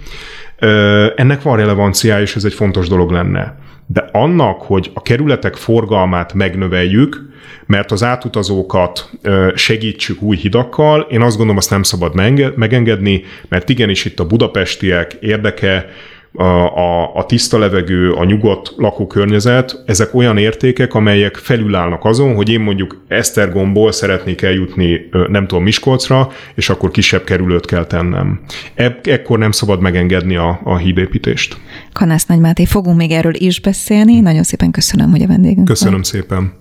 ennek 1.15 1.41
van 1.41 1.57
relevanciája, 1.57 2.21
és 2.21 2.35
ez 2.35 2.43
egy 2.43 2.53
fontos 2.53 2.87
dolog 2.87 3.11
lenne. 3.11 3.57
De 3.87 4.09
annak, 4.11 4.61
hogy 4.61 4.91
a 4.93 5.01
kerületek 5.01 5.55
forgalmát 5.55 6.33
megnöveljük, 6.33 7.25
mert 7.65 7.91
az 7.91 8.03
átutazókat 8.03 9.11
segítsük 9.55 10.21
új 10.21 10.35
hidakkal, 10.35 11.01
én 11.01 11.21
azt 11.21 11.35
gondolom, 11.35 11.57
azt 11.57 11.69
nem 11.69 11.83
szabad 11.83 12.15
megengedni, 12.55 13.23
mert 13.47 13.69
igenis 13.69 14.05
itt 14.05 14.19
a 14.19 14.27
budapestiek 14.27 15.13
érdeke, 15.13 15.89
a, 16.37 16.43
a, 16.77 17.15
a 17.15 17.25
tiszta 17.25 17.57
levegő, 17.57 18.11
a 18.11 18.25
nyugodt 18.25 18.73
lakókörnyezet, 18.77 19.83
ezek 19.85 20.15
olyan 20.15 20.37
értékek, 20.37 20.93
amelyek 20.93 21.35
felülállnak 21.35 22.05
azon, 22.05 22.35
hogy 22.35 22.49
én 22.49 22.59
mondjuk 22.59 23.01
Esztergomból 23.07 23.91
szeretnék 23.91 24.41
eljutni, 24.41 25.09
nem 25.27 25.47
tudom, 25.47 25.63
Miskolcra, 25.63 26.29
és 26.55 26.69
akkor 26.69 26.91
kisebb 26.91 27.23
kerülőt 27.23 27.65
kell 27.65 27.85
tennem. 27.85 28.39
E- 28.75 28.99
ekkor 29.03 29.37
nem 29.37 29.51
szabad 29.51 29.81
megengedni 29.81 30.35
a, 30.35 30.59
a 30.63 30.77
hídépítést. 30.77 31.57
Kanász 31.93 32.25
Nagymáté, 32.25 32.65
fogunk 32.65 32.97
még 32.97 33.11
erről 33.11 33.35
is 33.35 33.59
beszélni. 33.59 34.19
Nagyon 34.19 34.43
szépen 34.43 34.71
köszönöm, 34.71 35.11
hogy 35.11 35.21
a 35.21 35.27
vendégünk 35.27 35.67
Köszönöm 35.67 35.93
van. 35.93 36.03
szépen. 36.03 36.53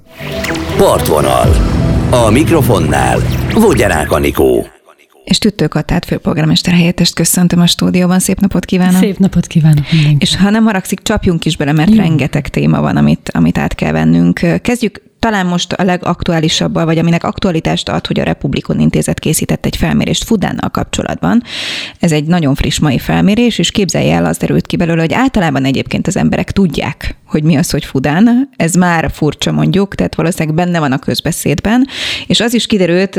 Partvonal. 0.76 1.48
A 2.10 2.30
mikrofonnál 2.30 3.18
Vogyarák 3.54 4.12
Anikó 4.12 4.66
és 5.26 5.38
Tüttőkatát 5.38 6.04
főpolgármester 6.04 6.74
helyettest 6.74 7.14
köszöntöm 7.14 7.60
a 7.60 7.66
stúdióban. 7.66 8.18
Szép 8.18 8.40
napot 8.40 8.64
kívánok! 8.64 9.00
Szép 9.00 9.18
napot 9.18 9.46
kívánok 9.46 9.84
mindenki. 9.92 10.16
És 10.20 10.36
ha 10.36 10.50
nem 10.50 10.64
haragszik, 10.64 11.00
csapjunk 11.02 11.44
is 11.44 11.56
bele, 11.56 11.72
mert 11.72 11.90
Jó. 11.90 11.96
rengeteg 11.96 12.48
téma 12.48 12.80
van, 12.80 12.96
amit, 12.96 13.30
amit 13.34 13.58
át 13.58 13.74
kell 13.74 13.92
vennünk. 13.92 14.40
Kezdjük 14.62 15.02
talán 15.26 15.46
most 15.46 15.72
a 15.72 15.84
legaktuálisabbal, 15.84 16.84
vagy 16.84 16.98
aminek 16.98 17.24
aktualitást 17.24 17.88
ad, 17.88 18.06
hogy 18.06 18.20
a 18.20 18.24
Republikon 18.24 18.80
Intézet 18.80 19.18
készített 19.18 19.66
egy 19.66 19.76
felmérést 19.76 20.24
Fudánnal 20.24 20.70
kapcsolatban. 20.70 21.42
Ez 22.00 22.12
egy 22.12 22.24
nagyon 22.24 22.54
friss 22.54 22.78
mai 22.78 22.98
felmérés, 22.98 23.58
és 23.58 23.70
képzelje 23.70 24.14
el, 24.14 24.24
az 24.24 24.36
derült 24.36 24.66
ki 24.66 24.76
belőle, 24.76 25.00
hogy 25.00 25.12
általában 25.12 25.64
egyébként 25.64 26.06
az 26.06 26.16
emberek 26.16 26.52
tudják, 26.52 27.16
hogy 27.24 27.42
mi 27.42 27.56
az, 27.56 27.70
hogy 27.70 27.84
Fudán. 27.84 28.50
Ez 28.56 28.74
már 28.74 29.10
furcsa 29.12 29.52
mondjuk, 29.52 29.94
tehát 29.94 30.14
valószínűleg 30.14 30.54
benne 30.54 30.78
van 30.78 30.92
a 30.92 30.98
közbeszédben. 30.98 31.86
És 32.26 32.40
az 32.40 32.54
is 32.54 32.66
kiderült, 32.66 33.16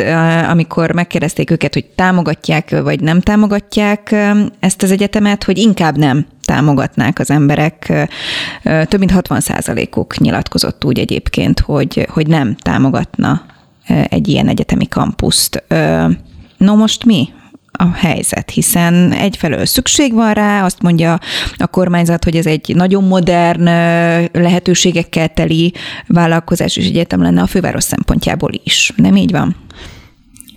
amikor 0.49 0.91
megkérdezték 0.91 1.51
őket, 1.51 1.73
hogy 1.73 1.85
támogatják 1.85 2.81
vagy 2.81 2.99
nem 2.99 3.21
támogatják 3.21 4.15
ezt 4.59 4.83
az 4.83 4.91
egyetemet, 4.91 5.43
hogy 5.43 5.57
inkább 5.57 5.97
nem 5.97 6.25
támogatnák 6.47 7.19
az 7.19 7.31
emberek. 7.31 7.93
Több 8.63 8.99
mint 8.99 9.11
60 9.11 9.41
uk 9.95 10.17
nyilatkozott 10.17 10.85
úgy 10.85 10.99
egyébként, 10.99 11.59
hogy, 11.59 12.07
hogy 12.09 12.27
nem 12.27 12.55
támogatna 12.55 13.45
egy 14.09 14.27
ilyen 14.27 14.47
egyetemi 14.47 14.87
kampuszt. 14.87 15.63
No 16.57 16.75
most 16.75 17.05
mi? 17.05 17.29
a 17.79 17.91
helyzet, 17.93 18.49
hiszen 18.49 19.11
egyfelől 19.11 19.65
szükség 19.65 20.13
van 20.13 20.33
rá, 20.33 20.63
azt 20.65 20.81
mondja 20.81 21.19
a 21.57 21.67
kormányzat, 21.67 22.23
hogy 22.23 22.35
ez 22.35 22.45
egy 22.45 22.75
nagyon 22.75 23.03
modern, 23.03 23.63
lehetőségekkel 24.31 25.27
teli 25.27 25.73
vállalkozás 26.07 26.77
és 26.77 26.85
egyetem 26.85 27.21
lenne 27.21 27.41
a 27.41 27.47
főváros 27.47 27.83
szempontjából 27.83 28.51
is. 28.63 28.93
Nem 28.95 29.15
így 29.15 29.31
van? 29.31 29.55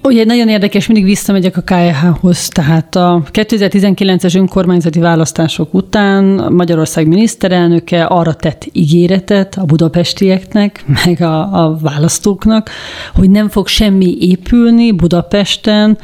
Ugye 0.02 0.24
nagyon 0.24 0.48
érdekes, 0.48 0.86
mindig 0.86 1.04
visszamegyek 1.04 1.56
a 1.56 1.60
KH-hoz, 1.60 2.48
tehát 2.48 2.96
a 2.96 3.22
2019-es 3.32 4.36
önkormányzati 4.36 4.98
választások 5.00 5.74
után 5.74 6.24
Magyarország 6.52 7.06
miniszterelnöke 7.06 8.04
arra 8.04 8.34
tett 8.34 8.68
ígéretet 8.72 9.56
a 9.56 9.64
budapestieknek, 9.64 10.84
meg 11.04 11.20
a, 11.20 11.64
a 11.64 11.78
választóknak, 11.80 12.70
hogy 13.14 13.30
nem 13.30 13.48
fog 13.48 13.66
semmi 13.66 14.16
épülni 14.20 14.92
Budapesten, 14.92 15.98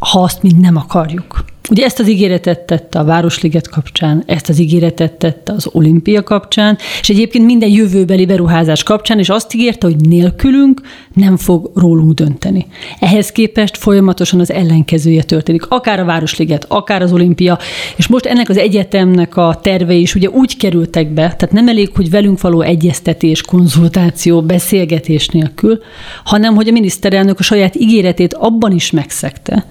ha 0.00 0.22
azt 0.22 0.42
mind 0.42 0.60
nem 0.60 0.76
akarjuk. 0.76 1.44
Ugye 1.70 1.84
ezt 1.84 1.98
az 1.98 2.08
ígéretet 2.08 2.60
tette 2.60 2.98
a 2.98 3.04
Városliget 3.04 3.68
kapcsán, 3.68 4.22
ezt 4.26 4.48
az 4.48 4.58
ígéretet 4.58 5.12
tette 5.12 5.52
az 5.52 5.68
olimpia 5.72 6.22
kapcsán, 6.22 6.78
és 7.00 7.08
egyébként 7.08 7.44
minden 7.44 7.68
jövőbeli 7.68 8.26
beruházás 8.26 8.82
kapcsán, 8.82 9.18
és 9.18 9.28
azt 9.28 9.54
ígérte, 9.54 9.86
hogy 9.86 9.96
nélkülünk 9.96 10.80
nem 11.14 11.36
fog 11.36 11.70
rólunk 11.74 12.12
dönteni. 12.12 12.66
Ehhez 13.00 13.32
képest 13.32 13.76
folyamatosan 13.76 14.40
az 14.40 14.52
ellenkezője 14.52 15.22
történik, 15.22 15.66
akár 15.68 16.00
a 16.00 16.04
Városliget, 16.04 16.64
akár 16.68 17.02
az 17.02 17.12
olimpia, 17.12 17.58
és 17.96 18.06
most 18.06 18.26
ennek 18.26 18.48
az 18.48 18.56
egyetemnek 18.56 19.36
a 19.36 19.58
tervei 19.62 20.00
is 20.00 20.14
ugye 20.14 20.28
úgy 20.28 20.56
kerültek 20.56 21.08
be, 21.08 21.22
tehát 21.22 21.52
nem 21.52 21.68
elég, 21.68 21.90
hogy 21.94 22.10
velünk 22.10 22.40
való 22.40 22.60
egyeztetés, 22.60 23.42
konzultáció, 23.42 24.42
beszélgetés 24.42 25.28
nélkül, 25.28 25.78
hanem 26.24 26.54
hogy 26.54 26.68
a 26.68 26.72
miniszterelnök 26.72 27.38
a 27.38 27.42
saját 27.42 27.76
ígéretét 27.76 28.34
abban 28.34 28.72
is 28.72 28.90
megszegte, 28.90 29.66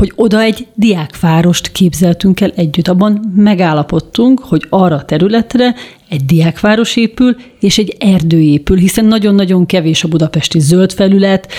hogy 0.00 0.12
oda 0.14 0.40
egy 0.40 0.66
diákvárost 0.74 1.72
képzeltünk 1.72 2.40
el 2.40 2.52
együtt. 2.56 2.88
Abban 2.88 3.32
megállapodtunk, 3.36 4.40
hogy 4.40 4.66
arra 4.68 4.94
a 4.94 5.04
területre 5.04 5.74
egy 6.08 6.24
diákváros 6.24 6.96
épül, 6.96 7.36
és 7.60 7.78
egy 7.78 7.96
erdő 7.98 8.40
épül, 8.40 8.76
hiszen 8.76 9.04
nagyon-nagyon 9.04 9.66
kevés 9.66 10.04
a 10.04 10.08
budapesti 10.08 10.60
zöld 10.60 10.92
felület, 10.92 11.52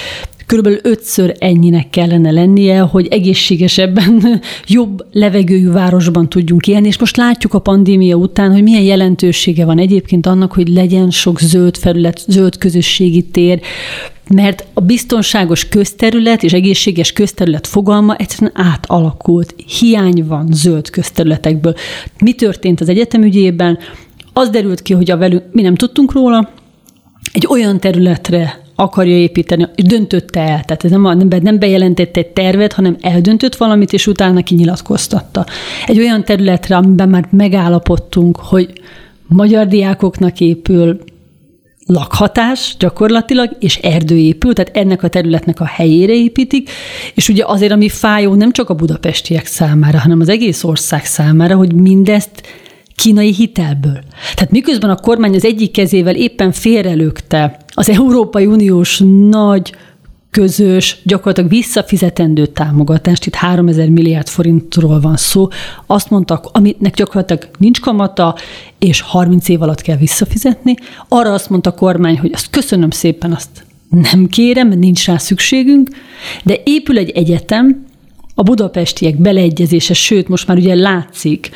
körülbelül 0.52 0.80
ötször 0.84 1.36
ennyinek 1.40 1.90
kellene 1.90 2.32
lennie, 2.32 2.80
hogy 2.80 3.08
egészségesebben, 3.08 4.42
jobb 4.68 5.06
levegőjű 5.12 5.70
városban 5.70 6.30
tudjunk 6.30 6.68
élni, 6.68 6.88
és 6.88 7.00
most 7.00 7.18
látjuk 7.18 7.54
a 7.54 7.60
pandémia 7.60 8.16
után, 8.16 8.52
hogy 8.52 8.64
milyen 8.64 8.82
jelentősége 8.82 9.66
van 9.66 9.80
egyébként 9.80 10.26
annak, 10.26 10.54
hogy 10.54 10.68
legyen 10.68 11.10
sok 11.10 11.40
zöld 11.40 11.78
felület, 11.78 12.24
zöld 12.28 12.58
közösségi 12.58 13.24
tér, 13.24 13.62
mert 14.34 14.66
a 14.74 14.82
biztonságos 14.82 15.70
közterület 15.70 16.44
és 16.44 16.54
egészséges 16.54 17.14
közterület 17.14 17.68
fogalma 17.68 18.16
egyszerűen 18.16 18.52
átalakult. 18.56 19.56
Hiány 19.80 20.26
van 20.28 20.48
zöld 20.52 20.90
közterületekből. 20.90 21.76
Mi 22.24 22.34
történt 22.34 22.82
az 22.82 22.90
egyetem 22.90 23.24
ügyében? 23.24 23.78
Az 24.34 24.50
derült 24.50 24.82
ki, 24.82 24.94
hogy 24.94 25.12
a 25.12 25.18
velünk, 25.18 25.44
mi 25.52 25.62
nem 25.62 25.76
tudtunk 25.76 26.12
róla, 26.12 26.50
egy 27.34 27.48
olyan 27.50 27.80
területre 27.80 28.70
akarja 28.82 29.16
építeni, 29.16 29.68
döntötte 29.76 30.40
el. 30.40 30.64
Tehát 30.64 30.84
ez 30.84 30.92
nem, 30.92 31.02
nem, 31.02 31.28
nem 31.42 31.60
bejelentette 31.60 32.20
egy 32.20 32.28
tervet, 32.28 32.74
hanem 32.74 32.98
eldöntött 33.02 33.56
valamit, 33.56 33.94
és 33.94 34.08
utána 34.08 34.44
kinyilatkoztatta. 34.44 35.46
Egy 35.86 36.00
olyan 36.00 36.24
területre, 36.24 36.76
amiben 36.76 37.10
már 37.10 37.28
megállapodtunk, 37.30 38.38
hogy 38.38 38.74
magyar 39.28 39.68
diákoknak 39.68 40.40
épül 40.40 41.00
lakhatás 41.86 42.76
gyakorlatilag, 42.80 43.56
és 43.60 43.76
erdő 43.76 44.18
épül, 44.18 44.54
tehát 44.54 44.78
ennek 44.78 45.04
a 45.04 45.08
területnek 45.08 45.60
a 45.60 45.66
helyére 45.66 46.14
építik, 46.14 46.70
és 47.14 47.30
ugye 47.30 47.44
azért, 47.46 47.72
ami 47.72 47.90
fájó 47.90 48.34
nem 48.34 48.52
csak 48.52 48.70
a 48.70 48.74
budapestiek 48.74 49.46
számára, 49.46 50.00
hanem 50.00 50.20
az 50.20 50.30
egész 50.30 50.64
ország 50.64 51.06
számára, 51.06 51.56
hogy 51.56 51.74
mindezt 51.74 52.42
kínai 52.96 53.34
hitelből. 53.34 54.00
Tehát 54.34 54.52
miközben 54.52 54.90
a 54.90 54.96
kormány 54.96 55.36
az 55.36 55.46
egyik 55.46 55.72
kezével 55.72 56.16
éppen 56.16 56.52
félrelökte 56.52 57.58
az 57.74 57.90
Európai 57.90 58.46
Uniós 58.46 59.02
nagy 59.30 59.74
közös, 60.32 60.98
gyakorlatilag 61.04 61.50
visszafizetendő 61.50 62.46
támogatást, 62.46 63.26
itt 63.26 63.36
3000 63.36 63.90
milliárd 63.90 64.28
forintról 64.28 65.00
van 65.00 65.18
szó, 65.18 65.48
azt 65.86 66.10
mondtak, 66.10 66.50
aminek 66.52 66.96
gyakorlatilag 66.96 67.50
nincs 67.58 67.80
kamata, 67.80 68.36
és 68.80 69.02
30 69.02 69.50
év 69.50 69.62
alatt 69.62 69.82
kell 69.82 69.98
visszafizetni. 69.98 70.76
Arra 71.08 71.34
azt 71.34 71.50
mondta 71.50 71.70
a 71.70 71.74
kormány, 71.74 72.20
hogy 72.20 72.32
azt 72.34 72.50
köszönöm 72.50 72.90
szépen, 72.90 73.32
azt 73.32 73.66
nem 74.12 74.28
kérem, 74.28 74.68
nincs 74.68 75.06
rá 75.06 75.18
szükségünk, 75.18 75.90
de 76.44 76.62
épül 76.64 76.98
egy 76.98 77.10
egyetem, 77.10 77.86
a 78.42 78.44
budapestiek 78.44 79.18
beleegyezése, 79.18 79.94
sőt, 79.94 80.28
most 80.28 80.48
már 80.48 80.58
ugye 80.58 80.76
látszik, 80.76 81.50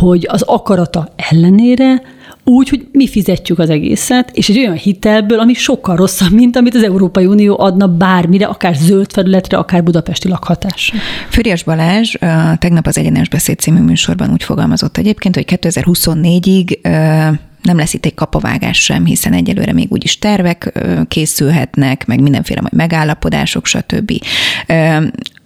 hogy 0.00 0.26
az 0.30 0.42
akarata 0.42 1.12
ellenére 1.30 2.02
úgy, 2.44 2.68
hogy 2.68 2.86
mi 2.92 3.08
fizetjük 3.08 3.58
az 3.58 3.70
egészet, 3.70 4.30
és 4.32 4.48
egy 4.48 4.58
olyan 4.58 4.74
hitelből, 4.74 5.38
ami 5.38 5.54
sokkal 5.54 5.96
rosszabb, 5.96 6.32
mint 6.32 6.56
amit 6.56 6.74
az 6.74 6.82
Európai 6.82 7.26
Unió 7.26 7.60
adna 7.60 7.86
bármire, 7.86 8.46
akár 8.46 8.74
zöld 8.74 9.12
felületre, 9.12 9.56
akár 9.56 9.82
budapesti 9.82 10.28
lakhatásra. 10.28 10.98
Füriás 11.28 11.62
Balázs 11.62 12.14
tegnap 12.58 12.86
az 12.86 12.98
Egyenes 12.98 13.28
Beszéd 13.28 13.58
című 13.58 13.80
műsorban 13.80 14.30
úgy 14.32 14.42
fogalmazott 14.42 14.96
egyébként, 14.96 15.34
hogy 15.34 15.58
2024-ig 15.60 16.78
nem 17.64 17.76
lesz 17.76 17.94
itt 17.94 18.04
egy 18.04 18.14
kapavágás 18.14 18.82
sem, 18.82 19.04
hiszen 19.04 19.32
egyelőre 19.32 19.72
még 19.72 19.86
úgyis 19.90 20.18
tervek 20.18 20.80
készülhetnek, 21.08 22.06
meg 22.06 22.20
mindenféle 22.20 22.60
majd 22.60 22.74
megállapodások, 22.74 23.66
stb. 23.66 24.12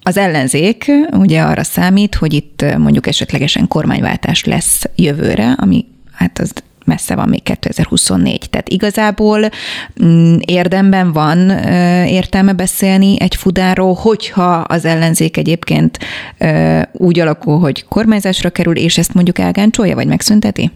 Az 0.02 0.16
ellenzék 0.16 0.90
ugye 1.11 1.40
arra 1.42 1.64
számít, 1.64 2.14
hogy 2.14 2.33
itt 2.33 2.64
mondjuk 2.78 3.07
esetlegesen 3.07 3.68
kormányváltás 3.68 4.44
lesz 4.44 4.85
jövőre, 4.96 5.52
ami 5.57 5.85
hát 6.12 6.38
az 6.38 6.52
messze 6.85 7.14
van 7.14 7.28
még 7.28 7.42
2024. 7.42 8.50
Tehát 8.50 8.68
igazából 8.68 9.48
mm, 10.04 10.37
érdemben 10.40 11.12
van 11.12 11.50
értelme 12.07 12.52
beszélni 12.52 13.20
egy 13.20 13.35
fudáról, 13.35 13.94
hogyha 13.94 14.52
az 14.52 14.85
ellenzék 14.85 15.37
egyébként 15.37 15.98
úgy 16.92 17.18
alakul, 17.18 17.59
hogy 17.59 17.85
kormányzásra 17.88 18.50
kerül, 18.50 18.76
és 18.76 18.98
ezt 18.98 19.14
mondjuk 19.14 19.38
elgáncsolja, 19.38 19.94
vagy 19.94 20.07
megszünteti? 20.07 20.70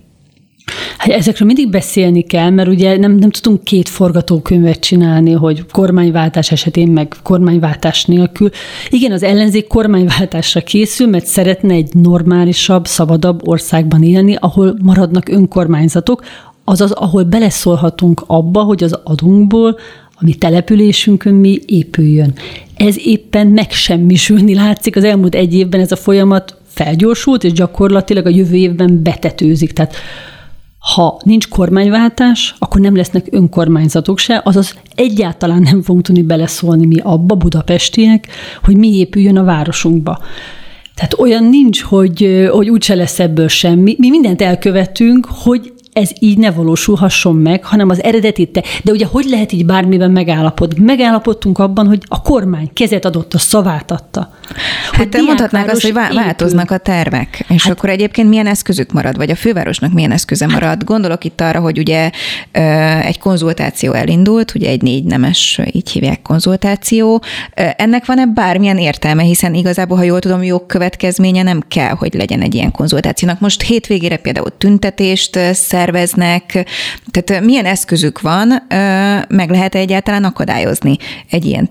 Hát 0.98 1.10
ezekről 1.10 1.46
mindig 1.46 1.70
beszélni 1.70 2.22
kell, 2.22 2.50
mert 2.50 2.68
ugye 2.68 2.96
nem, 2.96 3.12
nem 3.12 3.30
tudunk 3.30 3.64
két 3.64 3.88
forgatókönyvet 3.88 4.80
csinálni, 4.80 5.32
hogy 5.32 5.66
kormányváltás 5.70 6.50
esetén, 6.50 6.88
meg 6.88 7.14
kormányváltás 7.22 8.04
nélkül. 8.04 8.50
Igen, 8.90 9.12
az 9.12 9.22
ellenzék 9.22 9.66
kormányváltásra 9.66 10.60
készül, 10.60 11.06
mert 11.06 11.26
szeretne 11.26 11.74
egy 11.74 11.94
normálisabb, 11.94 12.86
szabadabb 12.86 13.48
országban 13.48 14.02
élni, 14.02 14.36
ahol 14.40 14.76
maradnak 14.82 15.28
önkormányzatok, 15.28 16.24
azaz, 16.64 16.90
ahol 16.90 17.22
beleszólhatunk 17.22 18.24
abba, 18.26 18.62
hogy 18.62 18.84
az 18.84 18.98
adunkból 19.04 19.78
a 20.14 20.24
mi 20.24 20.34
településünkön 20.34 21.34
mi 21.34 21.58
épüljön. 21.66 22.32
Ez 22.76 22.96
éppen 22.98 23.46
megsemmisülni 23.46 24.54
látszik. 24.54 24.96
Az 24.96 25.04
elmúlt 25.04 25.34
egy 25.34 25.54
évben 25.54 25.80
ez 25.80 25.92
a 25.92 25.96
folyamat 25.96 26.56
felgyorsult, 26.66 27.44
és 27.44 27.52
gyakorlatilag 27.52 28.26
a 28.26 28.30
jövő 28.30 28.56
évben 28.56 29.02
betetőzik. 29.02 29.72
Tehát 29.72 29.94
ha 30.82 31.20
nincs 31.24 31.48
kormányváltás, 31.48 32.54
akkor 32.58 32.80
nem 32.80 32.96
lesznek 32.96 33.26
önkormányzatok 33.30 34.18
se, 34.18 34.40
azaz 34.44 34.74
egyáltalán 34.94 35.62
nem 35.62 35.82
fogunk 35.82 36.04
tudni 36.04 36.22
beleszólni 36.22 36.86
mi 36.86 37.00
abba, 37.02 37.34
budapestiek, 37.34 38.28
hogy 38.64 38.76
mi 38.76 38.88
épüljön 38.88 39.36
a 39.36 39.44
városunkba. 39.44 40.18
Tehát 40.94 41.18
olyan 41.18 41.44
nincs, 41.44 41.82
hogy, 41.82 42.48
hogy 42.50 42.68
úgyse 42.68 42.94
lesz 42.94 43.18
ebből 43.18 43.48
semmi. 43.48 43.94
Mi 43.98 44.10
mindent 44.10 44.42
elkövetünk, 44.42 45.26
hogy 45.30 45.72
ez 45.92 46.10
így 46.18 46.38
ne 46.38 46.50
valósulhasson 46.50 47.36
meg, 47.36 47.64
hanem 47.64 47.88
az 47.88 48.02
eredeti 48.02 48.46
te. 48.46 48.62
De 48.82 48.92
ugye 48.92 49.06
hogy 49.06 49.24
lehet 49.24 49.52
így 49.52 49.66
bármiben 49.66 50.10
megállapodni? 50.10 50.84
Megállapodtunk 50.84 51.58
abban, 51.58 51.86
hogy 51.86 52.02
a 52.08 52.22
kormány 52.22 52.70
kezet 52.72 53.04
adott, 53.04 53.34
a 53.34 53.38
szavát 53.38 53.90
adta. 53.90 54.34
Hát 54.92 55.08
te 55.08 55.22
mondhatnák 55.22 55.70
azt, 55.70 55.82
hogy 55.82 55.92
változnak 55.92 56.70
a 56.70 56.78
tervek, 56.78 57.44
és 57.48 57.62
hát, 57.62 57.72
akkor 57.72 57.90
egyébként 57.90 58.28
milyen 58.28 58.46
eszközük 58.46 58.92
marad, 58.92 59.16
vagy 59.16 59.30
a 59.30 59.34
fővárosnak 59.34 59.92
milyen 59.92 60.10
eszköze 60.10 60.46
marad? 60.46 60.84
Gondolok 60.84 61.24
itt 61.24 61.40
arra, 61.40 61.60
hogy 61.60 61.78
ugye 61.78 62.10
egy 63.02 63.18
konzultáció 63.18 63.92
elindult, 63.92 64.54
ugye 64.54 64.68
egy 64.68 64.82
négy 64.82 65.04
nemes, 65.04 65.60
így 65.72 65.90
hívják 65.90 66.22
konzultáció. 66.22 67.22
Ennek 67.76 68.06
van-e 68.06 68.26
bármilyen 68.26 68.78
értelme, 68.78 69.22
hiszen 69.22 69.54
igazából, 69.54 69.96
ha 69.96 70.02
jól 70.02 70.18
tudom, 70.18 70.42
jó 70.42 70.58
következménye 70.58 71.42
nem 71.42 71.62
kell, 71.68 71.94
hogy 71.94 72.14
legyen 72.14 72.40
egy 72.40 72.54
ilyen 72.54 72.70
konzultációnak. 72.70 73.40
Most 73.40 73.62
hétvégére 73.62 74.16
például 74.16 74.56
tüntetést 74.58 75.38
szerveznek, 75.82 76.66
tehát 77.10 77.44
milyen 77.44 77.64
eszközük 77.64 78.20
van, 78.20 78.62
meg 79.28 79.50
lehet 79.50 79.74
egyáltalán 79.74 80.24
akadályozni 80.24 80.96
egy 81.30 81.44
ilyen 81.44 81.68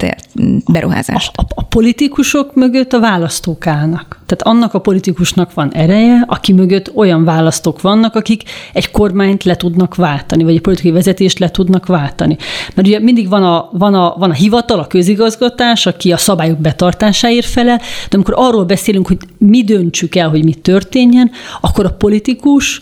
beruházást? 0.72 1.32
A, 1.36 1.42
a, 1.42 1.46
a 1.56 1.64
politikusok 1.64 2.56
mögött 2.56 2.94
a 2.94 3.00
választók 3.00 3.68
állnak. 3.68 4.20
Tehát 4.26 4.56
annak 4.56 4.74
a 4.74 4.80
politikusnak 4.80 5.54
van 5.54 5.74
ereje, 5.74 6.26
aki 6.28 6.54
mögött 6.54 6.96
olyan 6.96 7.24
választók 7.24 7.82
vannak, 7.82 8.16
akik 8.16 8.44
egy 8.74 8.92
kormányt 8.92 9.44
le 9.44 9.56
tudnak 9.56 9.96
váltani, 9.96 10.44
vagy 10.44 10.56
egy 10.56 10.62
politikai 10.62 10.92
vezetést 10.92 11.40
le 11.40 11.50
tudnak 11.50 11.86
váltani. 11.86 12.38
Mert 12.76 12.88
ugye 12.88 13.00
mindig 13.00 13.30
van 13.30 13.44
a, 13.44 13.70
van 13.72 13.94
a, 13.94 14.16
van 14.18 14.30
a 14.30 14.34
hivatal, 14.34 14.80
a 14.80 14.88
közigazgatás, 14.88 15.86
aki 15.86 16.12
a 16.12 16.18
szabályok 16.18 16.58
betartásáért 16.58 17.46
fele, 17.46 17.76
de 18.10 18.16
amikor 18.16 18.34
arról 18.38 18.66
beszélünk, 18.66 19.08
hogy 19.08 19.18
mi 19.38 19.64
döntsük 19.64 20.16
el, 20.16 20.30
hogy 20.30 20.44
mi 20.44 20.54
történjen, 20.54 21.32
akkor 21.62 21.86
a 21.86 21.96
politikus 21.98 22.82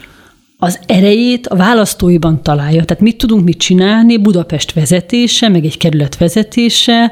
az 0.62 0.80
erejét 0.86 1.48
a 1.48 1.56
választóiban 1.56 2.44
találja. 2.44 2.86
Tehát 2.86 3.04
mit 3.04 3.18
tudunk 3.18 3.44
mit 3.44 3.58
csinálni, 3.58 4.18
Budapest 4.18 4.74
vezetése, 4.74 5.50
meg 5.50 5.66
egy 5.66 5.78
kerület 5.78 6.18
vezetése, 6.18 7.12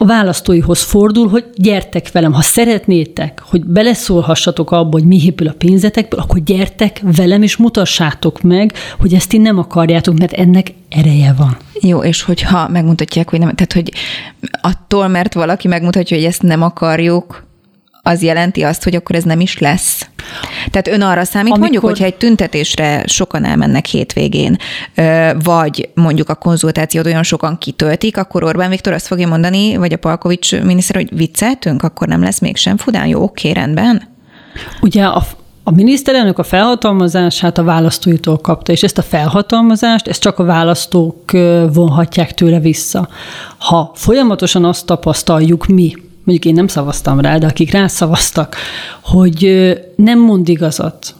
a 0.00 0.04
választóihoz 0.04 0.82
fordul, 0.82 1.28
hogy 1.28 1.44
gyertek 1.54 2.12
velem, 2.12 2.32
ha 2.32 2.40
szeretnétek, 2.40 3.42
hogy 3.46 3.64
beleszólhassatok 3.64 4.70
abba, 4.70 4.90
hogy 4.90 5.04
mi 5.04 5.24
épül 5.24 5.46
a 5.46 5.54
pénzetekből, 5.58 6.20
akkor 6.20 6.42
gyertek 6.42 7.00
velem, 7.16 7.42
és 7.42 7.56
mutassátok 7.56 8.40
meg, 8.40 8.72
hogy 8.98 9.14
ezt 9.14 9.28
ti 9.28 9.38
nem 9.38 9.58
akarjátok, 9.58 10.18
mert 10.18 10.32
ennek 10.32 10.72
ereje 10.88 11.34
van. 11.38 11.56
Jó, 11.80 12.02
és 12.02 12.22
hogyha 12.22 12.68
megmutatják, 12.68 13.30
hogy 13.30 13.38
nem, 13.38 13.54
tehát 13.54 13.72
hogy 13.72 13.92
attól, 14.60 15.08
mert 15.08 15.34
valaki 15.34 15.68
megmutatja, 15.68 16.16
hogy 16.16 16.26
ezt 16.26 16.42
nem 16.42 16.62
akarjuk, 16.62 17.46
az 18.02 18.22
jelenti 18.22 18.62
azt, 18.62 18.84
hogy 18.84 18.94
akkor 18.94 19.16
ez 19.16 19.24
nem 19.24 19.40
is 19.40 19.58
lesz. 19.58 20.08
Tehát 20.70 20.88
ön 20.88 21.02
arra 21.02 21.24
számít, 21.24 21.52
Amikor... 21.52 21.60
mondjuk, 21.60 21.84
hogyha 21.84 22.04
egy 22.04 22.14
tüntetésre 22.14 23.02
sokan 23.06 23.44
elmennek 23.44 23.86
hétvégén, 23.86 24.56
vagy 25.42 25.88
mondjuk 25.94 26.28
a 26.28 26.34
konzultációt 26.34 27.06
olyan 27.06 27.22
sokan 27.22 27.58
kitöltik, 27.58 28.16
akkor 28.16 28.44
Orbán 28.44 28.70
Viktor 28.70 28.92
azt 28.92 29.06
fogja 29.06 29.28
mondani, 29.28 29.76
vagy 29.76 29.92
a 29.92 29.96
Palkovics 29.96 30.60
miniszter, 30.60 30.96
hogy 30.96 31.16
vicceltünk, 31.16 31.82
akkor 31.82 32.08
nem 32.08 32.22
lesz 32.22 32.38
mégsem 32.38 32.76
Fudán. 32.76 33.06
Jó, 33.06 33.22
oké, 33.22 33.50
rendben? 33.50 34.02
Ugye 34.80 35.04
a 35.04 35.22
a 35.68 35.70
miniszterelnök 35.70 36.38
a 36.38 36.42
felhatalmazását 36.42 37.58
a 37.58 37.62
választóitól 37.62 38.38
kapta, 38.38 38.72
és 38.72 38.82
ezt 38.82 38.98
a 38.98 39.02
felhatalmazást, 39.02 40.08
ezt 40.08 40.20
csak 40.20 40.38
a 40.38 40.44
választók 40.44 41.30
vonhatják 41.72 42.34
tőle 42.34 42.60
vissza. 42.60 43.08
Ha 43.58 43.90
folyamatosan 43.94 44.64
azt 44.64 44.86
tapasztaljuk 44.86 45.66
mi, 45.66 45.92
mondjuk 46.28 46.52
én 46.52 46.54
nem 46.54 46.68
szavaztam 46.68 47.20
rá, 47.20 47.38
de 47.38 47.46
akik 47.46 47.72
rászavaztak, 47.72 48.56
hogy 49.02 49.72
nem 49.96 50.20
mond 50.20 50.48
igazat, 50.48 51.14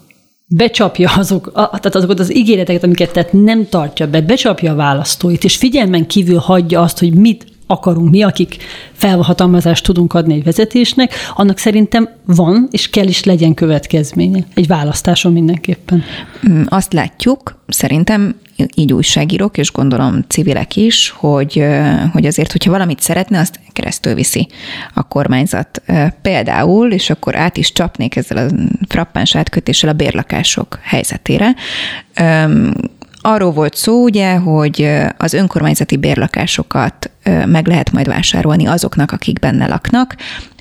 becsapja 0.47 1.11
azok, 1.17 1.53
tehát 1.55 1.95
azokat 1.95 2.21
az 2.21 2.37
ígéreteket, 2.37 2.85
amiket 2.85 3.13
tett, 3.13 3.33
nem 3.33 3.69
tartja 3.69 4.07
be, 4.07 4.21
becsapja 4.21 4.73
a 4.73 4.77
választóit, 4.77 5.45
és 5.45 5.57
figyelmen 5.57 6.07
kívül 6.07 6.39
hagyja 6.39 6.81
azt, 6.81 6.99
hogy 6.99 7.15
mit 7.15 7.47
akarunk 7.67 8.11
mi, 8.11 8.23
akik 8.23 8.57
felhatalmazást 8.93 9.85
tudunk 9.85 10.15
adni 10.15 10.35
egy 10.35 10.45
vezetésnek, 10.45 11.15
annak 11.35 11.59
szerintem 11.59 12.09
van, 12.25 12.69
és 12.71 12.91
kell 12.91 13.07
is 13.07 13.25
legyen 13.25 13.55
következménye. 13.55 14.45
Egy 14.55 14.67
választáson 14.67 15.33
mindenképpen. 15.33 16.03
Mm, 16.49 16.63
azt 16.69 16.93
látjuk, 16.93 17.59
szerintem 17.67 18.35
így 18.75 18.93
újságírók, 18.93 19.59
és 19.59 19.73
gondolom 19.73 20.25
civilek 20.29 20.77
is, 20.77 21.11
hogy, 21.11 21.65
hogy 22.13 22.27
azért, 22.27 22.53
hogyha 22.53 22.71
valamit 22.71 23.01
szeretne, 23.01 23.39
azt 23.39 23.61
keresztül 23.73 24.15
viszi 24.15 24.49
a 24.95 25.03
kormányzat. 25.03 25.83
Például, 26.23 26.93
és 26.93 27.11
akkor 27.11 27.37
át 27.37 27.57
is 27.57 27.73
csapnék 27.73 28.17
ezzel 28.17 28.49
a 28.49 28.51
frappáns 28.89 29.37
átkötéssel 29.37 29.91
a 29.91 29.93
bérlakások 29.93 30.79
helyzetére. 30.83 31.55
Arról 33.21 33.53
volt 33.53 33.75
szó, 33.75 34.03
ugye, 34.03 34.35
hogy 34.35 34.91
az 35.17 35.33
önkormányzati 35.33 35.97
bérlakásokat 35.97 37.11
meg 37.47 37.67
lehet 37.67 37.93
majd 37.93 38.07
vásárolni 38.07 38.67
azoknak, 38.67 39.13
akik 39.13 39.39
benne 39.39 39.67
laknak, 39.67 40.17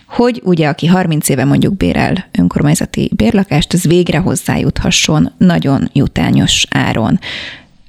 hogy 0.07 0.41
ugye 0.43 0.67
aki 0.67 0.87
30 0.87 1.29
éve 1.29 1.45
mondjuk 1.45 1.77
bérel 1.77 2.25
önkormányzati 2.31 3.11
bérlakást, 3.15 3.73
az 3.73 3.83
végre 3.83 4.17
hozzájuthasson 4.17 5.31
nagyon 5.37 5.89
jutányos 5.93 6.65
áron. 6.69 7.19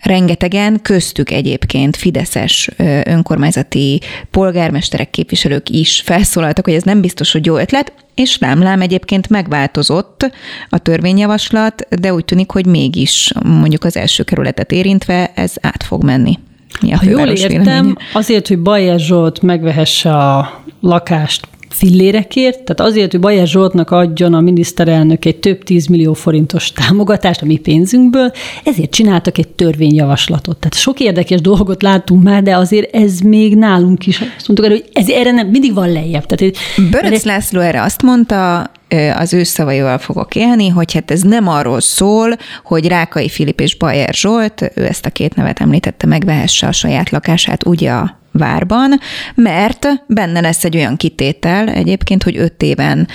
Rengetegen, 0.03 0.83
köztük 0.83 1.31
egyébként 1.31 1.97
fideszes 1.97 2.71
önkormányzati 3.05 4.01
polgármesterek, 4.31 5.11
képviselők 5.11 5.69
is 5.69 6.03
felszólaltak, 6.05 6.65
hogy 6.65 6.75
ez 6.75 6.83
nem 6.83 7.01
biztos, 7.01 7.33
hogy 7.33 7.47
jó 7.47 7.57
ötlet, 7.57 7.93
és 8.15 8.39
lámlám 8.39 8.81
egyébként 8.81 9.29
megváltozott 9.29 10.31
a 10.69 10.79
törvényjavaslat, 10.79 11.87
de 12.01 12.15
úgy 12.15 12.25
tűnik, 12.25 12.51
hogy 12.51 12.67
mégis 12.67 13.33
mondjuk 13.45 13.85
az 13.85 13.97
első 13.97 14.23
kerületet 14.23 14.73
érintve 14.73 15.33
ez 15.35 15.55
át 15.61 15.83
fog 15.83 16.05
menni. 16.05 16.39
Mi 16.81 16.93
a 16.93 16.97
ha 16.97 17.05
jól 17.05 17.29
értem, 17.29 17.63
véleménye? 17.63 17.95
azért, 18.13 18.49
hogy 18.49 18.59
Bajer 18.59 18.99
Zsolt 18.99 19.43
megvehesse 19.43 20.17
a 20.17 20.63
lakást 20.81 21.49
fillérekért, 21.79 22.63
tehát 22.63 22.93
azért, 22.93 23.11
hogy 23.11 23.21
Bajer 23.21 23.47
Zsoltnak 23.47 23.91
adjon 23.91 24.35
a 24.35 24.41
miniszterelnök 24.41 25.25
egy 25.25 25.37
több 25.37 25.63
tízmillió 25.63 26.13
forintos 26.13 26.73
támogatást 26.73 27.43
a 27.43 27.47
mi 27.47 27.57
pénzünkből, 27.57 28.33
ezért 28.65 28.91
csináltak 28.91 29.39
egy 29.39 29.49
törvényjavaslatot. 29.49 30.57
Tehát 30.57 30.75
sok 30.75 31.01
érdekes 31.01 31.41
dolgot 31.41 31.83
láttunk 31.83 32.23
már, 32.23 32.43
de 32.43 32.57
azért 32.57 32.95
ez 32.95 33.19
még 33.19 33.57
nálunk 33.57 34.07
is, 34.07 34.21
azt 34.37 34.49
mondtuk 34.49 34.67
hogy 34.67 34.85
ez 34.93 35.09
erre 35.09 35.31
nem, 35.31 35.49
mindig 35.49 35.75
van 35.75 35.93
lejjebb. 35.93 36.27
Tehát, 36.27 36.57
Böröc 36.91 37.25
László 37.25 37.61
erre 37.61 37.83
azt 37.83 38.03
mondta, 38.03 38.71
az 39.17 39.33
ő 39.33 39.43
szavaival 39.43 39.99
fogok 39.99 40.35
élni, 40.35 40.69
hogy 40.69 40.93
hát 40.93 41.11
ez 41.11 41.23
nem 41.23 41.49
arról 41.49 41.81
szól, 41.81 42.37
hogy 42.65 42.87
Rákai 42.87 43.29
Filip 43.29 43.61
és 43.61 43.77
Bajer 43.77 44.15
Zsolt, 44.15 44.73
ő 44.75 44.85
ezt 44.85 45.07
a 45.07 45.11
két 45.11 45.35
nevet 45.35 45.61
említette, 45.61 46.07
megvehesse 46.07 46.67
a 46.67 46.73
saját 46.73 47.11
lakását 47.11 47.67
ugye 47.67 47.91
a 47.91 48.19
várban, 48.39 49.01
mert 49.35 49.87
benne 50.07 50.41
lesz 50.41 50.65
egy 50.65 50.77
olyan 50.77 50.97
kitétel 50.97 51.69
egyébként, 51.69 52.23
hogy 52.23 52.37
öt 52.37 52.63
éven 52.63 53.09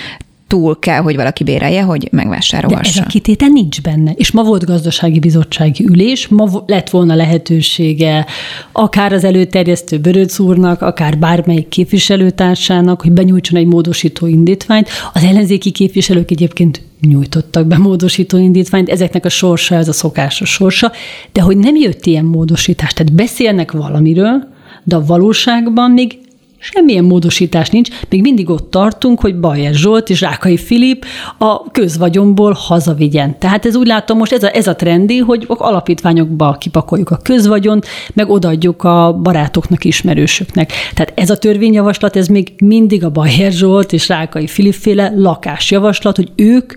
túl 0.53 0.79
kell, 0.79 1.01
hogy 1.01 1.15
valaki 1.15 1.43
bérelje, 1.43 1.81
hogy 1.81 2.07
megvásárolhassa. 2.11 2.93
De 2.93 2.99
ez 2.99 3.05
a 3.05 3.09
kitétel 3.09 3.47
nincs 3.47 3.81
benne. 3.81 4.11
És 4.11 4.31
ma 4.31 4.43
volt 4.43 4.65
gazdasági 4.65 5.19
bizottsági 5.19 5.85
ülés, 5.85 6.27
ma 6.27 6.63
lett 6.65 6.89
volna 6.89 7.15
lehetősége 7.15 8.25
akár 8.71 9.13
az 9.13 9.23
előterjesztő 9.23 9.99
Böröc 9.99 10.39
úrnak, 10.39 10.81
akár 10.81 11.17
bármelyik 11.17 11.67
képviselőtársának, 11.67 13.01
hogy 13.01 13.11
benyújtson 13.11 13.59
egy 13.59 13.65
módosító 13.65 14.27
indítványt. 14.27 14.89
Az 15.13 15.23
ellenzéki 15.23 15.71
képviselők 15.71 16.31
egyébként 16.31 16.81
nyújtottak 17.01 17.67
be 17.67 17.77
módosító 17.77 18.37
indítványt, 18.37 18.89
ezeknek 18.89 19.25
a 19.25 19.29
sorsa, 19.29 19.75
ez 19.75 19.87
a 19.87 19.93
szokásos 19.93 20.49
sorsa, 20.49 20.91
de 21.31 21.41
hogy 21.41 21.57
nem 21.57 21.75
jött 21.75 22.05
ilyen 22.05 22.25
módosítás, 22.25 22.93
tehát 22.93 23.13
beszélnek 23.13 23.71
valamiről, 23.71 24.52
de 24.83 24.95
a 24.95 25.05
valóságban 25.05 25.91
még 25.91 26.17
semmilyen 26.63 27.03
módosítás 27.03 27.69
nincs, 27.69 27.89
még 28.09 28.21
mindig 28.21 28.49
ott 28.49 28.69
tartunk, 28.71 29.19
hogy 29.19 29.39
Bajer 29.39 29.73
Zsolt 29.73 30.09
és 30.09 30.21
Rákai 30.21 30.57
Filip 30.57 31.05
a 31.37 31.71
közvagyonból 31.71 32.55
hazavigyen. 32.57 33.39
Tehát 33.39 33.65
ez 33.65 33.75
úgy 33.75 33.87
látom 33.87 34.17
most 34.17 34.31
ez 34.31 34.43
a, 34.43 34.55
ez 34.55 34.67
a 34.67 34.75
trendi, 34.75 35.17
hogy 35.17 35.45
alapítványokba 35.47 36.57
kipakoljuk 36.59 37.09
a 37.09 37.17
közvagyont, 37.23 37.87
meg 38.13 38.29
odaadjuk 38.29 38.83
a 38.83 39.13
barátoknak, 39.13 39.85
ismerősöknek. 39.85 40.71
Tehát 40.93 41.13
ez 41.15 41.29
a 41.29 41.37
törvényjavaslat, 41.37 42.15
ez 42.15 42.27
még 42.27 42.53
mindig 42.57 43.03
a 43.03 43.09
Bajer 43.09 43.51
Zsolt 43.51 43.93
és 43.93 44.07
Rákai 44.07 44.47
Filip 44.47 44.73
féle 44.73 45.13
lakásjavaslat, 45.15 46.15
hogy 46.15 46.31
ők 46.35 46.73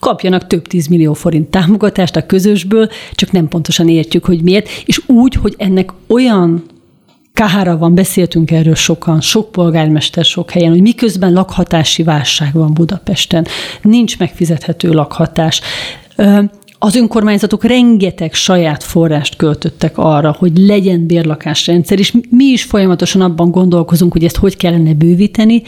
kapjanak 0.00 0.46
több 0.46 0.66
tízmillió 0.66 1.12
forint 1.12 1.48
támogatást 1.48 2.16
a 2.16 2.26
közösből, 2.26 2.88
csak 3.12 3.30
nem 3.30 3.48
pontosan 3.48 3.88
értjük, 3.88 4.24
hogy 4.24 4.42
miért, 4.42 4.68
és 4.84 5.00
úgy, 5.06 5.34
hogy 5.34 5.54
ennek 5.58 5.90
olyan 6.06 6.64
kára 7.36 7.78
van, 7.78 7.94
beszéltünk 7.94 8.50
erről 8.50 8.74
sokan, 8.74 9.20
sok 9.20 9.52
polgármester 9.52 10.24
sok 10.24 10.50
helyen, 10.50 10.70
hogy 10.70 10.80
miközben 10.80 11.32
lakhatási 11.32 12.02
válság 12.02 12.52
van 12.52 12.74
Budapesten, 12.74 13.46
nincs 13.82 14.18
megfizethető 14.18 14.92
lakhatás. 14.92 15.60
Az 16.78 16.94
önkormányzatok 16.94 17.64
rengeteg 17.64 18.34
saját 18.34 18.82
forrást 18.82 19.36
költöttek 19.36 19.98
arra, 19.98 20.34
hogy 20.38 20.58
legyen 20.58 21.06
bérlakásrendszer, 21.06 21.98
és 21.98 22.12
mi 22.30 22.44
is 22.44 22.62
folyamatosan 22.62 23.20
abban 23.20 23.50
gondolkozunk, 23.50 24.12
hogy 24.12 24.24
ezt 24.24 24.36
hogy 24.36 24.56
kellene 24.56 24.94
bővíteni. 24.94 25.62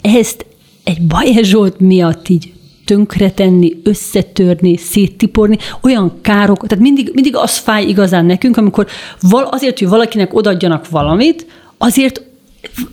Ezt 0.00 0.46
egy 0.84 1.02
Bajer 1.02 1.44
Zsolt 1.44 1.80
miatt 1.80 2.28
így 2.28 2.52
tönkretenni, 2.84 3.80
összetörni, 3.82 4.76
széttiporni, 4.76 5.58
olyan 5.82 6.18
károk, 6.20 6.66
tehát 6.66 6.84
mindig, 6.84 7.10
mindig 7.14 7.36
az 7.36 7.58
fáj 7.58 7.84
igazán 7.84 8.24
nekünk, 8.24 8.56
amikor 8.56 8.86
val, 9.20 9.44
azért, 9.44 9.78
hogy 9.78 9.88
valakinek 9.88 10.34
odadjanak 10.34 10.88
valamit, 10.88 11.46
azért 11.78 12.22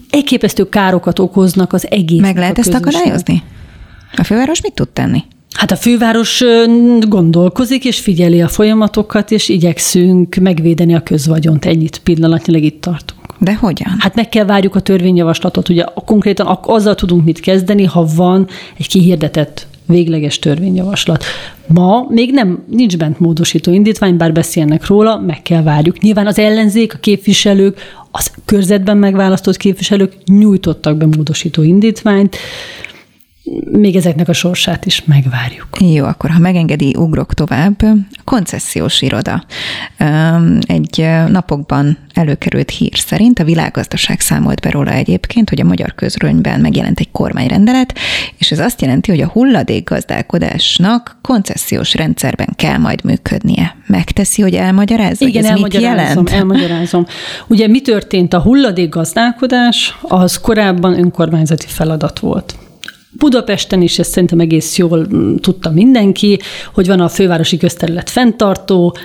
elképesztő 0.09 0.69
károkat 0.69 1.19
okoznak 1.19 1.73
az 1.73 1.91
egész. 1.91 2.21
Meg 2.21 2.37
lehet 2.37 2.57
ezt 2.57 2.73
akadályozni? 2.73 3.43
A 4.15 4.23
főváros 4.23 4.61
mit 4.61 4.73
tud 4.73 4.89
tenni? 4.89 5.23
Hát 5.51 5.71
a 5.71 5.75
főváros 5.75 6.43
gondolkozik, 6.99 7.85
és 7.85 7.99
figyeli 7.99 8.41
a 8.41 8.47
folyamatokat, 8.47 9.31
és 9.31 9.49
igyekszünk 9.49 10.35
megvédeni 10.35 10.95
a 10.95 11.03
közvagyont. 11.03 11.65
Ennyit 11.65 11.99
pillanatnyilag 12.03 12.63
itt 12.63 12.81
tartunk. 12.81 13.21
De 13.39 13.55
hogyan? 13.55 13.95
Hát 13.99 14.15
meg 14.15 14.29
kell 14.29 14.45
várjuk 14.45 14.75
a 14.75 14.79
törvényjavaslatot. 14.79 15.69
Ugye 15.69 15.83
konkrétan 16.05 16.59
azzal 16.61 16.95
tudunk 16.95 17.25
mit 17.25 17.39
kezdeni, 17.39 17.83
ha 17.83 18.07
van 18.15 18.47
egy 18.77 18.87
kihirdetett 18.87 19.67
végleges 19.87 20.39
törvényjavaslat. 20.39 21.23
Ma 21.67 22.05
még 22.09 22.33
nem, 22.33 22.63
nincs 22.69 22.97
bent 22.97 23.19
módosító 23.19 23.71
indítvány, 23.71 24.17
bár 24.17 24.33
beszélnek 24.33 24.87
róla, 24.87 25.19
meg 25.19 25.41
kell 25.41 25.63
várjuk. 25.63 25.99
Nyilván 25.99 26.27
az 26.27 26.39
ellenzék, 26.39 26.93
a 26.93 26.97
képviselők, 26.97 27.79
az 28.11 28.31
körzetben 28.45 28.97
megválasztott 28.97 29.57
képviselők 29.57 30.13
nyújtottak 30.25 30.97
be 30.97 31.05
módosító 31.05 31.63
indítványt, 31.63 32.37
még 33.71 33.95
ezeknek 33.95 34.27
a 34.27 34.33
sorsát 34.33 34.85
is 34.85 35.03
megvárjuk. 35.05 35.67
Jó, 35.79 36.05
akkor 36.05 36.29
ha 36.29 36.39
megengedi, 36.39 36.95
ugrok 36.97 37.33
tovább. 37.33 37.81
A 38.11 38.21
koncesziós 38.23 39.01
iroda. 39.01 39.43
Egy 40.61 41.07
napokban 41.27 41.97
előkerült 42.13 42.69
hír 42.69 42.97
szerint 42.97 43.39
a 43.39 43.43
világgazdaság 43.43 44.19
számolt 44.19 44.61
be 44.61 44.69
róla 44.69 44.91
egyébként, 44.91 45.49
hogy 45.49 45.61
a 45.61 45.63
magyar 45.63 45.95
közrönyben 45.95 46.59
megjelent 46.59 46.99
egy 46.99 47.11
kormányrendelet, 47.11 47.93
és 48.37 48.51
ez 48.51 48.59
azt 48.59 48.81
jelenti, 48.81 49.11
hogy 49.11 49.21
a 49.21 49.27
hulladékgazdálkodásnak 49.27 51.17
koncesziós 51.21 51.93
rendszerben 51.93 52.49
kell 52.55 52.77
majd 52.77 53.03
működnie. 53.03 53.75
Megteszi, 53.87 54.41
hogy 54.41 54.53
elmagyarázza, 54.53 55.25
Igen, 55.25 55.43
hogy 55.43 55.51
ez 55.51 55.59
mit 55.59 55.81
jelent? 55.81 56.29
elmagyarázom. 56.29 57.05
Ugye 57.47 57.67
mi 57.67 57.81
történt? 57.81 58.33
A 58.33 58.39
hulladékgazdálkodás 58.39 59.97
az 60.01 60.39
korábban 60.39 60.99
önkormányzati 60.99 61.67
feladat 61.67 62.19
volt. 62.19 62.55
Budapesten 63.17 63.81
is 63.81 63.99
ezt 63.99 64.11
szerintem 64.11 64.39
egész 64.39 64.77
jól 64.77 65.07
mm, 65.13 65.35
tudta 65.35 65.71
mindenki, 65.71 66.39
hogy 66.73 66.87
van 66.87 66.99
a 66.99 67.09
fővárosi 67.09 67.57
közterület 67.57 68.09
fenntartó, 68.09 68.95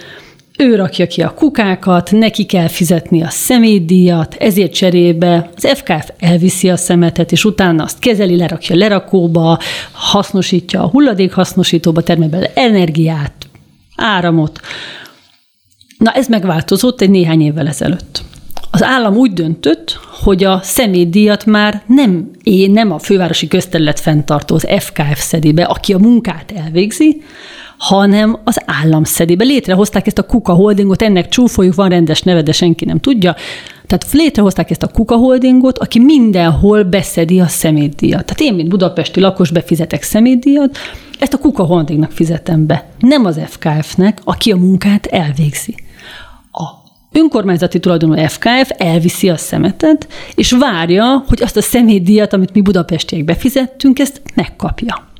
ő 0.58 0.74
rakja 0.74 1.06
ki 1.06 1.22
a 1.22 1.34
kukákat, 1.34 2.10
neki 2.10 2.44
kell 2.44 2.68
fizetni 2.68 3.22
a 3.22 3.30
személydíjat, 3.30 4.34
ezért 4.34 4.74
cserébe 4.74 5.50
az 5.56 5.68
FKF 5.74 6.08
elviszi 6.18 6.70
a 6.70 6.76
szemetet, 6.76 7.32
és 7.32 7.44
utána 7.44 7.82
azt 7.82 7.98
kezeli, 7.98 8.36
lerakja 8.36 8.76
lerakóba, 8.76 9.58
hasznosítja 9.92 10.82
a 10.82 10.88
hulladékhasznosítóba, 10.88 12.02
termel 12.02 12.28
bele 12.28 12.50
energiát, 12.54 13.32
áramot. 13.96 14.60
Na 15.98 16.12
ez 16.12 16.28
megváltozott 16.28 17.00
egy 17.00 17.10
néhány 17.10 17.40
évvel 17.40 17.68
ezelőtt 17.68 18.22
az 18.74 18.82
állam 18.82 19.16
úgy 19.16 19.32
döntött, 19.32 19.98
hogy 20.22 20.44
a 20.44 20.60
személydíjat 20.62 21.46
már 21.46 21.82
nem 21.86 22.30
én, 22.42 22.70
nem 22.70 22.92
a 22.92 22.98
fővárosi 22.98 23.48
közterület 23.48 24.00
fenntartó, 24.00 24.54
az 24.54 24.66
FKF 24.78 25.20
szedi 25.20 25.52
be, 25.52 25.62
aki 25.62 25.92
a 25.92 25.98
munkát 25.98 26.52
elvégzi, 26.56 27.22
hanem 27.78 28.38
az 28.44 28.60
állam 28.66 29.04
szedi 29.04 29.36
be. 29.36 29.44
Létrehozták 29.44 30.06
ezt 30.06 30.18
a 30.18 30.26
Kuka 30.26 30.52
Holdingot, 30.52 31.02
ennek 31.02 31.28
csúfoljuk 31.28 31.74
van 31.74 31.88
rendes 31.88 32.22
neve, 32.22 32.42
de 32.42 32.52
senki 32.52 32.84
nem 32.84 32.98
tudja. 32.98 33.36
Tehát 33.86 34.12
létrehozták 34.12 34.70
ezt 34.70 34.82
a 34.82 34.88
Kuka 34.88 35.16
Holdingot, 35.16 35.78
aki 35.78 35.98
mindenhol 35.98 36.82
beszedi 36.82 37.40
a 37.40 37.46
személydíjat. 37.46 38.24
Tehát 38.24 38.40
én, 38.40 38.54
mint 38.54 38.68
budapesti 38.68 39.20
lakos 39.20 39.50
befizetek 39.50 40.02
személydíjat, 40.02 40.78
ezt 41.18 41.34
a 41.34 41.38
Kuka 41.38 41.62
Holdingnak 41.62 42.10
fizetem 42.10 42.66
be, 42.66 42.88
nem 42.98 43.24
az 43.24 43.40
FKF-nek, 43.46 44.18
aki 44.24 44.52
a 44.52 44.56
munkát 44.56 45.06
elvégzi 45.06 45.74
önkormányzati 47.12 47.80
tulajdonú 47.80 48.26
FKF 48.26 48.70
elviszi 48.76 49.28
a 49.28 49.36
szemetet, 49.36 50.08
és 50.34 50.52
várja, 50.52 51.24
hogy 51.28 51.42
azt 51.42 51.56
a 51.56 51.62
személydíjat, 51.62 52.32
amit 52.32 52.52
mi 52.54 52.60
budapestiek 52.60 53.24
befizettünk, 53.24 53.98
ezt 53.98 54.22
megkapja. 54.34 55.10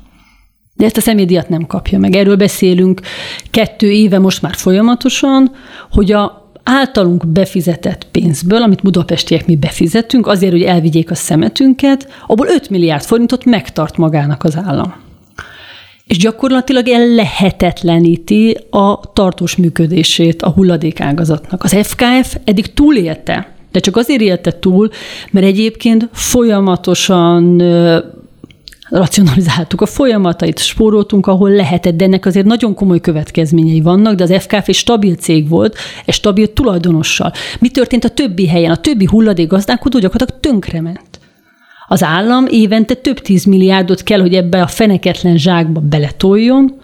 De 0.75 0.85
ezt 0.85 0.97
a 0.97 1.01
személydíjat 1.01 1.49
nem 1.49 1.67
kapja 1.67 1.99
meg. 1.99 2.15
Erről 2.15 2.35
beszélünk 2.35 3.01
kettő 3.51 3.91
éve 3.91 4.19
most 4.19 4.41
már 4.41 4.55
folyamatosan, 4.55 5.51
hogy 5.91 6.11
a 6.11 6.43
általunk 6.63 7.27
befizetett 7.27 8.07
pénzből, 8.11 8.61
amit 8.61 8.81
budapestiek 8.81 9.45
mi 9.45 9.55
befizettünk, 9.55 10.27
azért, 10.27 10.51
hogy 10.51 10.61
elvigyék 10.61 11.11
a 11.11 11.15
szemetünket, 11.15 12.07
abból 12.27 12.47
5 12.47 12.69
milliárd 12.69 13.03
forintot 13.03 13.45
megtart 13.45 13.97
magának 13.97 14.43
az 14.43 14.57
állam. 14.63 14.93
És 16.07 16.17
gyakorlatilag 16.17 16.85
lehetetleníti 17.15 18.57
a 18.69 18.99
tartós 19.13 19.55
működését 19.55 20.41
a 20.41 20.49
hulladékágazatnak. 20.49 21.63
Az 21.63 21.75
FKF 21.81 22.35
eddig 22.43 22.73
túlélte, 22.73 23.55
de 23.71 23.79
csak 23.79 23.97
azért 23.97 24.21
élte 24.21 24.59
túl, 24.59 24.89
mert 25.31 25.45
egyébként 25.45 26.09
folyamatosan 26.11 27.61
racionalizáltuk 28.89 29.81
a 29.81 29.85
folyamatait, 29.85 30.59
spóroltunk, 30.59 31.27
ahol 31.27 31.49
lehetett, 31.49 31.95
de 31.95 32.05
ennek 32.05 32.25
azért 32.25 32.45
nagyon 32.45 32.73
komoly 32.73 32.99
következményei 32.99 33.81
vannak, 33.81 34.15
de 34.15 34.23
az 34.23 34.33
FKF 34.39 34.67
egy 34.67 34.75
stabil 34.75 35.15
cég 35.15 35.49
volt, 35.49 35.77
egy 36.05 36.13
stabil 36.13 36.53
tulajdonossal. 36.53 37.31
Mi 37.59 37.69
történt 37.69 38.03
a 38.03 38.09
többi 38.09 38.47
helyen? 38.47 38.71
A 38.71 38.77
többi 38.77 39.05
hulladék 39.05 39.47
gazdálkodó 39.47 39.99
gyakorlatilag 39.99 40.41
tönkrement. 40.41 41.12
Az 41.87 42.03
állam 42.03 42.45
évente 42.49 42.93
több 42.93 43.19
tíz 43.19 43.43
milliárdot 43.43 44.03
kell, 44.03 44.19
hogy 44.19 44.33
ebbe 44.33 44.61
a 44.61 44.67
feneketlen 44.67 45.37
zsákba 45.37 45.79
beletoljon, 45.79 46.81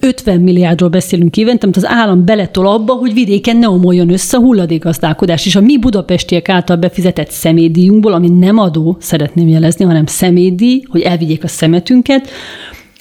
50 0.00 0.40
milliárdról 0.40 0.88
beszélünk 0.88 1.36
évente, 1.36 1.64
amit 1.64 1.76
az 1.76 1.86
állam 1.86 2.24
beletol 2.24 2.66
abba, 2.66 2.92
hogy 2.92 3.12
vidéken 3.12 3.56
ne 3.56 3.68
omoljon 3.68 4.12
össze 4.12 4.36
a 4.36 4.40
hulladékgazdálkodás. 4.40 5.46
És 5.46 5.56
a 5.56 5.60
mi 5.60 5.78
budapestiek 5.78 6.48
által 6.48 6.76
befizetett 6.76 7.30
szemédíjunkból, 7.30 8.12
ami 8.12 8.28
nem 8.28 8.58
adó, 8.58 8.96
szeretném 9.00 9.48
jelezni, 9.48 9.84
hanem 9.84 10.06
szemédíj, 10.06 10.82
hogy 10.88 11.00
elvigyék 11.00 11.44
a 11.44 11.48
szemetünket, 11.48 12.28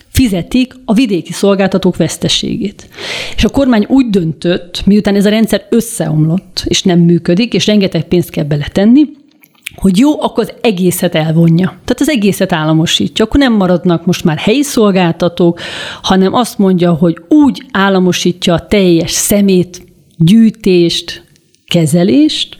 fizetik 0.09 0.73
a 0.85 0.93
vidéki 0.93 1.31
szolgáltatók 1.31 1.97
veszteségét. 1.97 2.89
És 3.35 3.43
a 3.43 3.49
kormány 3.49 3.85
úgy 3.87 4.09
döntött, 4.09 4.85
miután 4.85 5.15
ez 5.15 5.25
a 5.25 5.29
rendszer 5.29 5.65
összeomlott, 5.69 6.63
és 6.65 6.83
nem 6.83 6.99
működik, 6.99 7.53
és 7.53 7.65
rengeteg 7.65 8.03
pénzt 8.03 8.29
kell 8.29 8.43
beletenni, 8.43 9.09
hogy 9.75 9.97
jó, 9.97 10.21
akkor 10.21 10.43
az 10.43 10.53
egészet 10.61 11.15
elvonja. 11.15 11.67
Tehát 11.67 11.99
az 11.99 12.09
egészet 12.09 12.53
államosítja. 12.53 13.25
Akkor 13.25 13.39
nem 13.39 13.53
maradnak 13.53 14.05
most 14.05 14.23
már 14.23 14.37
helyi 14.37 14.63
szolgáltatók, 14.63 15.59
hanem 16.01 16.33
azt 16.33 16.57
mondja, 16.57 16.93
hogy 16.93 17.17
úgy 17.27 17.65
államosítja 17.71 18.53
a 18.53 18.65
teljes 18.65 19.11
szemét, 19.11 19.87
gyűjtést, 20.17 21.23
kezelést, 21.67 22.57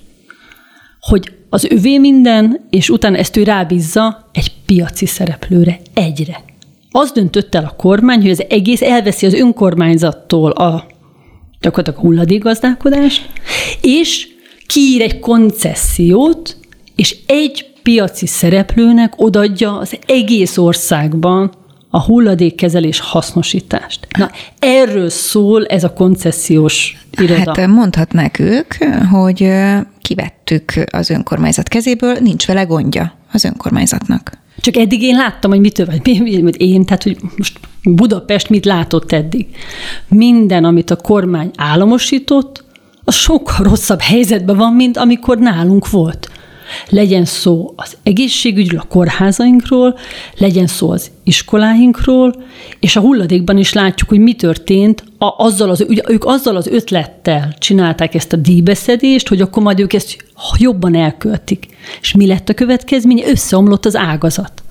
hogy 1.00 1.32
az 1.50 1.63
övé 1.63 1.98
minden, 1.98 2.67
és 2.69 2.89
utána 2.89 3.17
ezt 3.17 3.38
ő 3.38 3.43
rábízza 3.43 4.30
egy 4.34 4.52
piaci 4.65 5.06
szereplőre, 5.06 5.80
egyre. 5.93 6.43
Az 6.91 7.12
döntött 7.12 7.56
el 7.56 7.63
a 7.63 7.76
kormány, 7.78 8.22
hogy 8.22 8.30
az 8.30 8.43
egész 8.50 8.82
elveszi 8.82 9.26
az 9.26 9.34
önkormányzattól 9.34 10.52
a 10.52 10.86
gyakorlatilag 11.62 12.00
hulladékgazdálkodást, 12.00 13.30
és 13.82 14.28
kiír 14.67 15.02
egy 15.02 15.19
koncesziót, 15.19 16.59
és 16.99 17.15
egy 17.25 17.65
piaci 17.83 18.27
szereplőnek 18.27 19.13
odadja 19.15 19.77
az 19.77 19.97
egész 20.05 20.57
országban 20.57 21.51
a 21.89 22.03
hulladékkezelés 22.03 22.99
hasznosítást. 22.99 24.07
Na, 24.17 24.31
erről 24.59 25.09
szól 25.09 25.65
ez 25.65 25.83
a 25.83 25.93
koncesziós 25.93 26.97
iroda. 27.17 27.53
Hát 27.55 27.67
mondhatnák 27.67 28.39
ők, 28.39 28.73
hogy 29.12 29.51
kivettük 30.01 30.73
az 30.91 31.09
önkormányzat 31.09 31.67
kezéből, 31.67 32.17
nincs 32.19 32.47
vele 32.47 32.63
gondja 32.63 33.13
az 33.31 33.43
önkormányzatnak. 33.43 34.31
Csak 34.62 34.75
eddig 34.77 35.01
én 35.01 35.15
láttam, 35.15 35.51
hogy 35.51 35.59
mitől, 35.59 35.85
vagy 35.85 36.62
én, 36.62 36.85
tehát 36.85 37.03
hogy 37.03 37.17
most 37.38 37.59
Budapest 37.83 38.49
mit 38.49 38.65
látott 38.65 39.12
eddig. 39.12 39.47
Minden, 40.07 40.63
amit 40.63 40.89
a 40.89 40.95
kormány 40.95 41.51
államosított, 41.55 42.63
az 43.03 43.15
sokkal 43.15 43.63
rosszabb 43.63 44.01
helyzetben 44.01 44.57
van, 44.57 44.73
mint 44.73 44.97
amikor 44.97 45.38
nálunk 45.38 45.89
volt. 45.89 46.29
Legyen 46.89 47.25
szó 47.25 47.73
az 47.75 47.97
egészségügyről, 48.03 48.79
a 48.79 48.88
kórházainkról, 48.88 49.97
legyen 50.38 50.67
szó 50.67 50.91
az 50.91 51.12
iskoláinkról, 51.23 52.43
és 52.79 52.95
a 52.95 52.99
hulladékban 52.99 53.58
is 53.58 53.73
látjuk, 53.73 54.10
hogy 54.10 54.19
mi 54.19 54.34
történt, 54.34 55.03
a, 55.17 55.34
azzal 55.38 55.69
az, 55.69 55.86
ugye, 55.88 56.01
ők 56.08 56.25
azzal 56.25 56.55
az 56.55 56.67
ötlettel 56.67 57.53
csinálták 57.58 58.15
ezt 58.15 58.34
a 58.34 58.38
díjbeszedést, 58.38 59.27
hogy 59.27 59.41
akkor 59.41 59.63
majd 59.63 59.79
ők 59.79 59.93
ezt 59.93 60.25
jobban 60.58 60.95
elköltik. 60.95 61.65
És 62.01 62.13
mi 62.13 62.25
lett 62.25 62.49
a 62.49 62.53
következménye? 62.53 63.27
Összeomlott 63.27 63.86
az 63.86 63.95
ágazat. 63.95 64.63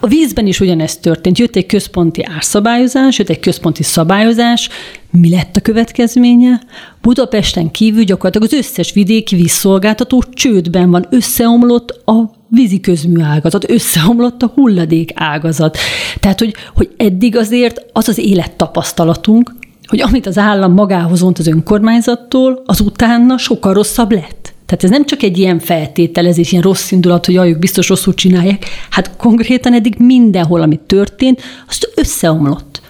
A 0.00 0.06
vízben 0.06 0.46
is 0.46 0.60
ugyanezt 0.60 1.00
történt. 1.00 1.38
Jött 1.38 1.56
egy 1.56 1.66
központi 1.66 2.24
árszabályozás, 2.24 3.18
jött 3.18 3.28
egy 3.28 3.40
központi 3.40 3.82
szabályozás. 3.82 4.68
Mi 5.10 5.30
lett 5.30 5.56
a 5.56 5.60
következménye? 5.60 6.60
Budapesten 7.02 7.70
kívül 7.70 8.04
gyakorlatilag 8.04 8.48
az 8.52 8.58
összes 8.58 8.92
vidéki 8.92 9.36
vízszolgáltató 9.36 10.22
csődben 10.32 10.90
van, 10.90 11.06
összeomlott 11.10 11.90
a 12.04 12.30
vízi 12.48 12.80
közmű 12.80 13.22
ágazat, 13.22 13.70
összeomlott 13.70 14.42
a 14.42 14.52
hulladék 14.54 15.10
ágazat. 15.14 15.78
Tehát, 16.20 16.38
hogy, 16.38 16.54
hogy 16.74 16.90
eddig 16.96 17.36
azért 17.36 17.86
az 17.92 18.08
az 18.08 18.18
élettapasztalatunk, 18.18 19.54
hogy 19.86 20.00
amit 20.00 20.26
az 20.26 20.38
állam 20.38 20.72
magához 20.72 21.20
vont 21.20 21.38
az 21.38 21.46
önkormányzattól, 21.46 22.62
az 22.66 22.80
utána 22.80 23.38
sokkal 23.38 23.74
rosszabb 23.74 24.12
lett. 24.12 24.45
Tehát 24.66 24.84
ez 24.84 24.90
nem 24.90 25.04
csak 25.04 25.22
egy 25.22 25.38
ilyen 25.38 25.58
feltételezés, 25.58 26.50
ilyen 26.52 26.64
rossz 26.64 26.90
indulat, 26.90 27.26
hogy 27.26 27.34
ők 27.34 27.58
biztos 27.58 27.88
rosszul 27.88 28.14
csinálják. 28.14 28.64
Hát 28.90 29.16
konkrétan 29.16 29.74
eddig 29.74 29.94
mindenhol, 29.98 30.60
ami 30.60 30.80
történt, 30.86 31.42
azt 31.68 31.92
összeomlott. 31.94 32.80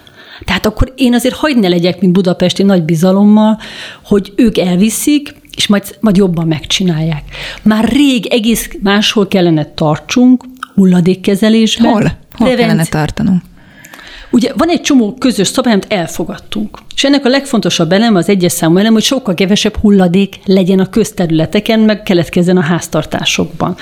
Tehát 0.45 0.65
akkor 0.65 0.93
én 0.95 1.13
azért 1.13 1.35
hagyd 1.35 1.59
ne 1.59 1.67
legyek, 1.67 2.01
mint 2.01 2.13
budapesti 2.13 2.63
nagy 2.63 2.83
bizalommal, 2.83 3.59
hogy 4.03 4.33
ők 4.35 4.57
elviszik, 4.57 5.35
és 5.55 5.67
majd, 5.67 5.97
majd 5.99 6.15
jobban 6.15 6.47
megcsinálják. 6.47 7.23
Már 7.61 7.89
rég 7.89 8.25
egész 8.25 8.69
máshol 8.83 9.27
kellene 9.27 9.65
tartsunk, 9.65 10.43
hulladékkezelésben. 10.75 11.91
Hol? 11.91 12.17
Hol 12.37 12.55
kellene 12.55 12.85
tartanunk? 12.85 13.41
Ugye 14.31 14.51
van 14.57 14.69
egy 14.69 14.81
csomó 14.81 15.13
közös 15.13 15.47
szabály, 15.47 15.73
amit 15.73 15.93
elfogadtunk. 15.93 16.77
És 16.97 17.03
ennek 17.03 17.25
a 17.25 17.29
legfontosabb 17.29 17.91
eleme, 17.91 18.17
az 18.17 18.29
egyes 18.29 18.51
számú 18.51 18.77
elem, 18.77 18.93
hogy 18.93 19.03
sokkal 19.03 19.33
kevesebb 19.33 19.75
hulladék 19.75 20.35
legyen 20.45 20.79
a 20.79 20.89
közterületeken, 20.89 21.79
meg 21.79 22.03
keletkezzen 22.03 22.57
a 22.57 22.61
háztartásokban. 22.61 23.75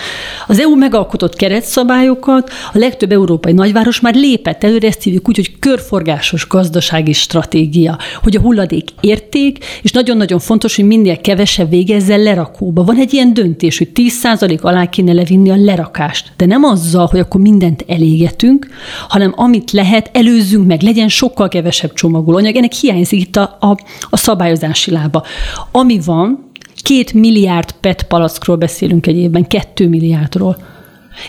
Az 0.48 0.60
EU 0.60 0.76
megalkotott 0.76 1.36
keretszabályokat, 1.36 2.50
a 2.74 2.78
legtöbb 2.78 3.12
európai 3.12 3.54
nagyváros 3.54 4.00
már 4.00 4.16
lépett 4.16 4.64
előre, 4.64 4.88
ezt 4.88 5.04
hívjuk 5.04 5.28
úgy, 5.28 5.36
hogy 5.36 5.60
körforgásos 5.60 6.48
gazdasági 6.48 7.14
stratégia, 7.14 7.98
hogy 8.24 8.36
a 8.36 8.40
hulladék 8.40 8.90
érték, 9.02 9.66
és 9.82 9.92
nagyon-nagyon 9.92 10.40
fontos, 10.40 10.76
hogy 10.76 10.86
minél 10.86 11.22
kevesebb 11.22 11.70
végezzel 11.70 12.20
lerakóba. 12.20 12.84
Van 12.84 12.98
egy 12.98 13.14
ilyen 13.14 13.34
döntés, 13.34 13.78
hogy 13.78 13.90
10% 13.94 14.62
alá 14.62 14.90
kéne 14.90 15.14
levinni 15.14 15.50
a 15.50 15.56
lerakást, 15.58 16.32
de 16.38 16.46
nem 16.46 16.64
azzal, 16.64 17.08
hogy 17.12 17.20
akkor 17.20 17.42
mindent 17.42 17.86
elégetünk, 17.88 18.68
hanem 19.08 19.34
amit 19.36 19.72
lehet, 19.72 20.10
előzzünk 20.14 20.68
meg, 20.68 20.82
legyen 20.82 21.08
sokkal 21.10 21.48
kevesebb 21.48 21.94
csomagolóanyag. 21.94 22.56
Ennek 22.56 22.74
hiány 22.74 23.04
hiányzik 23.10 23.28
itt 23.28 23.36
a, 23.36 23.58
a, 23.60 23.78
a 24.10 24.18
szabályozási 24.18 24.92
lába. 24.92 25.24
Ami 25.72 26.00
van, 26.06 26.52
két 26.82 27.14
milliárd 27.14 27.72
PET 27.72 28.04
palackról 28.04 28.56
beszélünk 28.56 29.08
egy 29.08 29.18
évben, 29.18 29.48
kettő 29.48 29.88
milliárdról. 29.88 30.58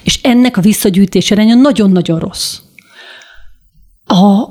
És 0.02 0.18
ennek 0.22 0.56
a 0.56 0.60
visszagyűjtés 0.60 1.30
aránya 1.30 1.54
nagyon-nagyon 1.54 2.18
rossz. 2.18 2.58
A, 4.06 4.44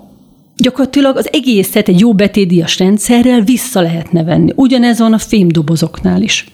gyakorlatilag 0.55 1.17
az 1.17 1.29
egészet 1.31 1.87
egy 1.87 1.99
jó 1.99 2.13
betédias 2.13 2.79
rendszerrel 2.79 3.41
vissza 3.41 3.81
lehetne 3.81 4.23
venni. 4.23 4.51
Ugyanez 4.55 4.99
van 4.99 5.13
a 5.13 5.17
fémdobozoknál 5.17 6.21
is. 6.21 6.45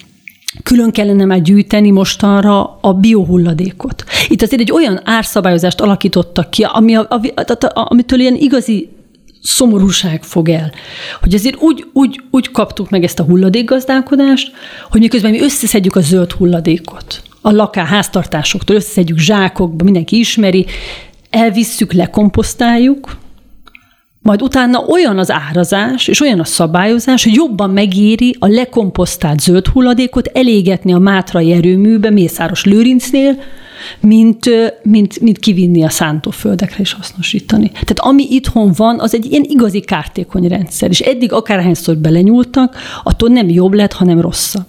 Külön 0.63 0.91
kellene 0.91 1.25
már 1.25 1.41
gyűjteni 1.41 1.91
mostanra 1.91 2.77
a 2.81 2.93
biohulladékot. 2.93 4.03
Itt 4.27 4.41
azért 4.41 4.61
egy 4.61 4.71
olyan 4.71 5.01
árszabályozást 5.03 5.81
alakítottak 5.81 6.49
ki, 6.49 6.63
ami 6.63 6.95
a, 6.95 7.05
a, 7.09 7.21
a, 7.35 7.65
a, 7.65 7.87
amitől 7.89 8.19
ilyen 8.19 8.35
igazi 8.35 8.89
szomorúság 9.41 10.23
fog 10.23 10.49
el. 10.49 10.71
Hogy 11.21 11.33
azért 11.33 11.61
úgy, 11.61 11.85
úgy, 11.93 12.21
úgy 12.31 12.51
kaptuk 12.51 12.89
meg 12.89 13.03
ezt 13.03 13.19
a 13.19 13.23
hulladékgazdálkodást, 13.23 14.51
hogy 14.89 15.01
miközben 15.01 15.31
mi 15.31 15.41
összeszedjük 15.41 15.95
a 15.95 16.01
zöld 16.01 16.31
hulladékot, 16.31 17.21
a 17.41 17.51
laká 17.51 17.85
háztartásoktól 17.85 18.75
összeszedjük 18.75 19.17
zsákokba, 19.17 19.83
mindenki 19.83 20.19
ismeri, 20.19 20.65
elvisszük, 21.29 21.93
lekomposztáljuk, 21.93 23.19
majd 24.21 24.41
utána 24.41 24.79
olyan 24.79 25.17
az 25.17 25.31
árazás 25.31 26.07
és 26.07 26.21
olyan 26.21 26.39
a 26.39 26.45
szabályozás, 26.45 27.23
hogy 27.23 27.33
jobban 27.33 27.69
megéri 27.69 28.35
a 28.39 28.47
lekomposztált 28.47 29.39
zöld 29.39 29.67
hulladékot 29.67 30.27
elégetni 30.27 30.93
a 30.93 30.97
Mátrai 30.97 31.51
erőműbe, 31.51 32.09
Mészáros 32.09 32.65
Lőrincnél, 32.65 33.35
mint, 33.99 34.49
mint, 34.83 35.19
mint 35.19 35.39
kivinni 35.39 35.83
a 35.83 35.89
szántóföldekre 35.89 36.77
és 36.79 36.93
hasznosítani. 36.93 37.71
Tehát 37.71 37.99
ami 37.99 38.27
itthon 38.29 38.71
van, 38.75 38.99
az 38.99 39.13
egy 39.13 39.25
ilyen 39.25 39.45
igazi 39.47 39.79
kártékony 39.79 40.47
rendszer, 40.47 40.89
és 40.89 40.99
eddig 40.99 41.31
akárhányszor 41.31 41.97
belenyúltak, 41.97 42.75
attól 43.03 43.29
nem 43.29 43.49
jobb 43.49 43.73
lett, 43.73 43.93
hanem 43.93 44.21
rosszabb. 44.21 44.67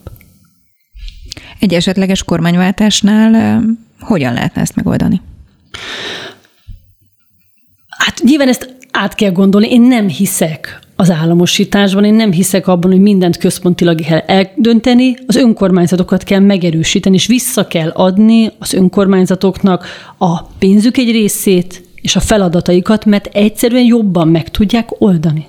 Egy 1.58 1.74
esetleges 1.74 2.22
kormányváltásnál 2.22 3.62
hogyan 4.00 4.32
lehetne 4.32 4.60
ezt 4.60 4.76
megoldani? 4.76 5.20
Hát 7.88 8.20
nyilván 8.22 8.48
ezt 8.48 8.76
át 8.90 9.14
kell 9.14 9.32
gondolni. 9.32 9.70
Én 9.70 9.80
nem 9.80 10.08
hiszek 10.08 10.81
az 10.96 11.10
államosításban, 11.10 12.04
én 12.04 12.14
nem 12.14 12.32
hiszek 12.32 12.66
abban, 12.66 12.90
hogy 12.90 13.00
mindent 13.00 13.36
központilag 13.36 14.00
kell 14.00 14.18
eldönteni, 14.18 15.16
az 15.26 15.36
önkormányzatokat 15.36 16.22
kell 16.22 16.40
megerősíteni, 16.40 17.14
és 17.14 17.26
vissza 17.26 17.66
kell 17.66 17.88
adni 17.88 18.50
az 18.58 18.72
önkormányzatoknak 18.72 19.86
a 20.18 20.42
pénzük 20.42 20.96
egy 20.96 21.10
részét 21.10 21.82
és 21.94 22.16
a 22.16 22.20
feladataikat, 22.20 23.04
mert 23.04 23.26
egyszerűen 23.26 23.84
jobban 23.84 24.28
meg 24.28 24.50
tudják 24.50 25.00
oldani. 25.00 25.46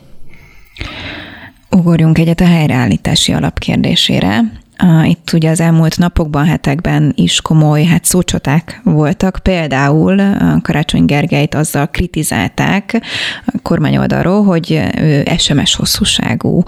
Ugorjunk 1.72 2.18
egyet 2.18 2.40
a 2.40 2.46
helyreállítási 2.46 3.34
alapkérdésére. 3.34 4.63
Itt 5.04 5.34
ugye 5.34 5.50
az 5.50 5.60
elmúlt 5.60 5.98
napokban, 5.98 6.46
hetekben 6.46 7.12
is 7.16 7.42
komoly 7.42 7.84
hát 7.84 8.06
szócsoták 8.06 8.82
voltak. 8.84 9.40
Például 9.44 10.22
Karácsony 10.62 11.06
Gergelyt 11.06 11.56
azzal 11.56 11.88
kritizálták 11.88 13.02
a 13.46 13.58
kormány 13.62 13.98
oldalról, 13.98 14.44
hogy 14.44 14.82
ő 14.98 15.24
SMS 15.38 15.76
hosszúságú 15.76 16.64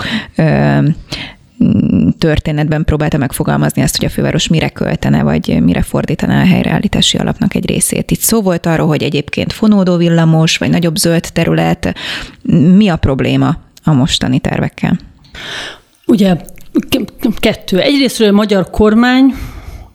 történetben 2.17 2.83
próbálta 2.83 3.17
megfogalmazni 3.17 3.81
azt, 3.81 3.97
hogy 3.97 4.05
a 4.05 4.09
főváros 4.09 4.47
mire 4.47 4.69
költene, 4.69 5.23
vagy 5.23 5.61
mire 5.63 5.81
fordítaná 5.81 6.41
a 6.41 6.45
helyreállítási 6.45 7.17
alapnak 7.17 7.55
egy 7.55 7.65
részét. 7.65 8.11
Itt 8.11 8.19
szó 8.19 8.41
volt 8.41 8.65
arról, 8.65 8.87
hogy 8.87 9.03
egyébként 9.03 9.53
fonódó 9.53 9.97
villamos, 9.97 10.57
vagy 10.57 10.69
nagyobb 10.69 10.95
zöld 10.95 11.29
terület. 11.33 11.93
Mi 12.75 12.87
a 12.87 12.95
probléma 12.95 13.57
a 13.83 13.93
mostani 13.93 14.39
tervekkel? 14.39 14.99
Ugye 16.05 16.35
kettő. 17.39 17.79
Egyrésztről 17.79 18.27
a 18.27 18.31
magyar 18.31 18.69
kormány 18.69 19.33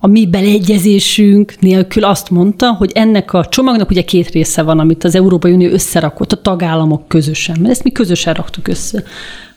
a 0.03 0.07
mi 0.07 0.27
beleegyezésünk 0.27 1.55
nélkül 1.61 2.05
azt 2.05 2.31
mondta, 2.31 2.73
hogy 2.73 2.91
ennek 2.95 3.33
a 3.33 3.45
csomagnak 3.45 3.91
ugye 3.91 4.03
két 4.03 4.31
része 4.31 4.63
van, 4.63 4.79
amit 4.79 5.05
az 5.05 5.15
Európai 5.15 5.53
Unió 5.53 5.71
összerakott, 5.71 6.33
a 6.33 6.43
tagállamok 6.43 7.09
közösen, 7.09 7.57
mert 7.61 7.73
ezt 7.73 7.85
mi 7.85 7.93
közösen 7.93 8.35
raktuk 8.35 8.69
össze. 8.69 9.03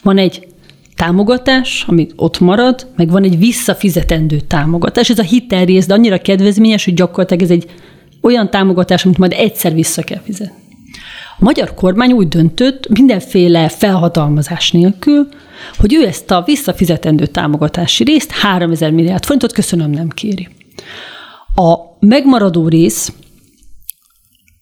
Van 0.01 0.17
egy 0.17 0.47
támogatás, 0.95 1.83
ami 1.87 2.07
ott 2.15 2.39
marad, 2.39 2.87
meg 2.95 3.09
van 3.09 3.23
egy 3.23 3.37
visszafizetendő 3.37 4.39
támogatás. 4.39 5.09
Ez 5.09 5.19
a 5.19 5.23
hitelrész, 5.23 5.85
de 5.85 5.93
annyira 5.93 6.17
kedvezményes, 6.17 6.85
hogy 6.85 6.93
gyakorlatilag 6.93 7.43
ez 7.43 7.49
egy 7.49 7.65
olyan 8.21 8.49
támogatás, 8.49 9.05
amit 9.05 9.17
majd 9.17 9.33
egyszer 9.37 9.73
vissza 9.73 10.01
kell 10.01 10.21
fizetni. 10.23 10.61
A 11.39 11.43
magyar 11.43 11.73
kormány 11.73 12.11
úgy 12.11 12.27
döntött, 12.27 12.87
mindenféle 12.89 13.69
felhatalmazás 13.69 14.71
nélkül, 14.71 15.27
hogy 15.77 15.93
ő 15.93 16.07
ezt 16.07 16.31
a 16.31 16.43
visszafizetendő 16.45 17.25
támogatási 17.25 18.03
részt 18.03 18.31
3000 18.31 18.91
milliárd 18.91 19.23
forintot 19.23 19.53
köszönöm 19.53 19.89
nem 19.89 20.09
kéri. 20.09 20.47
A 21.55 21.75
megmaradó 21.99 22.67
rész 22.67 23.13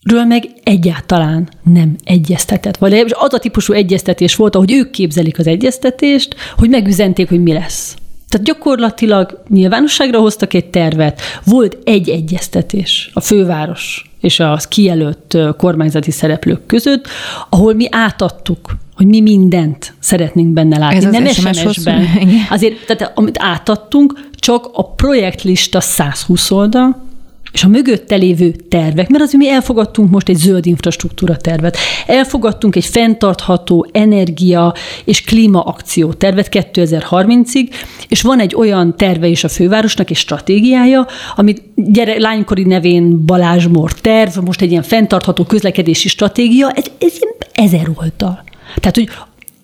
ről 0.04 0.24
meg 0.24 0.50
egyáltalán 0.64 1.50
nem 1.64 1.96
egyeztetett. 2.04 2.78
Vagy 2.78 2.94
az 2.94 3.34
a 3.34 3.40
típusú 3.40 3.74
egyeztetés 3.74 4.36
volt, 4.36 4.56
ahogy 4.56 4.72
ők 4.72 4.92
képzelik 4.92 5.40
az 5.40 5.48
egyeztetést, 5.48 6.36
hogy 6.58 6.70
megüzenték, 6.70 7.30
hogy 7.30 7.44
mi 7.44 7.54
lesz. 7.54 7.96
Tehát 8.30 8.46
gyakorlatilag 8.46 9.44
nyilvánosságra 9.48 10.20
hoztak 10.20 10.54
egy 10.54 10.70
tervet, 10.70 11.22
volt 11.46 11.78
egy 11.84 12.10
egyeztetés 12.10 13.12
a 13.14 13.20
főváros 13.20 14.12
és 14.22 14.40
az 14.40 14.68
kijelölt 14.68 15.38
kormányzati 15.58 16.12
szereplők 16.12 16.66
között, 16.66 17.08
ahol 17.50 17.74
mi 17.74 17.88
átadtuk 17.92 18.78
hogy 19.02 19.10
mi 19.10 19.22
mindent 19.22 19.94
szeretnénk 20.00 20.50
benne 20.50 20.78
látni. 20.78 20.98
Ez 20.98 21.04
nem 21.04 21.28
SMS-ben. 21.28 22.08
Azért, 22.50 22.86
tehát 22.86 23.18
amit 23.18 23.36
átadtunk, 23.40 24.30
csak 24.36 24.70
a 24.74 24.94
projektlista 24.94 25.80
120 25.80 26.52
oldal, 26.52 27.10
és 27.52 27.64
a 27.64 27.68
mögötte 27.68 28.16
lévő 28.16 28.52
tervek, 28.52 29.10
mert 29.10 29.24
az, 29.24 29.34
mi 29.34 29.50
elfogadtunk 29.50 30.10
most 30.10 30.30
egy 30.30 30.36
zöld 30.36 30.66
infrastruktúra 30.66 31.38
tervet, 31.38 31.78
elfogadtunk 32.08 32.76
egy 32.76 32.86
fenntartható 32.86 33.88
energia 33.92 34.74
és 35.04 35.22
klímaakció 35.22 36.14
tervet 36.14 36.48
2030-ig, 36.52 37.70
és 38.08 38.22
van 38.22 38.40
egy 38.40 38.56
olyan 38.56 38.98
terve 38.98 39.28
is 39.28 39.44
a 39.44 39.50
fővárosnak, 39.50 40.10
és 40.10 40.20
stratégiája, 40.20 41.08
amit 41.36 41.62
gyere, 41.76 42.20
lánykori 42.20 42.64
nevén 42.64 43.26
Balázs 43.26 43.68
Mor 43.68 43.94
terv, 43.94 44.38
most 44.38 44.62
egy 44.62 44.72
ilyen 44.72 44.84
fenntartható 44.84 45.44
közlekedési 45.44 46.08
stratégia, 46.08 46.72
ez, 46.72 46.86
ez 47.00 47.14
ezer 47.54 47.92
oldal. 47.96 48.44
Tehát, 48.76 48.96
hogy 48.96 49.10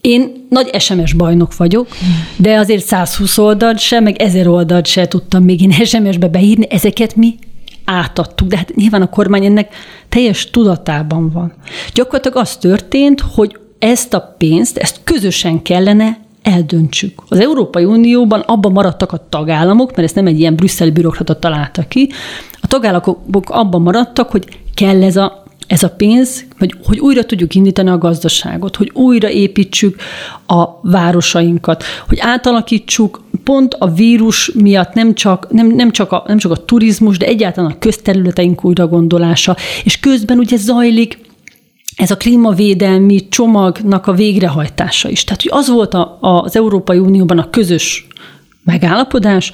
én 0.01 0.45
nagy 0.49 0.81
SMS 0.81 1.13
bajnok 1.13 1.57
vagyok, 1.57 1.87
de 2.35 2.57
azért 2.57 2.85
120 2.85 3.37
oldalt 3.37 3.79
sem, 3.79 4.03
meg 4.03 4.21
1000 4.21 4.47
oldalt 4.47 4.85
sem 4.85 5.07
tudtam 5.07 5.43
még 5.43 5.61
én 5.61 5.71
SMS-be 5.71 6.27
beírni, 6.27 6.67
ezeket 6.69 7.15
mi 7.15 7.35
átadtuk, 7.85 8.47
de 8.47 8.57
hát 8.57 8.75
nyilván 8.75 9.01
a 9.01 9.09
kormány 9.09 9.45
ennek 9.45 9.73
teljes 10.09 10.49
tudatában 10.49 11.29
van. 11.29 11.53
Gyakorlatilag 11.93 12.37
az 12.37 12.57
történt, 12.57 13.21
hogy 13.35 13.57
ezt 13.79 14.13
a 14.13 14.35
pénzt, 14.37 14.77
ezt 14.77 14.99
közösen 15.03 15.61
kellene 15.61 16.19
eldöntsük. 16.41 17.21
Az 17.27 17.39
Európai 17.39 17.85
Unióban 17.85 18.39
abban 18.39 18.71
maradtak 18.71 19.11
a 19.11 19.25
tagállamok, 19.29 19.89
mert 19.89 20.03
ezt 20.03 20.15
nem 20.15 20.27
egy 20.27 20.39
ilyen 20.39 20.55
brüsszeli 20.55 20.91
bürokrata 20.91 21.39
találta 21.39 21.87
ki, 21.87 22.09
a 22.61 22.67
tagállamok 22.67 23.49
abban 23.49 23.81
maradtak, 23.81 24.31
hogy 24.31 24.45
kell 24.73 25.03
ez 25.03 25.15
a 25.15 25.43
ez 25.67 25.83
a 25.83 25.89
pénz, 25.89 26.45
hogy, 26.59 26.75
hogy 26.83 26.99
újra 26.99 27.25
tudjuk 27.25 27.55
indítani 27.55 27.89
a 27.89 27.97
gazdaságot, 27.97 28.75
hogy 28.75 28.91
újra 28.93 29.29
építsük 29.29 30.01
a 30.47 30.89
városainkat, 30.89 31.83
hogy 32.07 32.17
átalakítsuk 32.21 33.23
pont 33.43 33.73
a 33.73 33.93
vírus 33.93 34.51
miatt 34.53 34.93
nem 34.93 35.13
csak, 35.13 35.51
nem, 35.51 35.67
nem, 35.67 35.91
csak, 35.91 36.11
a, 36.11 36.23
nem 36.27 36.37
csak 36.37 36.51
a 36.51 36.65
turizmus, 36.65 37.17
de 37.17 37.25
egyáltalán 37.25 37.71
a 37.71 37.79
közterületeink 37.79 38.65
újra 38.65 38.87
gondolása, 38.87 39.55
és 39.83 39.99
közben 39.99 40.37
ugye 40.37 40.57
zajlik 40.57 41.19
ez 41.95 42.11
a 42.11 42.17
klímavédelmi 42.17 43.27
csomagnak 43.29 44.07
a 44.07 44.13
végrehajtása 44.13 45.09
is. 45.09 45.23
Tehát, 45.23 45.41
hogy 45.41 45.51
az 45.53 45.69
volt 45.69 45.93
a, 45.93 46.17
az 46.21 46.55
Európai 46.55 46.97
Unióban 46.97 47.39
a 47.39 47.49
közös 47.49 48.07
megállapodás, 48.63 49.51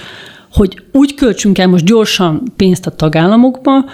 hogy 0.52 0.84
úgy 0.92 1.14
költsünk 1.14 1.58
el 1.58 1.68
most 1.68 1.86
gyorsan 1.86 2.44
pénzt 2.56 2.86
a 2.86 2.96
tagállamokba, 2.96 3.86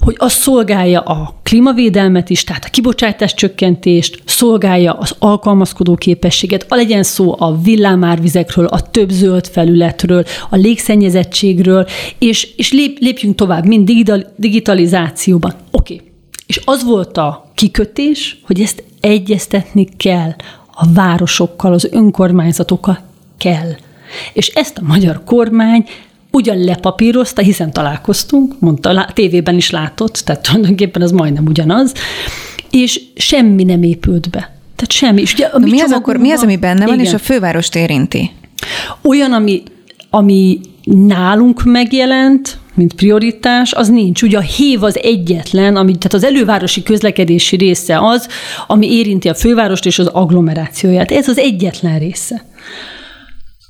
hogy 0.00 0.14
az 0.18 0.32
szolgálja 0.32 1.00
a 1.00 1.34
klímavédelmet 1.42 2.30
is, 2.30 2.44
tehát 2.44 2.64
a 2.64 2.70
kibocsátás 2.70 3.34
csökkentést, 3.34 4.22
szolgálja 4.24 4.92
az 4.92 5.14
alkalmazkodó 5.18 5.94
képességet, 5.94 6.66
a 6.68 6.74
legyen 6.74 7.02
szó 7.02 7.34
a 7.38 7.60
villámárvizekről, 7.62 8.66
a 8.66 8.80
több 8.80 9.10
zöld 9.10 9.46
felületről, 9.46 10.24
a 10.50 10.56
légszennyezettségről, 10.56 11.86
és, 12.18 12.48
és 12.56 12.72
lép, 12.72 12.98
lépjünk 12.98 13.34
tovább, 13.34 13.66
mind 13.66 13.90
digitalizációban. 14.36 15.54
Oké. 15.70 15.94
Okay. 15.94 16.08
És 16.46 16.60
az 16.64 16.84
volt 16.84 17.16
a 17.16 17.50
kikötés, 17.54 18.40
hogy 18.42 18.60
ezt 18.60 18.84
egyeztetni 19.00 19.88
kell 19.96 20.34
a 20.74 20.92
városokkal, 20.92 21.72
az 21.72 21.88
önkormányzatokkal 21.92 22.98
kell. 23.38 23.70
És 24.32 24.48
ezt 24.48 24.78
a 24.78 24.86
magyar 24.86 25.24
kormány 25.24 25.84
ugyan 26.30 26.64
lepapírozta, 26.64 27.42
hiszen 27.42 27.72
találkoztunk, 27.72 28.54
mondta, 28.58 29.10
tévében 29.14 29.56
is 29.56 29.70
látott, 29.70 30.12
tehát 30.14 30.42
tulajdonképpen 30.42 31.02
az 31.02 31.10
majdnem 31.10 31.46
ugyanaz, 31.46 31.92
és 32.70 33.00
semmi 33.14 33.64
nem 33.64 33.82
épült 33.82 34.30
be. 34.30 34.38
Tehát 34.76 34.92
semmi. 34.92 35.20
És 35.20 35.32
ugye, 35.32 35.46
a 35.46 35.58
mi, 35.58 35.80
az 35.80 35.92
akkor, 35.92 36.16
mi 36.16 36.30
az, 36.30 36.42
ami 36.42 36.56
benne 36.56 36.84
van, 36.84 36.94
igen. 36.94 37.06
és 37.06 37.12
a 37.12 37.18
fővárost 37.18 37.76
érinti? 37.76 38.30
Olyan, 39.02 39.32
ami, 39.32 39.62
ami 40.10 40.60
nálunk 40.84 41.64
megjelent, 41.64 42.58
mint 42.74 42.94
prioritás, 42.94 43.72
az 43.72 43.88
nincs. 43.88 44.22
Ugye 44.22 44.36
a 44.36 44.40
hév 44.40 44.82
az 44.82 44.98
egyetlen, 45.02 45.76
ami, 45.76 45.98
tehát 45.98 46.14
az 46.14 46.24
elővárosi 46.24 46.82
közlekedési 46.82 47.56
része 47.56 47.98
az, 48.00 48.28
ami 48.66 48.92
érinti 48.92 49.28
a 49.28 49.34
fővárost 49.34 49.86
és 49.86 49.98
az 49.98 50.06
agglomerációját. 50.06 51.10
Ez 51.10 51.28
az 51.28 51.38
egyetlen 51.38 51.98
része. 51.98 52.44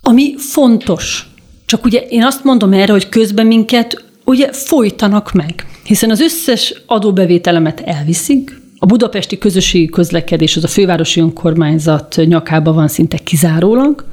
Ami 0.03 0.35
fontos, 0.39 1.30
csak 1.71 1.85
ugye 1.85 2.01
én 2.01 2.25
azt 2.25 2.45
mondom 2.45 2.73
erre, 2.73 2.93
hogy 2.93 3.09
közben 3.09 3.47
minket 3.47 4.05
ugye 4.25 4.53
folytanak 4.53 5.33
meg, 5.33 5.67
hiszen 5.85 6.11
az 6.11 6.21
összes 6.21 6.83
adóbevételemet 6.87 7.81
elviszik, 7.81 8.61
a 8.79 8.87
budapesti 8.87 9.39
közösségi 9.39 9.87
közlekedés, 9.87 10.57
az 10.57 10.65
a 10.65 10.69
fővárosi 10.69 11.21
önkormányzat 11.21 12.21
nyakába 12.25 12.73
van 12.73 12.89
szinte 12.89 13.17
kizárólag, 13.17 14.05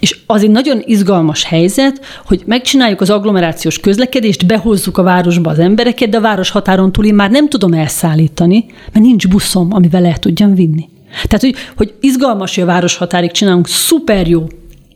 és 0.00 0.18
az 0.26 0.42
egy 0.42 0.50
nagyon 0.50 0.82
izgalmas 0.84 1.44
helyzet, 1.44 2.00
hogy 2.26 2.42
megcsináljuk 2.46 3.00
az 3.00 3.10
agglomerációs 3.10 3.80
közlekedést, 3.80 4.46
behozzuk 4.46 4.98
a 4.98 5.02
városba 5.02 5.50
az 5.50 5.58
embereket, 5.58 6.08
de 6.08 6.16
a 6.16 6.20
város 6.20 6.50
határon 6.50 6.92
túl 6.92 7.04
én 7.04 7.14
már 7.14 7.30
nem 7.30 7.48
tudom 7.48 7.72
elszállítani, 7.72 8.64
mert 8.92 9.04
nincs 9.04 9.28
buszom, 9.28 9.68
amivel 9.72 10.06
el 10.06 10.18
tudjam 10.18 10.54
vinni. 10.54 10.88
Tehát, 11.24 11.40
hogy, 11.40 11.54
hogy 11.76 11.94
izgalmas, 12.00 12.54
hogy 12.54 12.64
a 12.64 12.66
város 12.66 12.96
határig 12.96 13.30
csinálunk 13.30 13.66
szuper 13.66 14.28
jó 14.28 14.46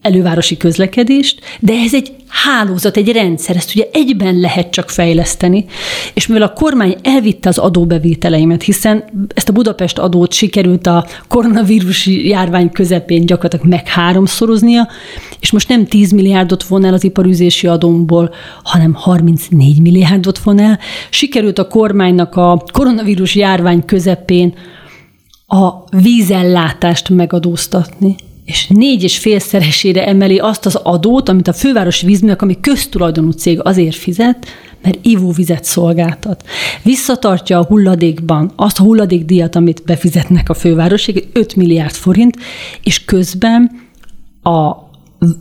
elővárosi 0.02 0.56
közlekedést, 0.56 1.40
de 1.60 1.72
ez 1.72 1.94
egy 1.94 2.12
hálózat, 2.28 2.96
egy 2.96 3.12
rendszer, 3.12 3.56
ezt 3.56 3.74
ugye 3.74 3.84
egyben 3.92 4.40
lehet 4.40 4.70
csak 4.70 4.90
fejleszteni, 4.90 5.64
és 6.14 6.26
mivel 6.26 6.42
a 6.42 6.52
kormány 6.52 6.96
elvitte 7.02 7.48
az 7.48 7.58
adóbevételeimet, 7.58 8.62
hiszen 8.62 9.04
ezt 9.34 9.48
a 9.48 9.52
Budapest 9.52 9.98
adót 9.98 10.32
sikerült 10.32 10.86
a 10.86 11.06
koronavírusi 11.28 12.28
járvány 12.28 12.70
közepén 12.70 13.26
gyakorlatilag 13.26 13.66
meg 13.66 13.88
háromszoroznia, 13.88 14.88
és 15.40 15.50
most 15.50 15.68
nem 15.68 15.86
10 15.86 16.12
milliárdot 16.12 16.64
von 16.64 16.84
el 16.84 16.94
az 16.94 17.04
iparüzési 17.04 17.66
adómból, 17.66 18.34
hanem 18.62 18.94
34 18.94 19.80
milliárdot 19.80 20.38
von 20.38 20.60
el. 20.60 20.78
Sikerült 21.10 21.58
a 21.58 21.68
kormánynak 21.68 22.36
a 22.36 22.62
koronavírus 22.72 23.34
járvány 23.34 23.84
közepén 23.84 24.54
a 25.46 25.84
vízellátást 25.96 27.08
megadóztatni 27.08 28.16
és 28.44 28.66
négy 28.66 29.02
és 29.02 29.18
félszeresére 29.18 30.06
emeli 30.06 30.38
azt 30.38 30.66
az 30.66 30.74
adót, 30.74 31.28
amit 31.28 31.48
a 31.48 31.52
fővárosi 31.52 32.06
vízművek, 32.06 32.42
ami 32.42 32.60
köztulajdonú 32.60 33.30
cég 33.30 33.60
azért 33.62 33.96
fizet, 33.96 34.46
mert 34.82 34.98
ivóvizet 35.02 35.64
szolgáltat. 35.64 36.44
Visszatartja 36.82 37.58
a 37.58 37.64
hulladékban 37.64 38.52
azt 38.56 38.78
a 38.78 38.82
hulladékdíjat, 38.82 39.56
amit 39.56 39.82
befizetnek 39.86 40.48
a 40.48 40.54
fővárosig, 40.54 41.28
5 41.32 41.56
milliárd 41.56 41.94
forint, 41.94 42.36
és 42.82 43.04
közben 43.04 43.70
a 44.42 44.90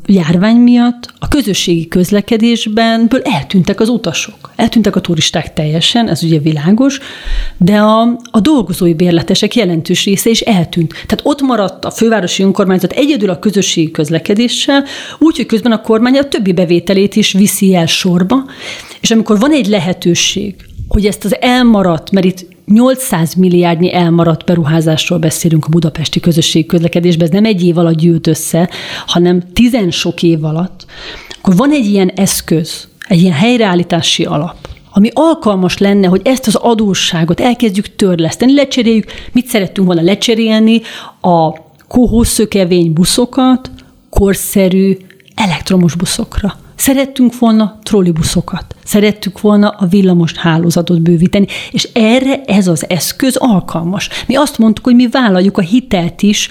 járvány 0.05 0.55
miatt 0.55 1.13
a 1.19 1.27
közösségi 1.27 1.87
közlekedésben 1.87 3.11
eltűntek 3.23 3.79
az 3.79 3.89
utasok. 3.89 4.51
Eltűntek 4.55 4.95
a 4.95 5.01
turisták 5.01 5.53
teljesen, 5.53 6.09
ez 6.09 6.23
ugye 6.23 6.39
világos, 6.39 6.99
de 7.57 7.77
a, 7.77 8.01
a 8.31 8.39
dolgozói 8.39 8.93
bérletesek 8.93 9.55
jelentős 9.55 10.05
része 10.05 10.29
is 10.29 10.41
eltűnt. 10.41 10.91
Tehát 10.91 11.21
ott 11.23 11.41
maradt 11.41 11.85
a 11.85 11.91
fővárosi 11.91 12.43
önkormányzat 12.43 12.91
egyedül 12.91 13.29
a 13.29 13.39
közösségi 13.39 13.91
közlekedéssel, 13.91 14.83
úgyhogy 15.19 15.45
közben 15.45 15.71
a 15.71 15.81
kormány 15.81 16.17
a 16.17 16.27
többi 16.27 16.53
bevételét 16.53 17.15
is 17.15 17.31
viszi 17.31 17.75
el 17.75 17.85
sorba, 17.85 18.45
és 19.01 19.11
amikor 19.11 19.39
van 19.39 19.51
egy 19.51 19.67
lehetőség, 19.67 20.55
hogy 20.87 21.05
ezt 21.05 21.25
az 21.25 21.41
elmaradt, 21.41 22.11
mert 22.11 22.25
itt 22.25 22.45
800 22.65 23.33
milliárdnyi 23.33 23.93
elmaradt 23.93 24.45
beruházásról 24.45 25.19
beszélünk 25.19 25.65
a 25.65 25.69
budapesti 25.69 26.19
közösségi 26.19 26.65
közlekedésben, 26.65 27.27
ez 27.27 27.33
nem 27.33 27.45
egy 27.45 27.63
év 27.63 27.77
alatt 27.77 27.97
gyűlt 27.97 28.27
össze, 28.27 28.69
hanem 29.05 29.41
tizen 29.53 29.91
sok 29.91 30.23
év 30.23 30.43
alatt, 30.43 30.85
akkor 31.41 31.55
van 31.55 31.71
egy 31.71 31.85
ilyen 31.85 32.09
eszköz, 32.09 32.87
egy 33.07 33.21
ilyen 33.21 33.33
helyreállítási 33.33 34.25
alap, 34.25 34.55
ami 34.93 35.09
alkalmas 35.13 35.77
lenne, 35.77 36.07
hogy 36.07 36.21
ezt 36.23 36.47
az 36.47 36.55
adósságot 36.55 37.39
elkezdjük 37.39 37.95
törleszteni, 37.95 38.53
lecseréljük, 38.53 39.11
mit 39.31 39.47
szerettünk 39.47 39.87
volna 39.87 40.01
lecserélni, 40.01 40.81
a 41.21 41.53
kohószökevény 41.87 42.93
buszokat 42.93 43.71
korszerű 44.09 44.97
elektromos 45.35 45.95
buszokra. 45.95 46.60
Szerettünk 46.81 47.39
volna 47.39 47.79
trollibuszokat, 47.83 48.75
szerettük 48.83 49.41
volna 49.41 49.69
a 49.69 49.85
villamos 49.85 50.33
hálózatot 50.33 51.01
bővíteni, 51.01 51.45
és 51.71 51.89
erre 51.93 52.41
ez 52.45 52.67
az 52.67 52.89
eszköz 52.89 53.35
alkalmas. 53.35 54.09
Mi 54.27 54.35
azt 54.35 54.57
mondtuk, 54.57 54.85
hogy 54.85 54.95
mi 54.95 55.07
vállaljuk 55.07 55.57
a 55.57 55.61
hitelt 55.61 56.21
is, 56.21 56.49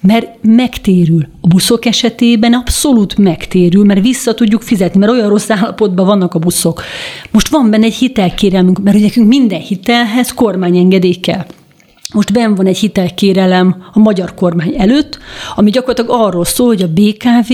mert 0.00 0.26
megtérül. 0.42 1.26
A 1.40 1.46
buszok 1.46 1.84
esetében 1.84 2.52
abszolút 2.52 3.18
megtérül, 3.18 3.84
mert 3.84 4.00
vissza 4.00 4.34
tudjuk 4.34 4.62
fizetni, 4.62 4.98
mert 5.00 5.12
olyan 5.12 5.28
rossz 5.28 5.50
állapotban 5.50 6.06
vannak 6.06 6.34
a 6.34 6.38
buszok. 6.38 6.82
Most 7.30 7.48
van 7.48 7.70
benne 7.70 7.84
egy 7.84 7.94
hitelkérelmünk, 7.94 8.82
mert 8.82 8.98
nekünk 8.98 9.28
minden 9.28 9.60
hitelhez 9.60 10.32
kormányengedély 10.32 11.14
kell. 11.14 11.46
Most 12.14 12.32
benn 12.32 12.54
van 12.54 12.66
egy 12.66 12.78
hitelkérelem 12.78 13.76
a 13.92 13.98
magyar 13.98 14.34
kormány 14.34 14.74
előtt, 14.78 15.18
ami 15.54 15.70
gyakorlatilag 15.70 16.20
arról 16.20 16.44
szól, 16.44 16.66
hogy 16.66 16.82
a 16.82 16.88
BKV 16.88 17.52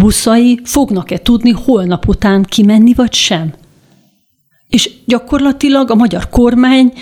buszai 0.00 0.60
fognak-e 0.64 1.18
tudni 1.18 1.50
holnap 1.50 2.08
után 2.08 2.42
kimenni, 2.42 2.94
vagy 2.94 3.12
sem. 3.12 3.54
És 4.68 4.90
gyakorlatilag 5.06 5.90
a 5.90 5.94
magyar 5.94 6.28
kormány, 6.28 6.92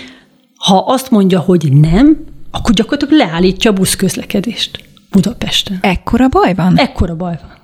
ha 0.55 0.77
azt 0.77 1.11
mondja, 1.11 1.39
hogy 1.39 1.71
nem, 1.71 2.17
akkor 2.51 2.73
gyakorlatilag 2.73 3.27
leállítja 3.27 3.71
a 3.71 3.73
buszközlekedést 3.73 4.83
Budapesten. 5.11 5.77
Ekkora 5.81 6.27
baj 6.27 6.53
van? 6.53 6.77
Ekkora 6.77 7.15
baj 7.15 7.39
van. 7.41 7.58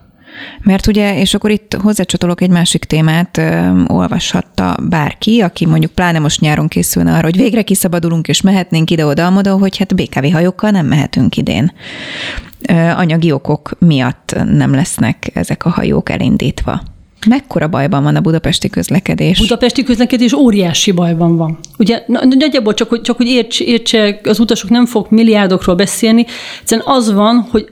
Mert 0.64 0.88
ugye, 0.88 1.20
és 1.20 1.34
akkor 1.34 1.50
itt 1.50 1.78
hozzácsatolok 1.82 2.42
egy 2.42 2.50
másik 2.50 2.84
témát, 2.84 3.38
ö, 3.38 3.82
olvashatta 3.88 4.78
bárki, 4.90 5.42
aki 5.42 5.66
mondjuk 5.66 5.92
pláne 5.92 6.20
most 6.20 6.40
nyáron 6.40 6.68
készülne 6.68 7.14
arra, 7.14 7.24
hogy 7.24 7.38
végre 7.38 7.62
kiszabadulunk 7.62 8.28
és 8.28 8.42
mehetnénk 8.42 8.90
ide-oda-amoda, 8.90 9.58
hogy 9.58 9.78
hát 9.78 9.96
BKV 9.96 10.32
hajókkal 10.32 10.70
nem 10.70 10.86
mehetünk 10.86 11.38
idén. 11.38 11.72
Ö, 12.70 12.74
anyagi 12.74 13.32
okok 13.32 13.72
miatt 13.80 14.36
nem 14.52 14.74
lesznek 14.74 15.30
ezek 15.34 15.66
a 15.66 15.70
hajók 15.70 16.10
elindítva. 16.10 16.82
Mekkora 17.28 17.68
bajban 17.68 18.04
van 18.04 18.16
a 18.16 18.22
budapesti 18.22 18.70
közlekedés? 18.70 19.40
Budapesti 19.40 19.84
közlekedés 19.84 20.34
óriási 20.34 20.92
bajban 20.92 21.38
van. 21.38 21.58
Ugye 21.78 22.04
nagyjából 22.08 22.74
csak, 22.74 22.90
hogy, 22.90 23.02
csak 23.02 23.18
hogy 23.18 23.28
érts, 23.28 23.60
értse, 23.60 24.20
az 24.24 24.40
utasok 24.40 24.70
nem 24.70 24.86
fog 24.86 25.08
milliárdokról 25.10 25.76
beszélni, 25.76 26.26
egyszerűen 26.60 26.88
az 26.88 27.14
van, 27.14 27.48
hogy 27.52 27.68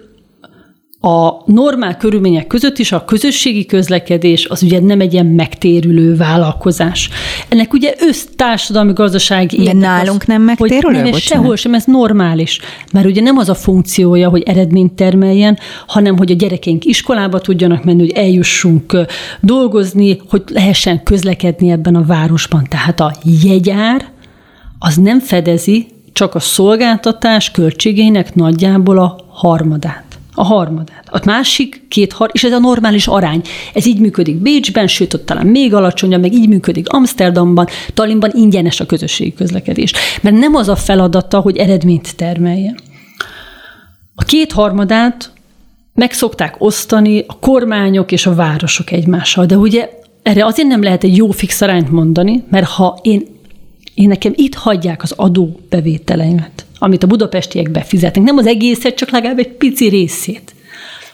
a 1.05 1.41
normál 1.45 1.97
körülmények 1.97 2.47
között 2.47 2.77
is 2.77 2.91
a 2.91 3.05
közösségi 3.05 3.65
közlekedés 3.65 4.45
az 4.45 4.63
ugye 4.63 4.79
nem 4.79 4.99
egy 4.99 5.13
ilyen 5.13 5.25
megtérülő 5.25 6.15
vállalkozás. 6.15 7.09
Ennek 7.49 7.73
ugye 7.73 7.93
össztársadalmi 7.99 8.93
gazdasági 8.93 9.63
De 9.63 9.73
nálunk 9.73 10.21
az, 10.21 10.27
nem 10.27 10.41
megtérülő? 10.41 11.01
Hogy 11.01 11.11
nem, 11.11 11.19
sehol 11.19 11.55
sem, 11.55 11.73
ez 11.73 11.83
normális. 11.85 12.59
Mert 12.91 13.05
ugye 13.05 13.21
nem 13.21 13.37
az 13.37 13.49
a 13.49 13.55
funkciója, 13.55 14.29
hogy 14.29 14.41
eredményt 14.41 14.93
termeljen, 14.93 15.57
hanem 15.87 16.17
hogy 16.17 16.31
a 16.31 16.35
gyerekeink 16.35 16.85
iskolába 16.85 17.39
tudjanak 17.39 17.83
menni, 17.83 17.99
hogy 17.99 18.11
eljussunk 18.11 18.97
dolgozni, 19.39 20.21
hogy 20.29 20.43
lehessen 20.47 21.03
közlekedni 21.03 21.71
ebben 21.71 21.95
a 21.95 22.05
városban. 22.05 22.65
Tehát 22.69 22.99
a 22.99 23.15
jegyár 23.43 24.05
az 24.79 24.95
nem 24.95 25.19
fedezi 25.19 25.87
csak 26.13 26.35
a 26.35 26.39
szolgáltatás 26.39 27.51
költségeinek 27.51 28.35
nagyjából 28.35 28.97
a 28.97 29.15
harmadát 29.29 30.12
a 30.34 30.43
harmadát. 30.43 31.03
A 31.11 31.21
másik 31.25 31.86
két 31.88 32.13
har, 32.13 32.29
és 32.34 32.43
ez 32.43 32.51
a 32.51 32.59
normális 32.59 33.07
arány. 33.07 33.41
Ez 33.73 33.86
így 33.86 33.99
működik 33.99 34.36
Bécsben, 34.36 34.88
sőt, 34.88 35.13
ott 35.13 35.25
talán 35.25 35.45
még 35.45 35.73
alacsonyabb, 35.73 36.21
meg 36.21 36.34
így 36.34 36.47
működik 36.47 36.89
Amsterdamban, 36.89 37.67
Tallinnban 37.93 38.31
ingyenes 38.34 38.79
a 38.79 38.86
közösségi 38.86 39.34
közlekedés. 39.34 39.93
Mert 40.21 40.36
nem 40.36 40.55
az 40.55 40.67
a 40.67 40.75
feladata, 40.75 41.39
hogy 41.39 41.57
eredményt 41.57 42.15
termeljen. 42.15 42.79
A 44.15 44.23
két 44.23 44.51
harmadát 44.51 45.31
meg 45.93 46.11
szokták 46.11 46.55
osztani 46.57 47.23
a 47.27 47.39
kormányok 47.39 48.11
és 48.11 48.25
a 48.25 48.36
városok 48.36 48.91
egymással, 48.91 49.45
de 49.45 49.57
ugye 49.57 49.89
erre 50.23 50.45
azért 50.45 50.67
nem 50.67 50.84
lehet 50.84 51.03
egy 51.03 51.17
jó 51.17 51.31
fix 51.31 51.61
arányt 51.61 51.91
mondani, 51.91 52.43
mert 52.49 52.67
ha 52.67 52.99
én, 53.01 53.27
én 53.93 54.07
nekem 54.07 54.31
itt 54.36 54.55
hagyják 54.55 55.03
az 55.03 55.11
adóbevételeimet, 55.11 56.65
amit 56.84 57.03
a 57.03 57.07
budapestiek 57.07 57.71
befizetnek, 57.71 58.23
nem 58.23 58.38
az 58.38 58.45
egészet, 58.45 58.95
csak 58.95 59.09
legalább 59.09 59.39
egy 59.39 59.51
pici 59.51 59.88
részét, 59.88 60.55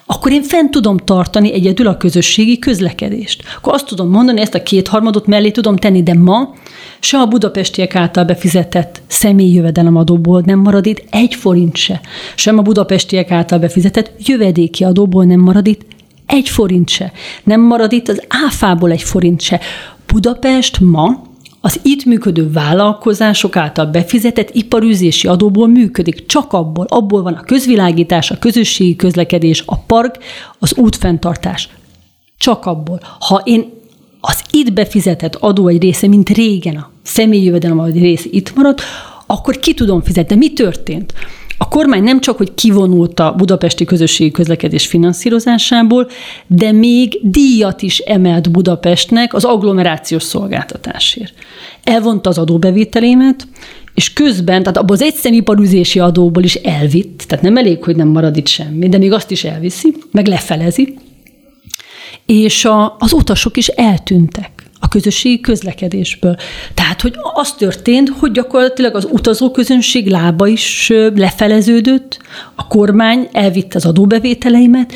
akkor 0.06 0.32
én 0.32 0.44
fent 0.44 0.72
tudom 0.72 0.98
tartani 0.98 1.54
egyedül 1.54 1.88
a 1.88 1.98
közösségi 1.98 2.60
közlekedést. 2.60 3.44
Akkor 3.58 3.74
azt 3.74 3.86
tudom 3.86 4.10
mondani, 4.10 4.42
ezt 4.42 4.54
a 4.54 4.64
kétharmadot 4.64 5.28
mellé 5.28 5.52
tudom 5.52 5.76
tenni, 5.76 6.04
de 6.04 6.14
ma 6.14 6.54
se 7.00 7.18
a 7.18 7.26
budapestiek 7.26 7.96
által 7.96 8.24
befizetett 8.24 9.02
személyi 9.08 9.54
jövedelemadóból 9.54 10.42
nem 10.46 10.60
marad 10.60 10.86
itt 10.86 11.04
egy 11.10 11.36
forint 11.36 11.76
se. 11.76 12.02
Sem 12.36 12.58
a 12.58 12.62
budapestiek 12.62 13.32
által 13.32 13.60
befizetett 13.60 14.12
jövedéki 14.26 14.84
adóból 14.84 15.24
nem 15.24 15.40
marad 15.40 15.68
itt 15.68 15.82
egy 16.26 16.50
forint 16.50 16.90
se. 16.90 17.12
Nem 17.44 17.62
marad 17.62 17.92
itt 17.92 18.08
az 18.08 18.24
áfából 18.46 18.92
egy 18.92 19.04
forint 19.04 19.42
se. 19.42 19.60
Budapest 20.06 20.80
ma 20.80 21.28
az 21.62 21.80
itt 21.84 22.06
működő 22.06 22.52
vállalkozások 22.52 23.56
által 23.56 23.86
befizetett 23.86 24.50
iparűzési 24.54 25.28
adóból 25.28 25.68
működik. 25.68 26.26
Csak 26.26 26.54
abból, 26.54 26.86
abból 26.90 27.22
van 27.22 27.34
a 27.34 27.44
közvilágítás, 27.44 28.32
a 28.32 28.40
közösségi 28.40 28.96
közlekedés, 28.96 29.64
a 29.66 29.78
park, 29.78 30.18
az 30.60 30.76
útfenntartás. 30.76 31.70
Csak 32.38 32.66
abból. 32.66 33.00
Ha 33.20 33.42
én 33.44 33.70
az 34.22 34.44
itt 34.52 34.74
befizetett 34.74 35.36
adó 35.36 35.68
egy 35.68 35.82
része, 35.82 36.08
mint 36.08 36.30
régen 36.30 36.76
a 36.76 36.92
személyi 37.04 37.44
jövedelem 37.44 37.80
egy 37.80 38.00
része 38.00 38.28
itt 38.32 38.56
maradt, 38.56 38.82
akkor 39.26 39.60
ki 39.60 39.74
tudom 39.74 40.02
fizetni. 40.02 40.36
De 40.36 40.40
mi 40.40 40.54
történt? 40.54 41.14
Kormány 41.70 42.04
nem 42.04 42.20
csak, 42.20 42.38
hogy 42.38 42.54
kivonult 42.54 43.20
a 43.20 43.34
budapesti 43.38 43.86
közösségi 43.86 44.32
közlekedés 44.32 44.88
finanszírozásából, 44.88 46.08
de 46.48 46.72
még 46.72 47.20
díjat 47.22 47.82
is 47.82 48.00
emelt 48.00 48.52
Budapestnek 48.52 49.34
az 49.34 49.44
agglomerációs 49.44 50.24
szolgáltatásért. 50.24 51.34
Elvonta 51.84 52.30
az 52.30 52.38
adóbevételémet, 52.38 53.48
és 53.94 54.14
közben, 54.14 54.64
tehát 54.64 54.78
abból 54.78 54.96
az 54.96 55.02
egyszemiparüzési 55.02 56.00
adóból 56.00 56.44
is 56.44 56.56
elvitt, 56.56 57.24
tehát 57.28 57.44
nem 57.44 57.58
elég, 57.58 57.84
hogy 57.84 57.96
nem 57.96 58.08
marad 58.08 58.38
itt 58.38 58.48
semmi, 58.48 58.90
de 58.90 58.98
még 58.98 59.12
azt 59.12 59.32
is 59.32 59.44
elviszi, 59.44 59.96
meg 60.12 60.28
lefelezi, 60.28 60.98
és 62.26 62.66
a, 62.66 62.96
az 63.00 63.14
utasok 63.14 63.58
is 63.58 63.68
eltűntek 63.68 64.59
a 64.80 64.88
közösségi 64.88 65.40
közlekedésből. 65.40 66.36
Tehát, 66.74 67.02
hogy 67.02 67.14
az 67.34 67.54
történt, 67.54 68.10
hogy 68.10 68.32
gyakorlatilag 68.32 68.96
az 68.96 69.08
utazóközönség 69.12 70.08
lába 70.08 70.48
is 70.48 70.92
lefeleződött, 71.16 72.20
a 72.56 72.68
kormány 72.68 73.30
elvitte 73.32 73.78
az 73.78 73.86
adóbevételeimet, 73.86 74.94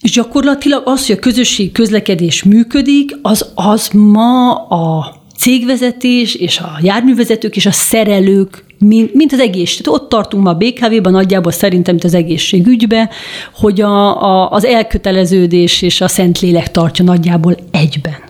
És 0.00 0.10
gyakorlatilag 0.10 0.82
az, 0.84 1.06
hogy 1.06 1.16
a 1.16 1.18
közösségi 1.18 1.72
közlekedés 1.72 2.42
működik, 2.42 3.16
az, 3.22 3.46
az 3.54 3.88
ma 3.88 4.54
a 4.54 5.14
cégvezetés 5.36 6.34
és 6.34 6.58
a 6.58 6.78
járművezetők 6.82 7.56
és 7.56 7.66
a 7.66 7.72
szerelők 7.72 8.64
mint, 8.78 9.14
mint 9.14 9.32
az 9.32 9.40
egész. 9.40 9.76
Tehát 9.76 10.00
ott 10.00 10.08
tartunk 10.08 10.42
ma 10.42 10.50
a 10.50 10.54
BKV-ban 10.54 11.12
nagyjából 11.12 11.52
szerintem, 11.52 11.94
mint 11.94 12.06
az 12.06 12.14
egészségügybe, 12.14 13.10
hogy 13.54 13.80
a, 13.80 14.22
a, 14.22 14.50
az 14.50 14.64
elköteleződés 14.64 15.82
és 15.82 16.00
a 16.00 16.08
Szentlélek 16.08 16.70
tartja 16.70 17.04
nagyjából 17.04 17.56
egyben. 17.70 18.29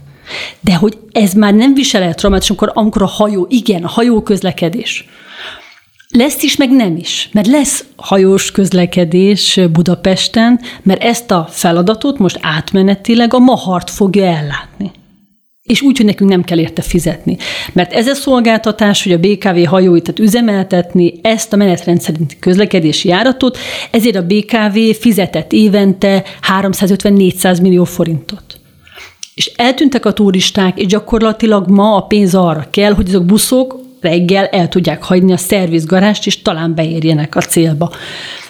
De 0.60 0.74
hogy 0.74 0.98
ez 1.12 1.32
már 1.32 1.54
nem 1.54 1.74
visel 1.74 2.02
el 2.02 2.14
traumát, 2.14 2.46
amikor, 2.48 2.70
amikor 2.74 3.02
a 3.02 3.06
hajó, 3.06 3.46
igen, 3.50 3.84
a 3.84 3.88
hajó 3.88 4.22
közlekedés. 4.22 5.04
Lesz 6.08 6.42
is, 6.42 6.56
meg 6.56 6.70
nem 6.70 6.96
is. 6.96 7.28
Mert 7.32 7.46
lesz 7.46 7.84
hajós 7.96 8.50
közlekedés 8.50 9.60
Budapesten, 9.72 10.60
mert 10.82 11.02
ezt 11.02 11.30
a 11.30 11.46
feladatot 11.50 12.18
most 12.18 12.38
átmenetileg 12.42 13.34
a 13.34 13.38
Mahart 13.38 13.90
fogja 13.90 14.24
ellátni 14.24 14.90
és 15.70 15.80
úgy, 15.80 15.96
hogy 15.96 16.06
nekünk 16.06 16.30
nem 16.30 16.44
kell 16.44 16.58
érte 16.58 16.82
fizetni. 16.82 17.36
Mert 17.72 17.92
ez 17.92 18.06
a 18.06 18.14
szolgáltatás, 18.14 19.02
hogy 19.02 19.12
a 19.12 19.18
BKV 19.18 19.68
hajóit 19.68 20.02
tehát 20.02 20.20
üzemeltetni 20.20 21.12
ezt 21.22 21.52
a 21.52 21.56
menetrend 21.56 22.00
szerinti 22.00 22.38
közlekedési 22.38 23.08
járatot, 23.08 23.58
ezért 23.90 24.16
a 24.16 24.26
BKV 24.26 24.78
fizetett 25.00 25.52
évente 25.52 26.24
350-400 26.60 27.62
millió 27.62 27.84
forintot. 27.84 28.49
És 29.41 29.53
eltűntek 29.57 30.07
a 30.07 30.12
turisták, 30.12 30.78
és 30.78 30.86
gyakorlatilag 30.86 31.68
ma 31.68 31.97
a 31.97 32.01
pénz 32.01 32.34
arra 32.34 32.66
kell, 32.70 32.93
hogy 32.93 33.09
azok 33.09 33.24
buszok 33.24 33.80
reggel 34.01 34.47
el 34.47 34.68
tudják 34.68 35.03
hagyni 35.03 35.32
a 35.32 35.36
szervizgarást, 35.36 36.26
és 36.26 36.43
talán 36.43 36.74
beérjenek 36.74 37.36
a 37.36 37.41
célba. 37.41 37.91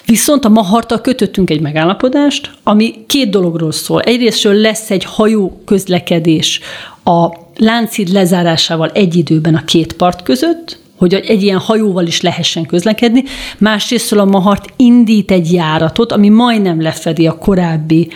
Viszont 0.07 0.45
a 0.45 0.49
Maharta 0.49 1.01
kötöttünk 1.01 1.51
egy 1.51 1.61
megállapodást, 1.61 2.51
ami 2.63 2.95
két 3.07 3.31
dologról 3.31 3.73
szól. 3.73 4.01
Egyrésztről 4.01 4.55
lesz 4.55 4.91
egy 4.91 5.05
hajó 5.05 5.63
közlekedés 5.65 6.61
a 7.05 7.29
láncid 7.57 8.09
lezárásával 8.09 8.91
egy 8.95 9.17
időben 9.17 9.55
a 9.55 9.65
két 9.65 9.93
part 9.93 10.23
között, 10.23 10.79
hogy 10.97 11.15
egy 11.15 11.43
ilyen 11.43 11.59
hajóval 11.59 12.07
is 12.07 12.21
lehessen 12.21 12.67
közlekedni. 12.67 13.23
Másrészt 13.59 14.13
a 14.13 14.25
Mahart 14.25 14.73
indít 14.77 15.31
egy 15.31 15.53
járatot, 15.53 16.13
ami 16.13 16.29
majdnem 16.29 16.83
lefedi 16.83 17.27
a 17.27 17.39
korábbi 17.39 18.09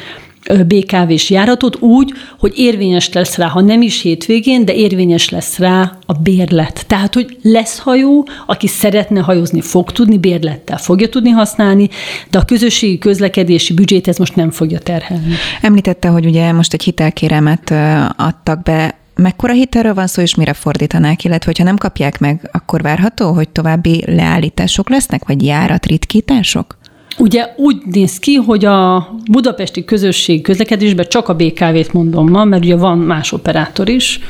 BKV-s 0.66 1.30
járatot 1.30 1.80
úgy, 1.80 2.12
hogy 2.38 2.52
érvényes 2.56 3.12
lesz 3.12 3.36
rá, 3.36 3.46
ha 3.46 3.60
nem 3.60 3.82
is 3.82 4.02
hétvégén, 4.02 4.64
de 4.64 4.74
érvényes 4.74 5.28
lesz 5.28 5.58
rá 5.58 5.98
a 6.06 6.12
bérlet. 6.12 6.84
Tehát, 6.86 7.14
hogy 7.14 7.38
lesz 7.42 7.78
hajó, 7.78 8.28
aki 8.46 8.66
szeretne 8.66 9.20
hajózni, 9.20 9.60
fog 9.60 9.92
tudni, 9.92 10.18
bérlettel 10.18 10.78
fogja 10.78 11.08
tudni 11.08 11.30
használni, 11.30 11.88
de 12.30 12.38
a 12.38 12.44
közösségi 12.44 12.98
közlekedési 12.98 13.74
büdzsét 13.74 14.08
ez 14.08 14.16
most 14.16 14.36
nem 14.36 14.50
fogja 14.50 14.78
terhelni. 14.78 15.34
Említette, 15.60 16.08
hogy 16.08 16.26
ugye 16.26 16.52
most 16.52 16.72
egy 16.72 16.82
hitelkéremet 16.82 17.74
adtak 18.16 18.62
be 18.62 18.98
Mekkora 19.16 19.52
hitelről 19.52 19.94
van 19.94 20.06
szó, 20.06 20.22
és 20.22 20.34
mire 20.34 20.52
fordítanák, 20.52 21.24
illetve 21.24 21.46
hogyha 21.46 21.64
nem 21.64 21.76
kapják 21.76 22.18
meg, 22.18 22.48
akkor 22.52 22.82
várható, 22.82 23.32
hogy 23.32 23.48
további 23.48 24.02
leállítások 24.06 24.88
lesznek, 24.88 25.26
vagy 25.26 25.42
járatritkítások? 25.42 26.78
Ugye 27.18 27.52
úgy 27.56 27.76
néz 27.84 28.18
ki, 28.18 28.34
hogy 28.34 28.64
a 28.64 29.08
budapesti 29.30 29.84
közösség 29.84 30.42
közlekedésben 30.42 31.06
csak 31.08 31.28
a 31.28 31.34
BKV-t 31.34 31.92
mondom 31.92 32.30
ma, 32.30 32.44
mert 32.44 32.64
ugye 32.64 32.76
van 32.76 32.98
más 32.98 33.32
operátor 33.32 33.88
is. 33.88 34.20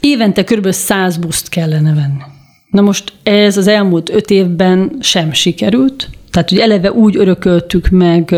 Évente 0.00 0.44
kb. 0.44 0.70
100 0.70 1.16
buszt 1.16 1.48
kellene 1.48 1.94
venni. 1.94 2.22
Na 2.70 2.80
most 2.80 3.12
ez 3.22 3.56
az 3.56 3.66
elmúlt 3.66 4.10
öt 4.10 4.30
évben 4.30 4.96
sem 5.00 5.32
sikerült, 5.32 6.08
tehát 6.30 6.48
hogy 6.48 6.58
eleve 6.58 6.92
úgy 6.92 7.16
örököltük 7.16 7.88
meg 7.88 8.32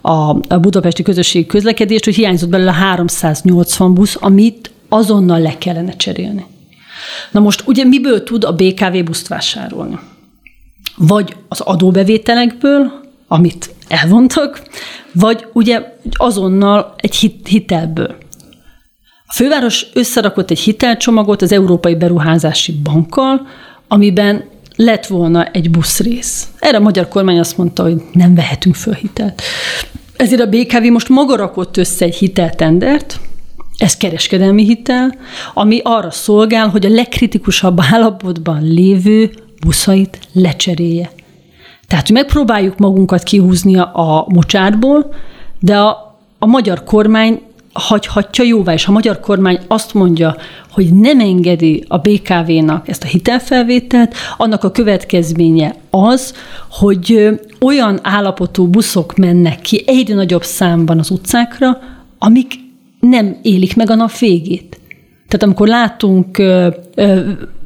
a, 0.00 0.28
a 0.48 0.58
budapesti 0.60 1.02
közösség 1.02 1.46
közlekedést, 1.46 2.04
hogy 2.04 2.14
hiányzott 2.14 2.48
belőle 2.48 2.72
380 2.72 3.94
busz, 3.94 4.16
amit 4.20 4.70
azonnal 4.88 5.40
le 5.40 5.58
kellene 5.58 5.96
cserélni. 5.96 6.46
Na 7.30 7.40
most 7.40 7.62
ugye 7.66 7.84
miből 7.84 8.22
tud 8.22 8.44
a 8.44 8.52
BKV 8.52 9.04
buszt 9.04 9.28
vásárolni? 9.28 9.98
Vagy 10.96 11.36
az 11.48 11.60
adóbevételekből, 11.60 13.04
amit 13.28 13.74
elvontak, 13.88 14.62
vagy 15.12 15.46
ugye 15.52 15.96
azonnal 16.12 16.94
egy 16.96 17.14
hit, 17.14 17.48
hitelből. 17.48 18.16
A 19.26 19.32
főváros 19.34 19.86
összerakott 19.92 20.50
egy 20.50 20.58
hitelcsomagot 20.58 21.42
az 21.42 21.52
Európai 21.52 21.94
Beruházási 21.94 22.72
Bankkal, 22.72 23.46
amiben 23.88 24.44
lett 24.76 25.06
volna 25.06 25.44
egy 25.44 25.70
buszrész. 25.70 26.48
Erre 26.58 26.76
a 26.76 26.80
magyar 26.80 27.08
kormány 27.08 27.38
azt 27.38 27.56
mondta, 27.56 27.82
hogy 27.82 28.02
nem 28.12 28.34
vehetünk 28.34 28.74
föl 28.74 28.94
hitelt. 28.94 29.42
Ezért 30.16 30.40
a 30.40 30.46
BKV 30.46 30.82
most 30.82 31.08
maga 31.08 31.36
rakott 31.36 31.76
össze 31.76 32.04
egy 32.04 32.14
hiteltendert, 32.14 33.20
ez 33.76 33.96
kereskedelmi 33.96 34.64
hitel, 34.64 35.14
ami 35.54 35.80
arra 35.82 36.10
szolgál, 36.10 36.68
hogy 36.68 36.86
a 36.86 36.88
legkritikusabb 36.88 37.80
állapotban 37.92 38.62
lévő 38.62 39.30
buszait 39.60 40.18
lecserélje. 40.32 41.10
Tehát, 41.88 42.06
hogy 42.06 42.16
megpróbáljuk 42.16 42.78
magunkat 42.78 43.22
kihúzni 43.22 43.76
a 43.76 44.24
mocsárból, 44.28 45.14
de 45.60 45.78
a, 45.78 46.18
a 46.38 46.46
magyar 46.46 46.84
kormány 46.84 47.40
hagyhatja 47.72 48.44
jóvá, 48.44 48.72
és 48.72 48.86
a 48.86 48.92
magyar 48.92 49.20
kormány 49.20 49.58
azt 49.66 49.94
mondja, 49.94 50.36
hogy 50.70 50.94
nem 50.94 51.20
engedi 51.20 51.84
a 51.88 51.98
BKV-nak 51.98 52.88
ezt 52.88 53.02
a 53.02 53.06
hitelfelvételt, 53.06 54.14
annak 54.36 54.64
a 54.64 54.70
következménye 54.70 55.74
az, 55.90 56.34
hogy 56.70 57.28
olyan 57.60 57.98
állapotú 58.02 58.66
buszok 58.66 59.16
mennek 59.16 59.60
ki 59.60 59.82
egyre 59.86 60.14
nagyobb 60.14 60.44
számban 60.44 60.98
az 60.98 61.10
utcákra, 61.10 61.78
amik 62.18 62.52
nem 63.00 63.36
élik 63.42 63.76
meg 63.76 63.90
a 63.90 63.94
nap 63.94 64.18
végét. 64.18 64.80
Tehát 65.28 65.42
amikor 65.42 65.68
látunk 65.68 66.42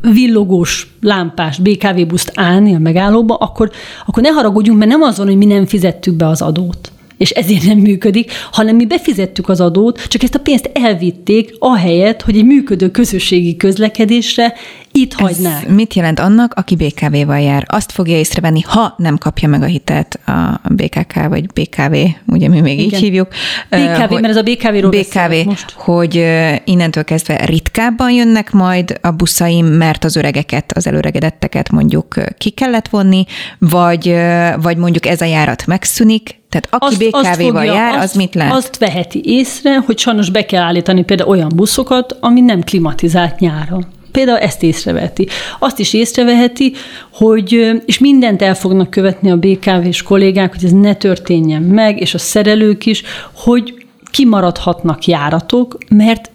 villogós, 0.01 0.95
lámpás 1.01 1.59
BKV 1.59 2.07
buszt 2.07 2.33
állni 2.35 2.75
a 2.75 2.79
megállóba, 2.79 3.35
akkor, 3.35 3.71
akkor 4.07 4.23
ne 4.23 4.29
haragudjunk, 4.29 4.79
mert 4.79 4.91
nem 4.91 5.03
az 5.03 5.17
van, 5.17 5.27
hogy 5.27 5.37
mi 5.37 5.45
nem 5.45 5.67
fizettük 5.67 6.15
be 6.15 6.27
az 6.27 6.43
adót 6.43 6.93
és 7.21 7.31
ezért 7.31 7.65
nem 7.65 7.79
működik, 7.79 8.33
hanem 8.53 8.77
mi 8.77 8.87
befizettük 8.87 9.49
az 9.49 9.61
adót, 9.61 10.09
csak 10.09 10.23
ezt 10.23 10.35
a 10.35 10.39
pénzt 10.39 10.71
elvitték, 10.73 11.55
ahelyett, 11.59 12.23
hogy 12.23 12.37
egy 12.37 12.45
működő 12.45 12.91
közösségi 12.91 13.57
közlekedésre 13.57 14.55
itt 14.93 15.13
Ez 15.13 15.19
hagynák. 15.19 15.69
mit 15.69 15.95
jelent 15.95 16.19
annak, 16.19 16.55
aki 16.55 16.77
BKV-val 16.77 17.41
jár? 17.41 17.65
Azt 17.69 17.93
fogja 17.93 18.17
észrevenni, 18.17 18.61
ha 18.61 18.95
nem 18.97 19.19
kapja 19.19 19.49
meg 19.49 19.63
a 19.63 19.65
hitelt 19.65 20.19
a 20.27 20.61
BKK 20.69 21.29
vagy 21.29 21.47
BKV, 21.47 21.95
ugye 22.27 22.49
mi 22.49 22.61
még 22.61 22.79
Igen. 22.81 22.85
így 22.89 23.05
hívjuk. 23.05 23.29
BKV, 23.71 24.01
hogy, 24.01 24.21
mert 24.21 24.29
ez 24.29 24.37
a 24.37 24.43
BKV-ról 24.43 24.91
BKV, 24.91 25.47
most. 25.47 25.73
hogy 25.77 26.27
innentől 26.65 27.05
kezdve 27.05 27.45
ritkábban 27.45 28.11
jönnek 28.11 28.53
majd 28.53 28.99
a 29.03 29.11
buszaim, 29.11 29.67
mert 29.67 30.05
az 30.05 30.17
öregeket, 30.17 30.73
az 30.73 30.87
előregedetteket 30.87 31.71
mondjuk 31.71 32.15
ki 32.39 32.51
kellett 32.51 32.89
vonni, 32.89 33.25
vagy, 33.59 34.15
vagy 34.63 34.77
mondjuk 34.77 35.07
ez 35.07 35.21
a 35.21 35.25
járat 35.25 35.67
megszűnik, 35.67 36.39
tehát 36.51 36.69
aki 36.71 36.97
BKV-val 36.97 37.65
jár, 37.65 37.95
azt, 37.95 38.03
az 38.03 38.15
mit 38.15 38.35
lát? 38.35 38.53
Azt 38.53 38.79
veheti 38.79 39.21
észre, 39.25 39.79
hogy 39.79 39.99
sajnos 39.99 40.31
be 40.31 40.45
kell 40.45 40.63
állítani 40.63 41.03
például 41.03 41.29
olyan 41.31 41.53
buszokat, 41.55 42.17
ami 42.21 42.41
nem 42.41 42.61
klimatizált 42.61 43.39
nyáron. 43.39 43.87
Például 44.13 44.39
ezt 44.39 44.63
észreveheti. 44.63 45.29
Azt 45.59 45.79
is 45.79 45.93
észreveheti, 45.93 46.73
hogy, 47.13 47.81
és 47.87 47.99
mindent 47.99 48.43
el 48.43 48.55
fognak 48.55 48.91
követni 48.91 49.31
a 49.31 49.37
BKV-s 49.37 50.03
kollégák, 50.03 50.55
hogy 50.55 50.65
ez 50.65 50.73
ne 50.73 50.95
történjen 50.95 51.63
meg, 51.63 52.01
és 52.01 52.15
a 52.15 52.19
szerelők 52.19 52.87
is, 52.87 53.03
hogy 53.33 53.87
kimaradhatnak 54.11 55.07
járatok, 55.07 55.79
mert 55.89 56.31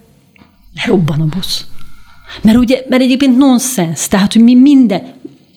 robban 0.86 1.22
a 1.22 1.26
busz. 1.26 1.66
Mert 2.42 2.58
ugye, 2.58 2.84
mert 2.90 3.02
egyébként 3.02 3.38
nonsens, 3.38 4.08
tehát, 4.08 4.34
hogy 4.34 4.44
mi 4.44 4.56
minden, 4.56 5.04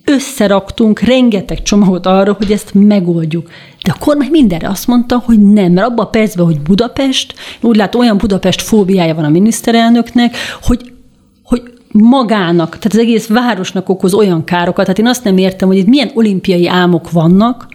összeraktunk 0.08 1.00
rengeteg 1.00 1.62
csomagot 1.62 2.06
arra, 2.06 2.32
hogy 2.32 2.52
ezt 2.52 2.74
megoldjuk. 2.74 3.50
De 3.82 3.92
a 3.92 4.04
kormány 4.04 4.30
mindenre 4.30 4.68
azt 4.68 4.86
mondta, 4.86 5.22
hogy 5.24 5.40
nem, 5.40 5.72
mert 5.72 5.86
abban 5.86 6.04
a 6.04 6.08
percben, 6.08 6.46
hogy 6.46 6.60
Budapest, 6.60 7.34
úgy 7.60 7.76
lát, 7.76 7.94
olyan 7.94 8.16
Budapest 8.16 8.62
fóbiája 8.62 9.14
van 9.14 9.24
a 9.24 9.28
miniszterelnöknek, 9.28 10.36
hogy, 10.62 10.92
hogy 11.42 11.62
magának, 11.92 12.68
tehát 12.68 12.92
az 12.92 12.98
egész 12.98 13.26
városnak 13.26 13.88
okoz 13.88 14.14
olyan 14.14 14.44
károkat. 14.44 14.84
Tehát 14.84 14.98
én 14.98 15.06
azt 15.06 15.24
nem 15.24 15.38
értem, 15.38 15.68
hogy 15.68 15.76
itt 15.76 15.86
milyen 15.86 16.10
olimpiai 16.14 16.68
álmok 16.68 17.10
vannak, 17.10 17.66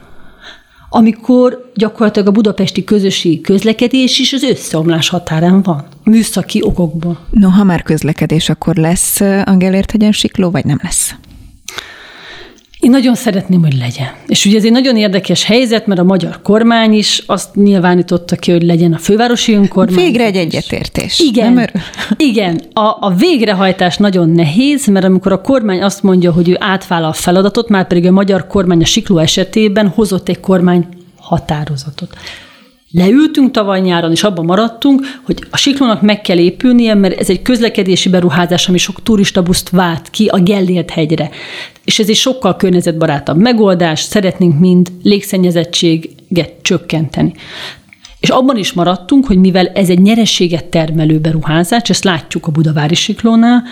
amikor 0.89 1.71
gyakorlatilag 1.75 2.27
a 2.27 2.31
budapesti 2.31 2.83
közösségi 2.83 3.41
közlekedés 3.41 4.19
is 4.19 4.33
az 4.33 4.43
összeomlás 4.43 5.09
határán 5.09 5.61
van, 5.61 5.85
műszaki 6.03 6.61
okokból. 6.63 7.19
No, 7.29 7.49
ha 7.49 7.63
már 7.63 7.83
közlekedés, 7.83 8.49
akkor 8.49 8.75
lesz 8.75 9.21
Angelért 9.21 10.11
sikló, 10.11 10.51
vagy 10.51 10.65
nem 10.65 10.79
lesz? 10.83 11.15
Én 12.83 12.89
nagyon 12.89 13.15
szeretném, 13.15 13.61
hogy 13.61 13.77
legyen. 13.77 14.07
És 14.27 14.45
ugye 14.45 14.57
ez 14.57 14.63
egy 14.65 14.71
nagyon 14.71 14.97
érdekes 14.97 15.43
helyzet, 15.43 15.87
mert 15.87 15.99
a 15.99 16.03
magyar 16.03 16.41
kormány 16.41 16.93
is 16.93 17.23
azt 17.25 17.55
nyilvánította 17.55 18.35
ki, 18.35 18.51
hogy 18.51 18.63
legyen 18.63 18.93
a 18.93 18.97
fővárosi 18.97 19.53
önkormány. 19.53 19.95
Végre 19.95 20.23
egy 20.23 20.35
egyetértés. 20.35 21.19
Igen. 21.19 21.53
Nem 21.53 21.65
igen. 22.17 22.61
A, 22.73 22.97
a 22.99 23.13
végrehajtás 23.17 23.97
nagyon 23.97 24.29
nehéz, 24.29 24.87
mert 24.87 25.05
amikor 25.05 25.31
a 25.31 25.41
kormány 25.41 25.83
azt 25.83 26.03
mondja, 26.03 26.31
hogy 26.31 26.49
ő 26.49 26.55
átvállal 26.59 27.09
a 27.09 27.13
feladatot, 27.13 27.69
már 27.69 27.87
pedig 27.87 28.05
a 28.05 28.11
magyar 28.11 28.47
kormány 28.47 28.81
a 28.81 28.85
Sikló 28.85 29.17
esetében 29.17 29.87
hozott 29.87 30.29
egy 30.29 30.39
kormány 30.39 30.87
határozatot. 31.19 32.13
Leültünk 32.95 33.51
tavaly 33.51 33.81
nyáron, 33.81 34.11
és 34.11 34.23
abban 34.23 34.45
maradtunk, 34.45 35.01
hogy 35.23 35.47
a 35.49 35.57
siklónak 35.57 36.01
meg 36.01 36.21
kell 36.21 36.37
épülnie, 36.37 36.93
mert 36.93 37.19
ez 37.19 37.29
egy 37.29 37.41
közlekedési 37.41 38.09
beruházás, 38.09 38.67
ami 38.67 38.77
sok 38.77 39.03
turista 39.03 39.43
buszt 39.43 39.69
vált 39.69 40.09
ki 40.09 40.27
a 40.27 40.39
Gellért 40.39 40.89
hegyre. 40.89 41.29
És 41.83 41.99
ez 41.99 42.09
egy 42.09 42.15
sokkal 42.15 42.55
környezetbarátabb 42.55 43.37
megoldás, 43.37 44.01
szeretnénk 44.01 44.59
mind 44.59 44.91
légszennyezettséget 45.03 46.53
csökkenteni. 46.61 47.33
És 48.19 48.29
abban 48.29 48.57
is 48.57 48.73
maradtunk, 48.73 49.25
hogy 49.25 49.37
mivel 49.37 49.67
ez 49.67 49.89
egy 49.89 50.01
nyereséget 50.01 50.65
termelő 50.65 51.19
beruházás, 51.19 51.89
ezt 51.89 52.03
látjuk 52.03 52.47
a 52.47 52.51
Budavári 52.51 52.95
siklónál, 52.95 53.63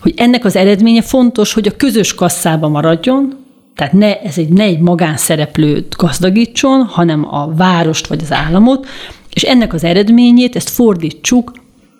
hogy 0.00 0.14
ennek 0.16 0.44
az 0.44 0.56
eredménye 0.56 1.02
fontos, 1.02 1.52
hogy 1.52 1.66
a 1.66 1.76
közös 1.76 2.14
kasszába 2.14 2.68
maradjon, 2.68 3.45
tehát 3.76 3.92
ne, 3.92 4.20
ez 4.20 4.38
egy, 4.38 4.48
ne 4.48 4.62
egy 4.62 4.78
magánszereplőt 4.78 5.96
gazdagítson, 5.96 6.84
hanem 6.84 7.34
a 7.34 7.54
várost 7.54 8.06
vagy 8.06 8.20
az 8.22 8.32
államot, 8.32 8.86
és 9.32 9.42
ennek 9.42 9.72
az 9.72 9.84
eredményét, 9.84 10.56
ezt 10.56 10.68
fordítsuk 10.68 11.52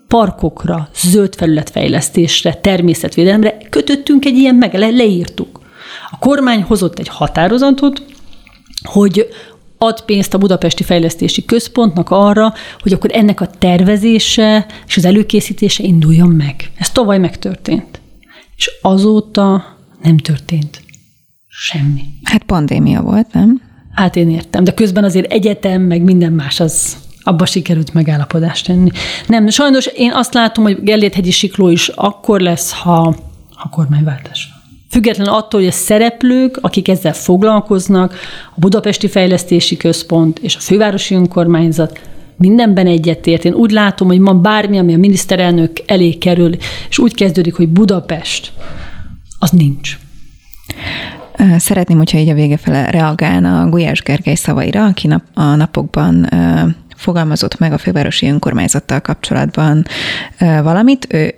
parkokra, 0.08 0.88
zöld 0.94 1.34
felületfejlesztésre, 1.34 2.54
természetvédelemre, 2.54 3.58
kötöttünk 3.70 4.24
egy 4.24 4.36
ilyen 4.36 4.54
meg, 4.54 4.74
le, 4.74 4.90
leírtuk. 4.90 5.60
A 6.10 6.18
kormány 6.18 6.62
hozott 6.62 6.98
egy 6.98 7.08
határozatot, 7.08 8.02
hogy 8.82 9.28
ad 9.78 10.04
pénzt 10.04 10.34
a 10.34 10.38
Budapesti 10.38 10.82
Fejlesztési 10.82 11.44
Központnak 11.44 12.10
arra, 12.10 12.54
hogy 12.80 12.92
akkor 12.92 13.10
ennek 13.12 13.40
a 13.40 13.50
tervezése 13.58 14.66
és 14.86 14.96
az 14.96 15.04
előkészítése 15.04 15.82
induljon 15.82 16.28
meg. 16.28 16.70
Ez 16.78 16.90
tavaly 16.90 17.18
megtörtént. 17.18 18.00
És 18.56 18.70
azóta 18.82 19.76
nem 20.02 20.16
történt. 20.16 20.84
Semmi. 21.58 22.02
Hát 22.22 22.42
pandémia 22.42 23.02
volt, 23.02 23.32
nem? 23.32 23.60
Hát 23.92 24.16
én 24.16 24.30
értem, 24.30 24.64
de 24.64 24.74
közben 24.74 25.04
azért 25.04 25.32
egyetem, 25.32 25.82
meg 25.82 26.02
minden 26.02 26.32
más, 26.32 26.60
az 26.60 26.96
abba 27.22 27.46
sikerült 27.46 27.94
megállapodást 27.94 28.66
tenni. 28.66 28.90
Nem, 29.26 29.48
sajnos 29.48 29.86
én 29.86 30.12
azt 30.12 30.34
látom, 30.34 30.64
hogy 30.64 30.82
Gellért-hegyi 30.82 31.30
Sikló 31.30 31.68
is 31.68 31.88
akkor 31.88 32.40
lesz, 32.40 32.72
ha 32.72 33.14
a 33.50 33.68
kormányváltás 33.68 34.48
van. 34.50 34.62
Független 34.90 35.26
attól, 35.26 35.60
hogy 35.60 35.68
a 35.68 35.72
szereplők, 35.72 36.58
akik 36.60 36.88
ezzel 36.88 37.12
foglalkoznak, 37.12 38.14
a 38.54 38.60
Budapesti 38.60 39.08
Fejlesztési 39.08 39.76
Központ 39.76 40.38
és 40.38 40.56
a 40.56 40.60
Fővárosi 40.60 41.14
Önkormányzat 41.14 42.00
mindenben 42.36 42.86
egyetért. 42.86 43.44
Én 43.44 43.54
úgy 43.54 43.70
látom, 43.70 44.08
hogy 44.08 44.18
ma 44.18 44.34
bármi, 44.34 44.78
ami 44.78 44.94
a 44.94 44.98
miniszterelnök 44.98 45.70
elé 45.86 46.12
kerül, 46.12 46.54
és 46.88 46.98
úgy 46.98 47.14
kezdődik, 47.14 47.54
hogy 47.54 47.68
Budapest, 47.68 48.52
az 49.38 49.50
nincs. 49.50 49.98
Szeretném, 51.58 51.98
hogyha 51.98 52.18
így 52.18 52.28
a 52.28 52.34
vége 52.34 52.56
fele 52.56 52.90
reagálna 52.90 53.68
Gulyás 53.68 54.02
Gergely 54.02 54.34
szavaira, 54.34 54.84
aki 54.84 55.06
nap, 55.06 55.22
a 55.34 55.54
napokban 55.54 56.28
fogalmazott 56.96 57.58
meg 57.58 57.72
a 57.72 57.78
fővárosi 57.78 58.28
önkormányzattal 58.28 59.00
kapcsolatban 59.00 59.86
valamit. 60.38 61.06
Ő 61.12 61.34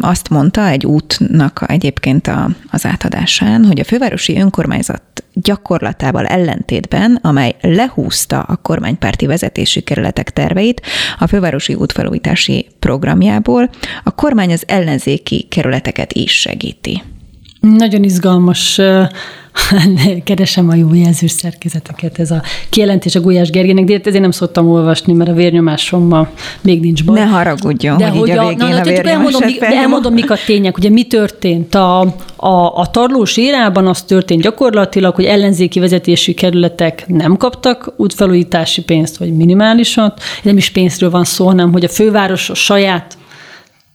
azt 0.00 0.28
mondta 0.28 0.66
egy 0.68 0.86
útnak 0.86 1.64
egyébként 1.66 2.26
a, 2.26 2.48
az 2.70 2.86
átadásán, 2.86 3.64
hogy 3.64 3.80
a 3.80 3.84
fővárosi 3.84 4.38
önkormányzat 4.38 5.02
gyakorlatával 5.32 6.26
ellentétben, 6.26 7.18
amely 7.22 7.54
lehúzta 7.60 8.40
a 8.40 8.56
kormánypárti 8.56 9.26
vezetési 9.26 9.80
kerületek 9.80 10.30
terveit 10.30 10.82
a 11.18 11.26
fővárosi 11.26 11.74
útfelújítási 11.74 12.66
programjából, 12.78 13.70
a 14.04 14.10
kormány 14.10 14.52
az 14.52 14.64
ellenzéki 14.66 15.46
kerületeket 15.50 16.12
is 16.12 16.40
segíti. 16.40 17.02
Nagyon 17.74 18.02
izgalmas 18.02 18.80
keresem 20.24 20.68
a 20.68 20.74
jó 20.74 20.94
jelzős 20.94 21.30
szerkezeteket. 21.30 22.18
Ez 22.18 22.30
a 22.30 22.42
kijelentés 22.68 23.14
a 23.14 23.20
Gulyás 23.20 23.50
Gergének, 23.50 23.84
de 23.84 24.00
ezért 24.04 24.20
nem 24.20 24.30
szoktam 24.30 24.68
olvasni, 24.68 25.12
mert 25.12 25.30
a 25.30 25.32
vérnyomásommal 25.32 26.30
még 26.60 26.80
nincs 26.80 27.04
baj. 27.04 27.18
Ne 27.18 27.26
haragudjon, 27.26 27.96
de 27.96 28.08
hogy, 28.08 28.18
hogy 28.18 28.30
a, 28.30 28.44
a 28.44 28.48
végén 28.48 28.68
na, 28.68 28.80
a 28.80 29.08
elmondom, 29.08 29.40
de 29.58 29.76
elmondom, 29.76 30.12
mik 30.12 30.30
a 30.30 30.36
tények. 30.46 30.76
Ugye 30.76 30.88
mi 30.88 31.04
történt? 31.04 31.74
A, 31.74 32.00
a, 32.36 32.78
a 32.78 32.86
tarlós 32.90 33.36
érában 33.36 33.86
az 33.86 34.02
történt 34.02 34.42
gyakorlatilag, 34.42 35.14
hogy 35.14 35.24
ellenzéki 35.24 35.80
vezetési 35.80 36.34
kerületek 36.34 37.04
nem 37.08 37.36
kaptak 37.36 37.92
útfelújítási 37.96 38.82
pénzt, 38.82 39.16
vagy 39.16 39.36
minimálisat. 39.36 40.20
Nem 40.42 40.56
is 40.56 40.70
pénzről 40.70 41.10
van 41.10 41.24
szó, 41.24 41.46
hanem 41.46 41.72
hogy 41.72 41.84
a 41.84 41.88
főváros 41.88 42.50
a 42.50 42.54
saját 42.54 43.16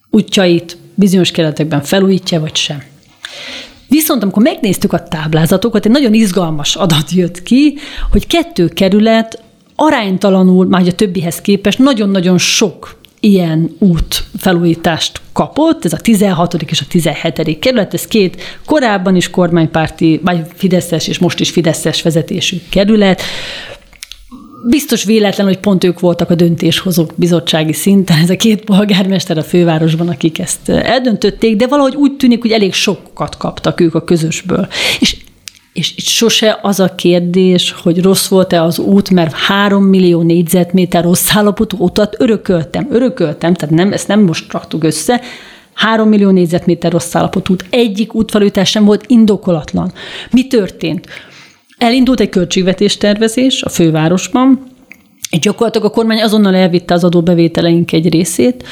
útjait 0.10 0.78
bizonyos 0.96 1.32
kerületekben 1.32 1.82
felújítja, 1.82 2.40
vagy 2.40 2.56
sem. 2.56 2.84
Viszont 3.92 4.24
amikor 4.24 4.44
megnéztük 4.44 4.94
a 4.94 5.04
táblázatokat, 5.04 5.86
egy 5.86 5.92
nagyon 5.92 6.14
izgalmas 6.14 6.76
adat 6.76 7.12
jött 7.12 7.44
ki, 7.44 7.78
hogy 8.12 8.28
kettő 8.28 8.68
kerület 8.68 9.42
aránytalanul, 9.76 10.66
már 10.66 10.88
a 10.88 10.92
többihez 10.92 11.42
képest 11.42 11.80
nagyon-nagyon 11.80 12.38
sok 12.38 13.00
ilyen 13.20 13.76
út 13.80 14.24
felújítást 14.38 15.22
kapott, 15.34 15.86
ez 15.86 15.94
a 15.94 15.98
16. 15.98 16.54
és 16.54 16.82
a 16.82 16.86
17. 16.90 17.60
kerület, 17.60 17.94
ez 17.94 18.08
két 18.08 18.42
korábban 18.66 19.16
is 19.16 19.30
kormánypárti, 19.30 20.20
vagy 20.24 20.42
Fideszes 20.54 21.08
és 21.08 21.20
most 21.20 21.40
is 21.40 21.50
Fideszes 21.50 22.02
vezetésű 22.02 22.58
kerület, 22.70 23.22
biztos 24.70 25.04
véletlen, 25.04 25.48
hogy 25.48 25.60
pont 25.60 25.84
ők 25.84 26.00
voltak 26.00 26.30
a 26.30 26.36
döntéshozók 26.36 27.12
bizottsági 27.16 27.74
szinten, 27.74 28.18
ez 28.18 28.30
a 28.30 28.36
két 28.36 28.64
polgármester 28.64 29.38
a 29.38 29.44
fővárosban, 29.44 30.08
akik 30.08 30.40
ezt 30.40 30.70
eldöntötték, 30.70 31.56
de 31.56 31.68
valahogy 31.68 31.96
úgy 31.96 32.16
tűnik, 32.16 32.42
hogy 32.42 32.52
elég 32.52 32.74
sokat 32.74 33.38
kaptak 33.38 33.82
ők 33.82 33.96
a 33.96 34.04
közösből. 34.04 34.68
És 35.00 35.16
és 35.74 35.92
itt 35.98 36.06
sose 36.06 36.60
az 36.62 36.80
a 36.80 36.96
kérdés, 36.96 37.72
hogy 37.72 38.02
rossz 38.02 38.28
volt-e 38.28 38.64
az 38.64 38.80
út, 38.80 39.10
mert 39.10 39.34
három 39.34 39.84
millió 39.84 40.22
négyzetméter 40.22 41.04
rossz 41.04 41.36
állapotú 41.36 41.78
utat 41.80 42.16
örököltem. 42.20 42.88
Örököltem, 42.90 43.54
tehát 43.54 43.76
nem, 43.76 43.94
ezt 43.94 44.08
nem 44.08 44.20
most 44.20 44.52
raktuk 44.52 44.84
össze. 44.84 45.22
Három 45.74 46.10
millió 46.10 46.30
négyzetméter 46.30 46.92
rossz 46.92 47.16
állapotú 47.16 47.54
út. 47.54 47.66
Egyik 47.70 48.14
útfelújítás 48.14 48.70
sem 48.70 48.86
volt 48.86 49.04
indokolatlan. 49.08 49.94
Mi 50.32 50.48
történt? 50.48 51.08
Elindult 51.82 52.20
egy 52.20 52.30
költségvetéstervezés 52.30 53.64
a 53.64 53.70
fővárosban, 53.70 54.64
és 55.30 55.40
gyakorlatilag 55.40 55.88
a 55.88 55.94
kormány 55.94 56.22
azonnal 56.22 56.56
elvitte 56.56 56.94
az 56.94 57.04
adóbevételeink 57.04 57.92
egy 57.92 58.10
részét, 58.10 58.64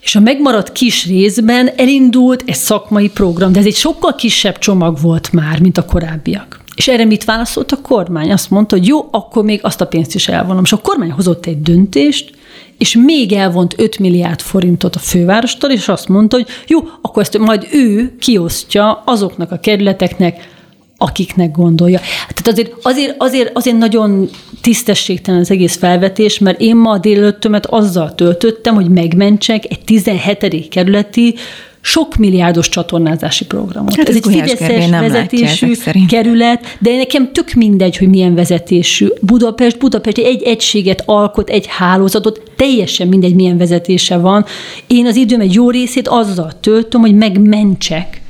és 0.00 0.14
a 0.14 0.20
megmaradt 0.20 0.72
kis 0.72 1.06
részben 1.06 1.70
elindult 1.76 2.42
egy 2.46 2.54
szakmai 2.54 3.08
program, 3.08 3.52
de 3.52 3.58
ez 3.58 3.66
egy 3.66 3.74
sokkal 3.74 4.14
kisebb 4.14 4.58
csomag 4.58 5.00
volt 5.00 5.32
már, 5.32 5.60
mint 5.60 5.78
a 5.78 5.84
korábbiak. 5.84 6.60
És 6.74 6.88
erre 6.88 7.04
mit 7.04 7.24
válaszolt 7.24 7.72
a 7.72 7.80
kormány? 7.82 8.32
Azt 8.32 8.50
mondta, 8.50 8.76
hogy 8.76 8.86
jó, 8.86 9.08
akkor 9.10 9.44
még 9.44 9.60
azt 9.62 9.80
a 9.80 9.86
pénzt 9.86 10.14
is 10.14 10.28
elvonom. 10.28 10.62
És 10.64 10.72
a 10.72 10.80
kormány 10.80 11.10
hozott 11.10 11.46
egy 11.46 11.62
döntést, 11.62 12.30
és 12.78 12.96
még 13.04 13.32
elvont 13.32 13.74
5 13.78 13.98
milliárd 13.98 14.40
forintot 14.40 14.96
a 14.96 14.98
fővárostól, 14.98 15.70
és 15.70 15.88
azt 15.88 16.08
mondta, 16.08 16.36
hogy 16.36 16.46
jó, 16.66 16.78
akkor 17.02 17.22
ezt 17.22 17.38
majd 17.38 17.66
ő 17.72 18.16
kiosztja 18.18 19.02
azoknak 19.04 19.52
a 19.52 19.58
kerületeknek, 19.58 20.58
akiknek 21.02 21.50
gondolja. 21.50 21.98
Tehát 22.28 22.48
azért, 22.48 22.72
azért, 22.82 23.14
azért, 23.18 23.50
azért 23.56 23.78
nagyon 23.78 24.28
tisztességtelen 24.60 25.40
az 25.40 25.50
egész 25.50 25.76
felvetés, 25.76 26.38
mert 26.38 26.60
én 26.60 26.76
ma 26.76 26.90
a 26.90 26.98
délelőttömet 26.98 27.66
azzal 27.66 28.14
töltöttem, 28.14 28.74
hogy 28.74 28.88
megmentsek 28.88 29.64
egy 29.68 29.80
17. 29.84 30.68
kerületi 30.68 31.34
sok 31.80 32.16
milliárdos 32.16 32.68
csatornázási 32.68 33.46
programot. 33.46 33.94
Hát 33.94 34.08
ez, 34.08 34.16
ez 34.16 34.22
egy 34.24 34.32
fideszes 34.32 34.90
vezetésű 34.90 35.74
kerület, 36.08 36.76
de 36.78 36.96
nekem 36.96 37.32
tök 37.32 37.52
mindegy, 37.52 37.96
hogy 37.96 38.08
milyen 38.08 38.34
vezetésű. 38.34 39.08
Budapest, 39.20 39.78
Budapest 39.78 40.18
egy 40.18 40.42
egységet 40.42 41.02
alkot, 41.06 41.50
egy 41.50 41.66
hálózatot, 41.68 42.42
teljesen 42.56 43.08
mindegy, 43.08 43.34
milyen 43.34 43.56
vezetése 43.56 44.16
van. 44.16 44.44
Én 44.86 45.06
az 45.06 45.16
időm 45.16 45.40
egy 45.40 45.54
jó 45.54 45.70
részét 45.70 46.08
azzal 46.08 46.52
töltöm, 46.60 47.00
hogy 47.00 47.14
megmentsek 47.14 48.20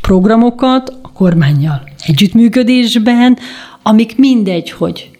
programokat 0.00 0.92
a 1.02 1.12
kormányjal 1.12 1.82
együttműködésben, 2.06 3.38
amik 3.82 4.18
mindegy, 4.18 4.70
hogy 4.70 5.10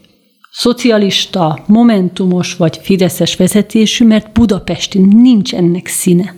szocialista, 0.50 1.62
momentumos 1.66 2.56
vagy 2.56 2.80
fideszes 2.82 3.36
vezetésű, 3.36 4.06
mert 4.06 4.32
Budapesti 4.32 4.98
nincs 4.98 5.54
ennek 5.54 5.86
színe. 5.86 6.34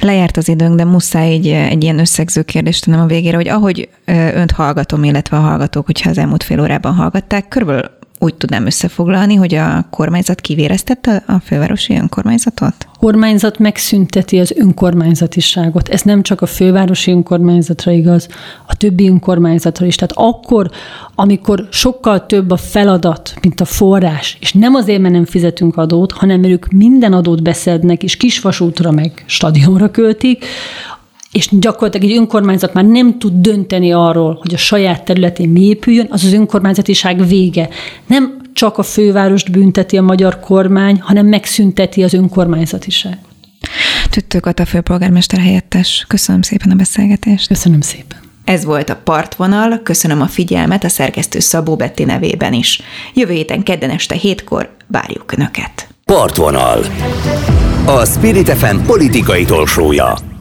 Lejárt 0.00 0.36
az 0.36 0.48
időnk, 0.48 0.76
de 0.76 0.84
muszáj 0.84 1.32
egy, 1.32 1.46
egy 1.46 1.82
ilyen 1.82 1.98
összegző 1.98 2.42
kérdést 2.42 2.84
tennem 2.84 3.00
a 3.00 3.06
végére, 3.06 3.36
hogy 3.36 3.48
ahogy 3.48 3.88
önt 4.34 4.50
hallgatom, 4.50 5.04
illetve 5.04 5.36
a 5.36 5.40
hallgatók, 5.40 5.86
hogyha 5.86 6.10
az 6.10 6.18
elmúlt 6.18 6.42
fél 6.42 6.60
órában 6.60 6.94
hallgatták, 6.94 7.48
körülbelül 7.48 7.90
úgy 8.22 8.34
tudnám 8.34 8.66
összefoglalni, 8.66 9.34
hogy 9.34 9.54
a 9.54 9.86
kormányzat 9.90 10.40
kivéreztette 10.40 11.22
a 11.26 11.38
fővárosi 11.38 11.94
önkormányzatot? 11.96 12.74
A 12.94 12.98
kormányzat 12.98 13.58
megszünteti 13.58 14.40
az 14.40 14.52
önkormányzatiságot. 14.56 15.88
Ez 15.88 16.02
nem 16.02 16.22
csak 16.22 16.40
a 16.40 16.46
fővárosi 16.46 17.10
önkormányzatra 17.10 17.92
igaz, 17.92 18.28
a 18.66 18.76
többi 18.76 19.08
önkormányzatra 19.08 19.86
is. 19.86 19.94
Tehát 19.94 20.34
akkor, 20.34 20.70
amikor 21.14 21.68
sokkal 21.70 22.26
több 22.26 22.50
a 22.50 22.56
feladat, 22.56 23.34
mint 23.42 23.60
a 23.60 23.64
forrás, 23.64 24.36
és 24.40 24.52
nem 24.52 24.74
azért, 24.74 25.00
mert 25.00 25.14
nem 25.14 25.24
fizetünk 25.24 25.76
adót, 25.76 26.12
hanem 26.12 26.40
mert 26.40 26.52
ők 26.52 26.70
minden 26.70 27.12
adót 27.12 27.42
beszednek, 27.42 28.02
és 28.02 28.16
kisvasútra 28.16 28.90
meg 28.90 29.24
stadionra 29.26 29.90
költik, 29.90 30.44
és 31.32 31.48
gyakorlatilag 31.50 32.10
egy 32.10 32.16
önkormányzat 32.16 32.74
már 32.74 32.84
nem 32.84 33.18
tud 33.18 33.32
dönteni 33.34 33.92
arról, 33.92 34.38
hogy 34.40 34.54
a 34.54 34.56
saját 34.56 35.04
területén 35.04 35.48
mi 35.48 35.60
épüljön, 35.60 36.06
az 36.10 36.24
az 36.24 36.32
önkormányzatiság 36.32 37.26
vége. 37.26 37.68
Nem 38.06 38.40
csak 38.52 38.78
a 38.78 38.82
fővárost 38.82 39.50
bünteti 39.50 39.96
a 39.96 40.02
magyar 40.02 40.40
kormány, 40.40 41.00
hanem 41.00 41.26
megszünteti 41.26 42.02
az 42.02 42.14
önkormányzatiságot. 42.14 43.18
Tüttő 44.10 44.40
a 44.42 44.64
főpolgármester 44.64 45.40
helyettes. 45.40 46.04
Köszönöm 46.08 46.42
szépen 46.42 46.70
a 46.70 46.74
beszélgetést. 46.74 47.48
Köszönöm 47.48 47.80
szépen. 47.80 48.18
Ez 48.44 48.64
volt 48.64 48.90
a 48.90 48.96
Partvonal, 48.96 49.80
köszönöm 49.82 50.20
a 50.20 50.26
figyelmet 50.26 50.84
a 50.84 50.88
szerkesztő 50.88 51.38
Szabó 51.38 51.76
Betti 51.76 52.04
nevében 52.04 52.52
is. 52.52 52.82
Jövő 53.14 53.32
héten 53.32 53.62
kedden 53.62 53.90
este 53.90 54.14
hétkor 54.14 54.70
várjuk 54.86 55.32
Önöket. 55.32 55.88
Partvonal. 56.04 56.84
A 57.86 58.04
Spirit 58.04 58.48
FM 58.48 58.76
politikai 58.86 59.44
tolsója. 59.44 60.31